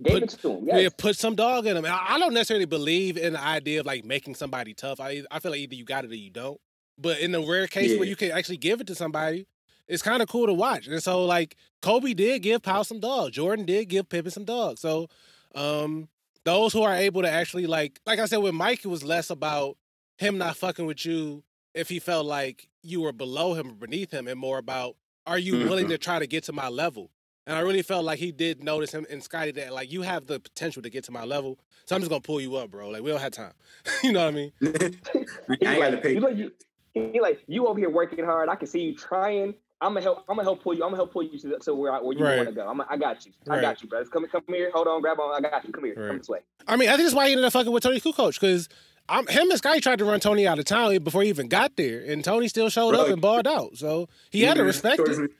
[0.00, 0.68] Gave Put- it to him.
[0.68, 1.84] yeah, put some dog in him.
[1.84, 5.00] And I, I don't necessarily believe in the idea of like making somebody tough.
[5.00, 6.60] I I feel like either you got it or you don't.
[6.96, 9.46] But in the rare case where you can actually give it to somebody,
[9.90, 10.86] it's kind of cool to watch.
[10.86, 13.32] And so like Kobe did give Pau some dog.
[13.32, 14.78] Jordan did give Pippen some dog.
[14.78, 15.08] So
[15.54, 16.08] um
[16.44, 19.30] those who are able to actually like like I said with Mike, it was less
[19.30, 19.76] about
[20.18, 21.42] him not fucking with you
[21.74, 25.38] if he felt like you were below him or beneath him, and more about are
[25.38, 25.90] you willing Mhm.
[25.90, 27.10] to try to get to my level?
[27.46, 30.26] And I really felt like he did notice him and Scottie that like you have
[30.26, 32.88] the potential to get to my level, so I'm just gonna pull you up, bro.
[32.90, 33.52] Like we don't have time.
[34.02, 34.52] you know what I mean?
[34.62, 36.14] I He got like, to pay.
[36.14, 36.52] you like you,
[36.94, 38.48] he like you over here working hard.
[38.48, 39.54] I can see you trying.
[39.82, 40.24] I'm gonna help.
[40.28, 40.82] I'm gonna help pull you.
[40.82, 42.36] I'm gonna help pull you to, to where, I, where you Right.
[42.36, 42.68] want to go.
[42.68, 43.32] I'm, I got you.
[43.48, 43.60] I Right.
[43.62, 44.08] got you, brothers.
[44.10, 44.70] Come come here.
[44.74, 45.00] Hold on.
[45.00, 45.34] Grab on.
[45.44, 45.72] I got you.
[45.72, 45.94] Come here.
[45.96, 46.08] Right.
[46.08, 46.40] Come this way.
[46.68, 48.68] I mean, I think that's why he ended up fucking with Toni Kukoc because
[49.08, 51.76] I'm him and Scottie tried to run Toni out of town before he even got
[51.76, 53.76] there, and Toni still showed up and balled out.
[53.76, 55.30] So he had to respect it.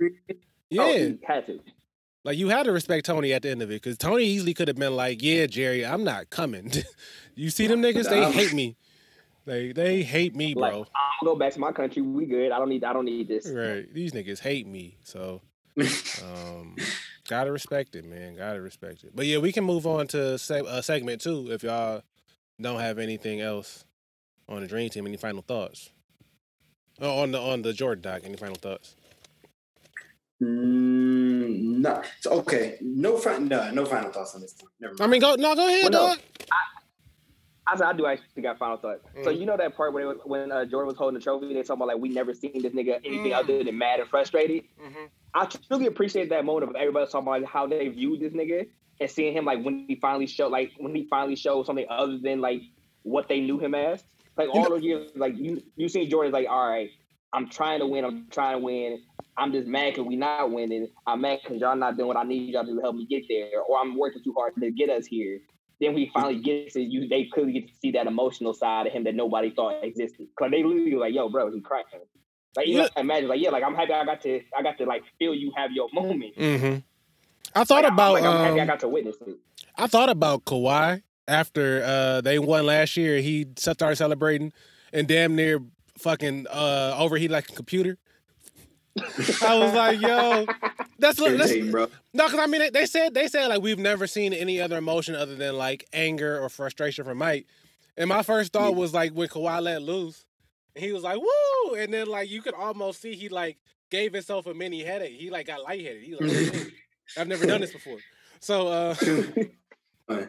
[0.71, 1.61] Yeah, Oh, he had to.
[2.25, 4.69] like you had to respect Toni at the end of it because Toni easily could
[4.69, 6.73] have been like, "Yeah, Jerry, I'm not coming."
[7.35, 8.09] you see them niggas?
[8.09, 8.77] They hate me.
[9.47, 10.81] They they hate me, Like bro.
[11.23, 12.03] I'll go back to my country.
[12.03, 12.53] We good.
[12.53, 12.85] I don't need.
[12.85, 13.49] I don't need this.
[13.49, 13.93] Right?
[13.93, 14.97] These niggas hate me.
[15.03, 15.41] So
[16.23, 16.77] um,
[17.29, 18.37] gotta respect it, man.
[18.37, 19.13] Gotta respect it.
[19.15, 22.03] But yeah, we can move on to seg- uh, segment two if y'all
[22.61, 23.85] don't have anything else
[24.49, 25.07] on the Dream Team.
[25.07, 25.91] Any final thoughts?
[27.01, 28.23] Oh, on the on the Jordan doc.
[28.25, 28.95] Any final thoughts?
[30.43, 32.03] Mm, no.
[32.21, 32.77] So, okay.
[32.81, 34.55] No, fi- no, no final thoughts on this.
[34.61, 34.71] One.
[34.81, 35.03] Never mind.
[35.03, 36.15] I mean, go no, go ahead, Well, no.
[36.15, 36.19] dog.
[37.73, 39.03] I, said I do actually got final thoughts.
[39.23, 39.39] So Mm.
[39.41, 41.63] you know that part when it was, when uh, Jordan was holding the trophy, they
[41.63, 43.37] talking about like we never seen this nigga anything Mm.
[43.39, 44.65] other than mad and frustrated.
[44.83, 45.05] Mm-hmm.
[45.35, 48.67] I truly appreciate that moment of everybody talking about how they viewed this nigga
[49.01, 52.19] and seeing him like when he finally showed like when he finally showed something other
[52.19, 52.63] than like
[53.03, 54.03] what they knew him as.
[54.37, 56.91] Like all those years, like you you seen Jordan like, all right,
[57.33, 59.03] I'm trying to win, I'm trying to win.
[59.37, 60.89] I'm just mad because we not winning.
[61.07, 63.61] I'm mad because y'all not doing what I need y'all to help me get there,
[63.69, 65.41] or I'm working too hard to get us here.
[65.81, 67.09] Then we finally get to you.
[67.09, 70.29] They clearly get to see that emotional side of him that nobody thought existed.
[70.39, 71.85] Cause they literally were like, "Yo, bro, he crying."
[72.57, 72.83] Like you Yeah.
[72.83, 75.35] know, imagine, like, yeah, like I'm happy I got to, I got to like feel
[75.35, 76.37] you have your moment.
[76.37, 76.79] Mm-hmm.
[77.55, 79.37] I thought Like, about like, I'm happy I um, got to witness it.
[79.77, 83.19] I thought about Kawhi after uh, they won last year.
[83.21, 84.53] He started celebrating
[84.93, 85.63] and damn near
[85.99, 87.97] fucking uh, overheated like a computer.
[89.43, 90.47] I was like, yo,
[90.99, 91.87] that's that's Irritating, bro.
[92.13, 94.77] no, because I mean they, they said they said like we've never seen any other
[94.77, 97.47] emotion other than like anger or frustration from Mike.
[97.97, 100.25] And my first thought was like when Kawhi let loose,
[100.75, 103.59] and he was like, "Woo!" And then like you could almost see he like
[103.91, 105.19] gave himself a mini headache.
[105.19, 106.03] He like got lightheaded.
[106.03, 107.99] He like, "Oh, "I've never done this before."
[108.41, 108.95] So uh,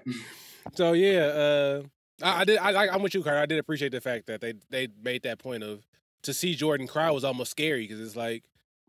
[0.73, 1.81] so yeah, uh,
[2.21, 2.57] I, I did.
[2.57, 3.41] I, I, I'm with you, Cardo.
[3.41, 5.85] I did appreciate the fact that they they made that point of
[6.23, 8.43] to see Jordan cry was almost scary because it's like,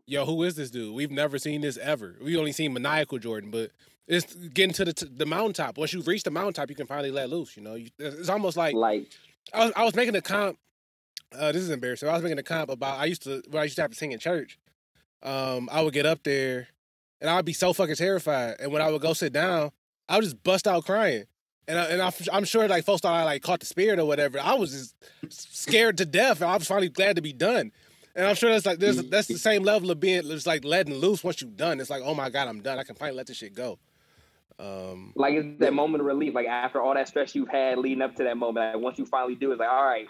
[0.05, 0.93] yo, who is this dude?
[0.93, 2.15] We've never seen this ever.
[2.21, 3.71] We only seen maniacal Jordan, but
[4.07, 5.77] it's getting to the t- the mountaintop.
[5.77, 7.55] Once you reach the mountaintop, you can finally let loose.
[7.55, 9.07] You know, you, it's almost like Like,
[9.53, 10.57] I was, I was making a comp
[11.37, 12.07] uh, this is embarrassing.
[12.07, 13.97] I was making a comp about I used to when I used to have to
[13.97, 14.57] sing in church.
[15.21, 16.67] Um, I would get up there
[17.21, 18.57] and I would be so fucking terrified.
[18.59, 19.71] And when I would go sit down,
[20.09, 21.25] I would just bust out crying.
[21.67, 24.05] And I, and I, I'm sure like folks thought I like caught the spirit or
[24.05, 24.39] whatever.
[24.39, 26.41] I was just scared to death.
[26.41, 27.71] I was finally glad to be done.
[28.15, 30.93] And I'm sure that's like there's that's the same level of being just like letting
[30.95, 31.79] loose once you're done.
[31.79, 32.77] It's like oh my god, I'm done.
[32.79, 33.79] I can finally let this shit go.
[34.59, 36.35] Um, Like it's that moment of relief.
[36.35, 39.05] Like after all that stress you've had leading up to that moment, like once you
[39.05, 40.07] finally do, it's like all right,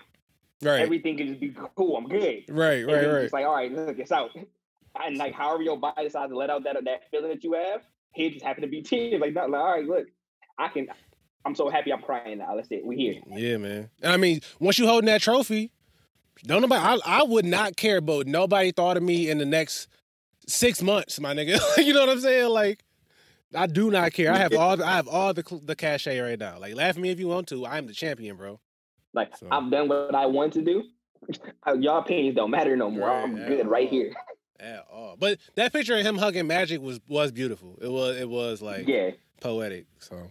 [0.61, 1.95] right, everything can just be cool.
[1.95, 2.43] I'm good.
[2.49, 3.23] right, right, right.
[3.23, 4.31] It's like all right, look, it's out.
[5.03, 7.81] And like however your body decides to let out that that feeling that you have,
[8.13, 9.19] here just happen to be tears.
[9.19, 10.05] Like, not, like all right, look,
[10.59, 10.87] I can.
[11.45, 12.55] I'm so happy I'm crying now.
[12.55, 12.85] Let's it.
[12.85, 13.15] We here.
[13.27, 13.89] Yeah, man.
[14.03, 15.71] And I mean, once you holding that trophy,
[16.43, 16.81] don't nobody.
[16.81, 19.87] I, I would not care about nobody thought of me in the next
[20.47, 21.59] six months, my nigga.
[21.77, 22.49] you know what I'm saying?
[22.49, 22.83] Like,
[23.55, 24.31] I do not care.
[24.31, 24.81] I have all.
[24.83, 26.59] I have all the cl- the cachet right now.
[26.59, 27.65] Like, laugh at me if you want to.
[27.65, 28.59] I am the champion, bro.
[29.13, 30.83] Like So- I've done what I want to do.
[31.79, 33.07] Y'all opinions don't matter no more.
[33.07, 34.11] Right, I'm good right here.
[34.59, 35.15] At all.
[35.17, 37.77] But that picture of him hugging Magic was was beautiful.
[37.81, 39.11] It was it was like Yeah.
[39.39, 39.85] poetic.
[39.99, 40.29] So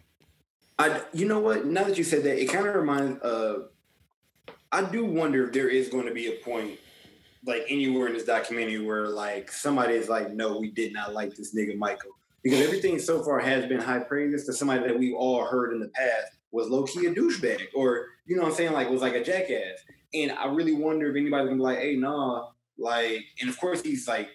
[0.79, 1.65] I, you know what?
[1.67, 3.21] Now that you said that, it kind of reminds.
[3.23, 3.65] Uh,
[4.73, 6.79] I do wonder if there is going to be a point,
[7.47, 11.35] like anywhere in this documentary, where like somebody is like, "No, we did not like
[11.37, 12.13] this nigga Michael,"
[12.43, 15.81] because everything so far has been high praise to somebody that we've all heard in
[15.81, 19.03] the past was low key a douchebag, or you know what I'm saying, like was
[19.03, 19.79] like a jackass.
[20.15, 23.83] And I really wonder if anybody's gonna be like, "Hey, nah," like, and of course
[23.83, 24.31] he's like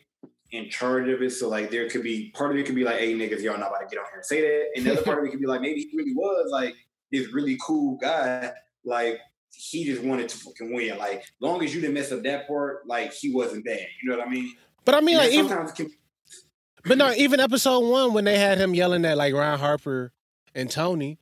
[0.51, 1.31] in charge of it.
[1.31, 3.69] So like there could be part of it could be like, hey niggas, y'all not
[3.69, 4.65] about to get on here and say that.
[4.77, 6.75] And the other part of it could be like maybe he really was like
[7.11, 8.51] this really cool guy.
[8.85, 9.19] Like
[9.51, 10.97] he just wanted to fucking win.
[10.97, 13.87] Like long as you didn't mess up that part, like he wasn't bad.
[14.01, 14.53] You know what I mean?
[14.85, 15.91] But I mean And like even sometimes it can,
[16.85, 20.13] But no, even episode one when they had him yelling at like Ron Harper
[20.55, 21.19] and Toni,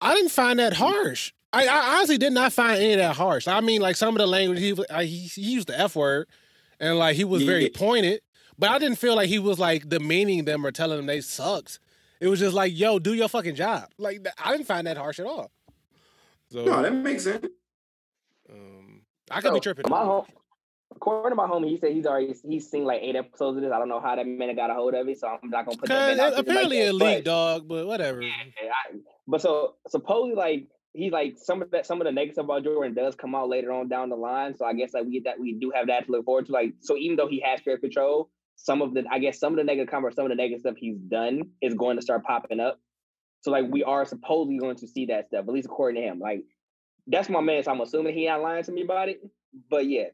[0.00, 1.32] I didn't find that harsh.
[1.52, 3.48] I, I honestly did not find any of that harsh.
[3.48, 6.28] I mean, like some of the language he uh, he, he used the f word,
[6.78, 8.20] and like he was very pointed.
[8.58, 11.78] But I didn't feel like he was like demeaning them or telling them they sucks.
[12.20, 13.88] It was just like, yo, do your fucking job.
[13.98, 15.50] Like I didn't find that harsh at all.
[16.50, 17.46] So no, that makes sense.
[19.30, 19.90] I could be tripping.
[19.90, 20.24] My home,
[20.94, 23.72] according to my homie, he said he's already he's seen like eight episodes of this.
[23.72, 25.78] I don't know how that man got a hold of it, so I'm not gonna
[25.78, 28.22] put that out apparently like a leak dog, but whatever.
[28.22, 28.30] Yeah,
[28.92, 28.96] I-
[29.26, 32.64] but so supposedly like he's like some of that some of the negative stuff about
[32.64, 34.56] Jordan does come out later on down the line.
[34.56, 36.52] So I guess like we get that we do have that to look forward to.
[36.52, 39.58] Like so even though he has fair control, some of the I guess some of
[39.58, 42.58] the negative comment, some of the negative stuff he's done is going to start popping
[42.60, 42.80] up.
[43.42, 46.18] So like we are supposedly going to see that stuff, at least according to him.
[46.18, 46.44] Like
[47.08, 49.20] that's my man, so I'm assuming he not lying to me about it.
[49.70, 50.08] But yeah,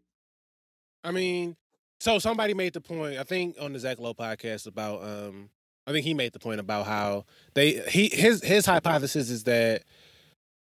[1.03, 1.57] I mean,
[2.01, 5.51] so somebody made the point, I think on the Zach Lowe podcast about um
[5.87, 9.83] I think he made the point about how they he his his hypothesis is that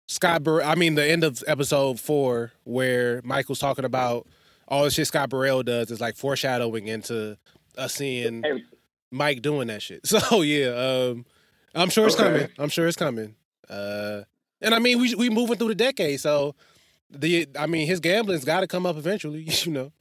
[0.07, 4.27] Scott Bur I mean the end of episode four where Michael's talking about
[4.69, 7.37] all the shit Scott Burrell does is like foreshadowing into
[7.77, 8.45] us seeing
[9.11, 10.01] Mike doing that shit.
[10.07, 10.69] So yeah,
[11.11, 11.27] um
[11.75, 12.25] I'm sure it's Okay.
[12.25, 12.49] coming.
[12.59, 13.35] I'm sure it's coming.
[13.69, 14.23] Uh
[14.61, 16.55] and I mean we we moving through the decade, so
[17.11, 19.93] the I mean his gambling's got to come up eventually, you know.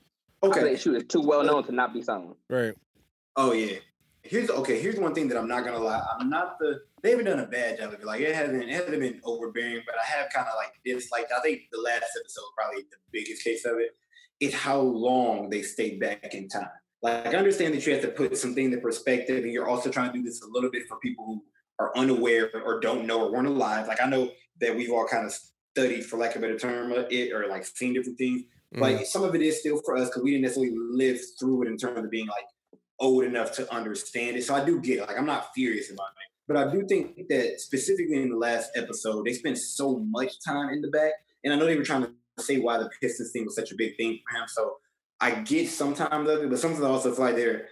[0.43, 0.61] okay.
[0.61, 0.75] Okay.
[0.77, 2.35] shoot, it's too well known to not be someone.
[2.49, 2.73] Right.
[3.35, 3.77] Oh yeah.
[4.23, 4.81] Here's okay.
[4.81, 6.03] Here's one thing that I'm not gonna lie.
[6.19, 6.81] I'm not the.
[7.01, 8.05] They haven't done a bad job of it.
[8.05, 8.63] Like it hasn't.
[8.63, 11.31] It hasn't been overbearing, but I have kind of like disliked.
[11.31, 13.91] I think the last episode probably the biggest case of it
[14.39, 16.67] is how long they stayed back in time.
[17.01, 20.11] Like I understand that you have to put something into perspective, and you're also trying
[20.11, 21.43] to do this a little bit for people who
[21.79, 23.87] are unaware or don't know or weren't alive.
[23.87, 24.31] Like I know
[24.61, 25.33] that we've all kind of
[25.75, 28.41] studied, for lack of a better term, uh, it or like seen different things.
[28.73, 28.81] Mm-hmm.
[28.81, 31.67] Like some of it is still for us because we didn't necessarily live through it
[31.67, 32.45] in terms of being like
[32.99, 34.43] old enough to understand it.
[34.43, 35.07] So I do get it.
[35.07, 36.27] Like I'm not furious about it.
[36.47, 40.69] But I do think that specifically in the last episode, they spent so much time
[40.69, 41.11] in the back.
[41.43, 43.75] And I know they were trying to say why the Pistons thing was such a
[43.75, 44.47] big thing for him.
[44.47, 44.77] So
[45.19, 47.67] I get sometimes of it, but sometimes I also feel like they're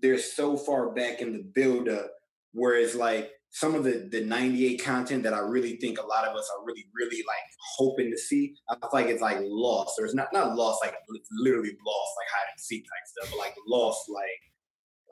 [0.00, 2.10] they're so far back in the buildup,
[2.52, 6.36] whereas like some of the the 98 content that I really think a lot of
[6.36, 7.36] us are really, really like
[7.76, 9.98] hoping to see, I feel like it's like lost.
[9.98, 10.94] Or it's not not lost like
[11.40, 14.24] literally lost, like hide and seek type stuff, but like lost like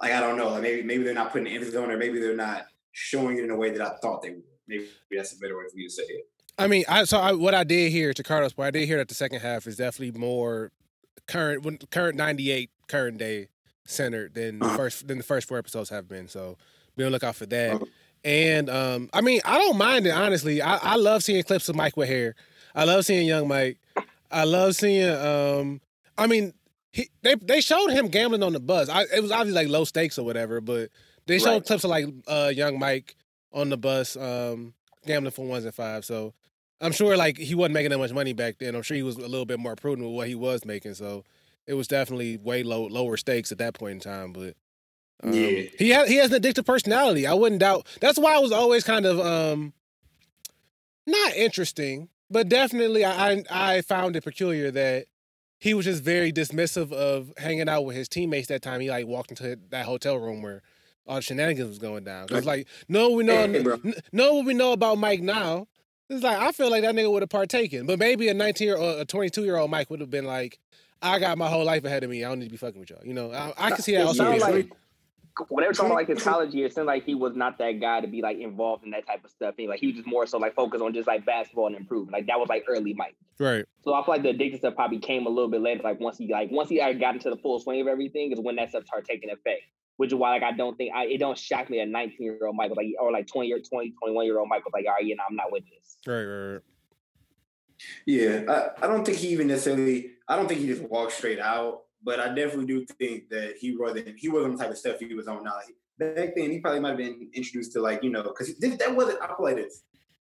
[0.01, 2.21] like I don't know, like maybe maybe they're not putting emphasis on it, or maybe
[2.21, 4.43] they're not showing it in a way that I thought they would.
[4.69, 6.25] Maybe that's a better way for me to say it.
[6.59, 8.99] I mean, I so I, what I did hear to Carlos, but I did hear
[8.99, 10.73] that the second half is definitely more
[11.27, 13.49] current, current ninety eight, current day
[13.87, 14.77] centered than the Uh-huh.
[14.77, 16.29] first than the first four episodes have been.
[16.29, 16.57] So
[16.97, 17.81] be on the lookout for that.
[18.27, 20.61] And um, I mean, I don't mind it honestly.
[20.61, 22.35] I, I love seeing clips of Mike with hair.
[22.75, 23.79] I love seeing young Mike.
[24.33, 25.09] I love seeing.
[25.09, 25.81] Um,
[26.19, 26.53] I mean,
[26.93, 28.89] he, they they showed him gambling on the bus.
[28.89, 30.91] I, it was obviously like low stakes or whatever, but
[31.27, 31.65] they showed Right.
[31.65, 33.15] clips of like uh, young Mike
[33.53, 34.75] on the bus um,
[35.07, 36.09] gambling for ones and fives.
[36.09, 36.35] So
[36.81, 38.75] I'm sure like he wasn't making that much money back then.
[38.75, 40.95] I'm sure he was a little bit more prudent with what he was making.
[40.95, 41.23] So
[41.65, 44.33] it was definitely way low lower stakes at that point in time.
[44.33, 44.55] But
[45.23, 45.63] um, Yeah.
[45.79, 47.27] he has he has an addictive personality.
[47.27, 47.87] I wouldn't doubt.
[48.01, 49.73] That's why I was always kind of um
[51.07, 55.07] not interesting, but definitely I I, I found it peculiar that
[55.59, 58.81] he was just very dismissive of hanging out with his teammates that time.
[58.81, 60.63] He like walked into that hotel room where
[61.07, 62.29] all the shenanigans was going down.
[62.29, 63.79] Cause like no we know Hey, bro.
[63.85, 65.67] n- know what we know about Mike now.
[66.11, 68.77] It's like I feel like that nigga would have partaken, but maybe a 19 year
[68.77, 70.59] old, a 22 year old Mike would have been like,
[71.03, 72.25] I got my whole life ahead of me.
[72.25, 73.01] I don't need to be fucking with y'all.
[73.05, 74.77] You know, I, I can see that It also sounds like true.
[75.49, 77.59] When they were talking about like his college years, it seemed like he was not
[77.59, 79.55] that guy to be like involved in that type of stuff.
[79.59, 82.13] And, like he was just more so like focused on just like basketball and improving.
[82.13, 83.17] Like that was like early Mike.
[83.39, 83.65] right.
[83.83, 85.83] So I feel like the addiction stuff probably came a little bit later.
[85.83, 88.41] Like once he like once he like, got into the full swing of everything is
[88.41, 89.63] when that stuff started taking effect.
[89.97, 92.39] Which is why like I don't think I it don't shock me a 19 year
[92.47, 94.85] old Mike was like or like 20 year 20 21 year old Mike was like
[94.87, 95.97] all right you know, I'm not with this.
[96.07, 96.63] Right, right, right.
[98.07, 100.13] Yeah, I, I don't think he even necessarily.
[100.29, 103.77] I don't think he just walked straight out, but I definitely do think that he
[103.77, 104.17] wasn't.
[104.17, 105.55] He wasn't the type of stuff he was on now.
[105.99, 109.21] Back then, he probably might have been introduced to like you know because that wasn't.
[109.21, 109.83] I play this.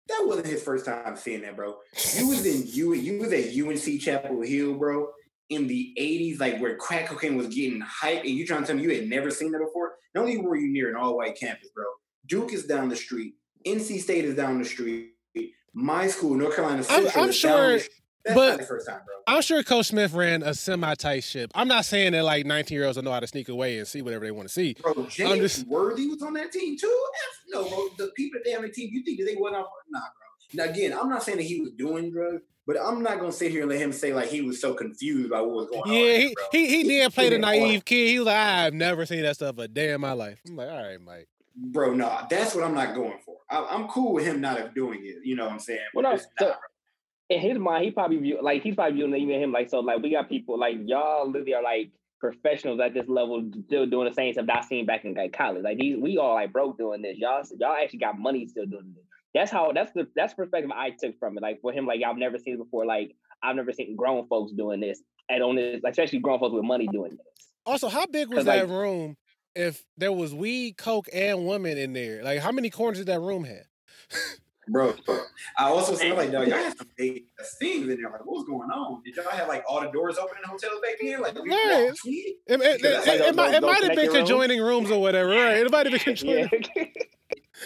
[0.07, 1.75] That wasn't his first time seeing that, bro.
[2.15, 5.07] You was in you you was at UNC Chapel Hill, bro,
[5.49, 8.75] in the '80s, like where crack cocaine was getting hype, and you trying to tell
[8.75, 9.93] me you had never seen that before?
[10.13, 11.85] Not only were you near an all-white campus, bro.
[12.27, 13.33] Duke is down the street.
[13.65, 15.13] NC State is down the street.
[15.73, 17.79] My school, North Carolina I'm- Central, I'm down sure-.
[18.25, 19.15] That's but- not the first time, bro.
[19.27, 21.51] I'm sure Coach Smith ran a semi-tight ship.
[21.55, 23.87] I'm not saying that like 19 year olds don't know how to sneak away and
[23.87, 24.75] see whatever they want to see.
[24.81, 27.05] Bro, James just- Worthy was on that team too.
[27.15, 27.87] F- No, bro.
[27.97, 29.65] The people that they on the team, you think that they wasn't on?
[29.89, 30.65] Nah, bro.
[30.65, 33.51] Now again, I'm not saying that he was doing drugs, but I'm not gonna sit
[33.51, 35.89] here and let him say like he was so confused about what was going on.
[35.91, 38.09] Yeah, here, he, he he did play the did it naive kid.
[38.09, 40.39] He was like, I've never seen that stuff a day in my life.
[40.47, 41.27] I'm like, all right, Mike.
[41.55, 43.37] bro, no, that's what I'm not going for.
[43.49, 45.17] I, I'm cool with him not doing it.
[45.25, 45.79] You know what I'm saying?
[45.93, 46.67] Well, no, But it's so- not, bro.
[47.33, 50.01] In his mind, he probably view like he's probably viewing even him like so like
[50.01, 54.13] we got people like y'all literally are like professionals at this level still doing the
[54.13, 55.63] same stuff that I seen back in like college.
[55.63, 57.17] Like these we all like broke doing this.
[57.17, 59.03] Y'all y'all actually got money still doing this.
[59.33, 61.41] That's how that's the that's the perspective I took from it.
[61.41, 62.85] Like for him, like I've never seen it before.
[62.85, 66.53] Like I've never seen grown folks doing this and on this, like, especially grown folks
[66.53, 67.47] with money doing this.
[67.65, 69.15] Also, how big was 'Cause, like- that room
[69.55, 72.23] if there was weed, coke, and women in there?
[72.23, 73.65] Like, how many corners did that room have?
[74.69, 74.95] Bro,
[75.57, 77.23] I also said like, dog, y'all had some big
[77.59, 78.09] things in there.
[78.11, 79.03] Like, what was going on?
[79.03, 81.21] Did y'all have like all the doors open in the hotels back then?
[81.21, 81.85] Like, we Right.
[81.87, 82.13] walked in?
[82.13, 84.17] It, it, it, like it those- might, it might have been connecting rooms?
[84.29, 85.57] conjoining rooms or whatever, right?
[85.57, 86.47] It might have been yeah.
[86.47, 86.93] conjoining.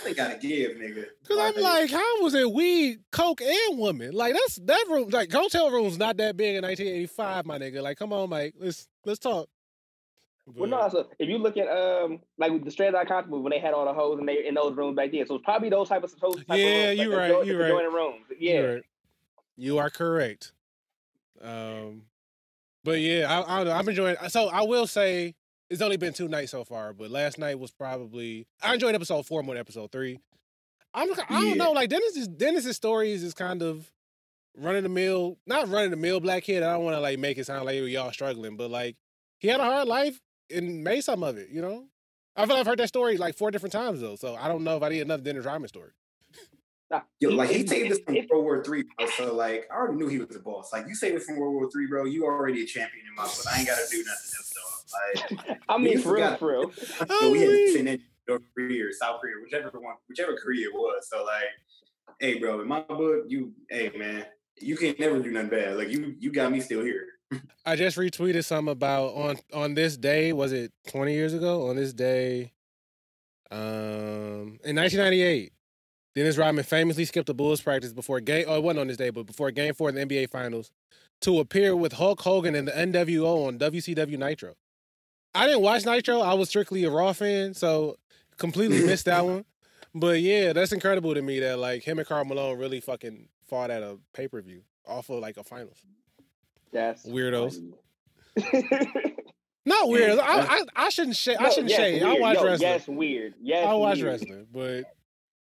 [0.04, 1.06] They gotta give, nigga.
[1.24, 4.12] Because I'm like, how was it weed, coke, and woman?
[4.14, 7.82] Like that's that room, like hotel rooms not that big in 1985, my nigga.
[7.82, 9.48] Like, come on, Mike, let's let's talk.
[10.56, 10.88] Well, no.
[10.90, 13.60] So if you look at um like with the Straight Outta Compton movie when they
[13.60, 15.90] had all the hoes and they in those rooms back then, so it's probably those
[15.90, 17.70] type of those type Yeah, of rooms, you like, right, the jo- you the right.
[17.70, 18.54] Joining rooms, yeah.
[18.54, 18.84] You're right.
[19.58, 20.54] You are correct.
[21.42, 22.04] Um,
[22.84, 23.74] but yeah, I, I don't know.
[23.74, 24.16] I'm enjoying.
[24.30, 25.36] So I will say
[25.70, 29.26] it's only been two nights so far, but last night was probably I enjoyed episode
[29.26, 30.20] four more than episode three.
[30.94, 31.66] I'm I don't Yeah.
[31.66, 31.72] know.
[31.74, 33.92] Like Dennis's Dennis's stories is kind of
[34.56, 36.64] running the mill, not running the mill black kid.
[36.64, 38.96] I don't want to like make it sound like y'all struggling, but like
[39.40, 40.22] he had a hard life
[40.54, 41.50] and made some of it.
[41.50, 41.86] You know.
[42.36, 44.64] I feel like I've heard that story like four different times though, so I don't
[44.64, 45.90] know if I need another Dennis Rodman story.
[46.90, 49.08] Nah, Yo, like he it- saved us from World War Three, bro.
[49.08, 50.72] So like I already knew he was a boss.
[50.72, 52.06] Like you saved us from World War Three, bro.
[52.06, 53.44] You already a champion in my book.
[53.52, 55.48] I ain't gotta do nothing else, dog.
[55.50, 56.40] Like I mean, for real, forgot.
[56.40, 56.72] for real.
[57.20, 57.66] so we had Holy.
[57.66, 61.10] to send in North Korea or South Korea, whichever one, whichever Korea it was.
[61.10, 61.44] So like,
[62.20, 64.26] hey, bro, in my book, you, hey, man,
[64.62, 65.76] you can't never do nothing bad.
[65.76, 67.06] Like you, you got me still here.
[67.66, 70.34] I just retweeted something about on on this day.
[70.34, 71.68] Was it twenty years ago?
[71.70, 72.54] On this day,
[73.52, 75.52] um, in 1998,
[76.16, 78.46] Dennis Rodman famously skipped a Bulls practice before game.
[78.48, 80.72] Oh, it wasn't on this day, but before Game Four of the NBA Finals
[81.22, 84.54] to appear with Hulk Hogan in the NWO on WCW Nitro.
[85.34, 86.22] I didn't watch Nitro.
[86.22, 87.98] I was strictly a Raw fan, so
[88.38, 89.46] completely missed that one.
[89.94, 93.72] But yeah, that's incredible to me that like him and Karl Malone really fucking fought
[93.72, 95.78] at a pay per view off of like a finals.
[96.72, 97.60] That's Weirdos.
[98.52, 99.16] funny.
[99.66, 100.18] Not weird.
[100.20, 101.38] I, I I shouldn't shade.
[101.40, 102.04] I shouldn't yes, shade.
[102.04, 102.22] I weird.
[102.22, 102.70] watch Yo, wrestling.
[102.72, 103.34] Yes, weird.
[103.42, 104.08] Yes, I watch weird.
[104.08, 104.86] wrestling, but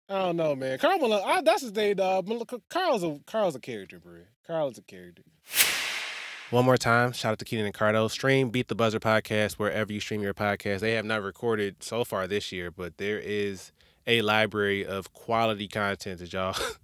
[0.09, 0.77] I don't know, man.
[0.79, 2.29] Karl Malone, I, that's his name, dog.
[2.69, 4.21] Karl's a Karl's a character, bro.
[4.47, 5.23] Karl's a character.
[6.51, 8.09] One more time, shout out to Keenan and Cardo.
[8.11, 10.81] Stream Beat the Buzzer podcast wherever you stream your podcast.
[10.81, 13.71] They have not recorded so far this year, but there is
[14.05, 16.55] a library of quality content that y'all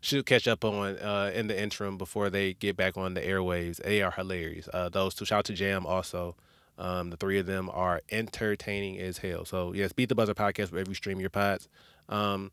[0.00, 3.82] should catch up on uh, in the interim before they get back on the airwaves.
[3.82, 4.68] They are hilarious.
[4.72, 6.36] Uh, those two, shout out to Jam also.
[6.78, 9.44] Um, the three of them are entertaining as hell.
[9.44, 11.68] So yes, beat the buzzer podcast wherever you stream your pods.
[12.08, 12.50] Um,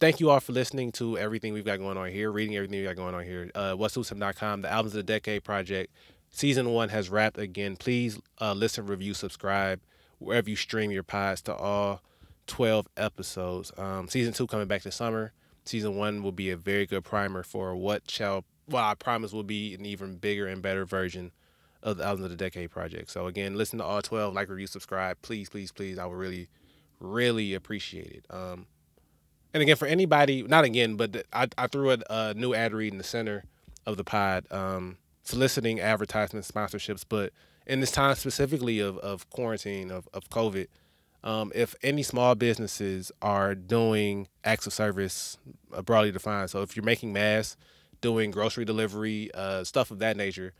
[0.00, 2.84] thank you all for listening to everything we've got going on here, reading everything we
[2.84, 3.50] got going on here.
[3.54, 5.92] Uh, what'swhoosome.com, the Albums of the Decade project.
[6.30, 7.76] Season one has wrapped again.
[7.76, 9.80] Please uh, listen, review, subscribe
[10.18, 12.02] wherever you stream your pods to all
[12.46, 13.72] 12 episodes.
[13.78, 15.32] Um, season two coming back this summer.
[15.68, 19.42] Season one will be a very good primer for what shall, well, I promise will
[19.42, 21.30] be an even bigger and better version
[21.82, 23.10] of the Albums of the Decade project.
[23.10, 25.18] So again, listen to all 12, like, review, subscribe.
[25.20, 25.98] Please, please, please.
[25.98, 26.48] I would really,
[27.00, 28.24] really appreciate it.
[28.30, 28.66] Um,
[29.52, 32.92] and again, for anybody, not again, but I, I threw a, a new ad read
[32.92, 33.44] in the center
[33.84, 37.04] of the pod, um, soliciting advertisements, sponsorships.
[37.06, 37.34] But
[37.66, 40.68] in this time specifically of, of quarantine, of, of COVID,
[41.24, 45.36] um, if any small businesses are doing acts of service,
[45.72, 47.56] uh, broadly defined, so if you're making masks,
[48.00, 50.52] doing grocery delivery, uh, stuff of that nature,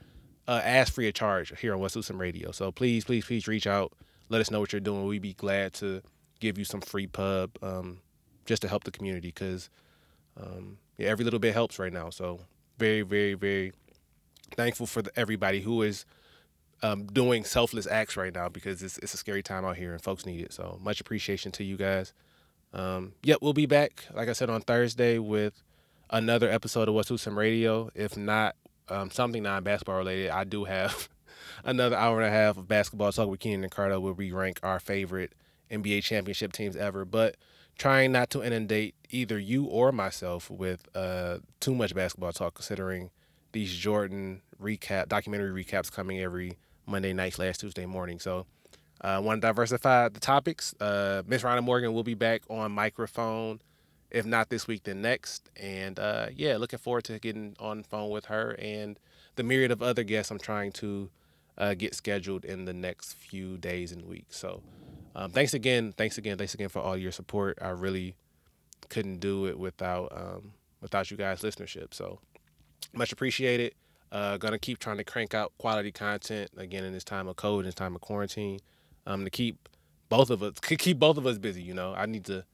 [0.49, 2.51] uh, ask free of charge here on What's Houston Radio.
[2.51, 3.93] So please, please, please reach out.
[4.29, 5.07] Let us know what you're doing.
[5.07, 6.03] We'd be glad to
[6.41, 8.01] give you some free pub um,
[8.47, 9.71] just to help the community because
[10.41, 12.11] um, yeah, every little bit helps right now.
[12.11, 12.41] So
[12.79, 13.73] very, very, very
[14.57, 16.05] thankful for the, everybody who is
[16.83, 20.03] um, doing selfless acts right now because it's, it's a scary time out here and
[20.03, 20.53] folks need it.
[20.53, 22.13] So much appreciation to you guys.
[22.73, 25.63] Um, yep, we'll be back, like I said, on Thursday with
[26.11, 27.91] another episode of What's Houston Radio.
[27.95, 28.57] If not
[28.89, 31.09] um, something non basketball related, I do have
[31.65, 34.61] another hour and a half of basketball talk with Keenan and Cardo where we rank
[34.63, 35.33] our favorite
[35.71, 37.05] NBA championship teams ever.
[37.05, 37.37] But
[37.79, 43.11] trying not to inundate either you or myself with uh, too much basketball talk, considering
[43.53, 48.19] these Jordan recap documentary recaps coming every Monday nights, last Tuesday morning.
[48.19, 48.47] So
[49.01, 50.74] I uh, want to diversify the topics.
[50.81, 53.60] Uh, Miss Rhonda Morgan will be back on microphone,
[54.10, 55.51] if not this week, then next.
[55.56, 58.98] And uh, yeah, looking forward to getting on phone with her and
[59.36, 61.10] the myriad of other guests I'm trying to
[61.56, 64.36] uh, get scheduled in the next few days and weeks.
[64.36, 64.62] So
[65.15, 67.59] um, thanks again, thanks again, thanks again for all your support.
[67.60, 68.16] I really
[68.89, 71.93] couldn't do it without um, without you guys' listenership.
[71.93, 72.20] So
[72.93, 73.74] much appreciated.
[74.11, 77.61] Uh, gonna keep trying to crank out quality content again in this time of COVID,
[77.61, 78.61] in this time of quarantine,
[79.07, 79.69] um, to keep
[80.09, 81.63] both of us keep both of us busy.
[81.63, 82.45] You know, I need to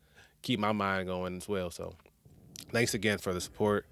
[0.43, 1.71] keep my mind going as well.
[1.71, 1.95] So,
[2.73, 3.87] thanks again for the support.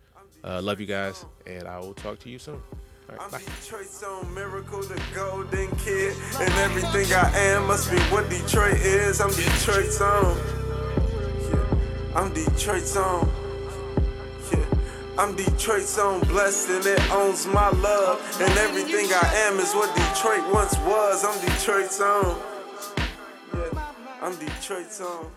[0.45, 2.61] Uh, love you guys, and I will talk to you soon.
[3.09, 3.41] Right, I'm.
[3.41, 6.17] Detroit's own miracle, the golden kid.
[6.41, 9.21] And everything I am must be what Detroit is.
[9.21, 10.37] I'm Detroit's own.
[11.41, 11.79] Yeah.
[12.17, 13.31] I'm Detroit's own.
[15.19, 18.19] I'm Detroit's own blessed and it owns my love.
[18.41, 21.23] And everything I am is what Detroit once was.
[21.25, 22.39] I'm Detroit's own.
[23.55, 23.85] Yeah.
[24.23, 25.31] I'm Detroit's own.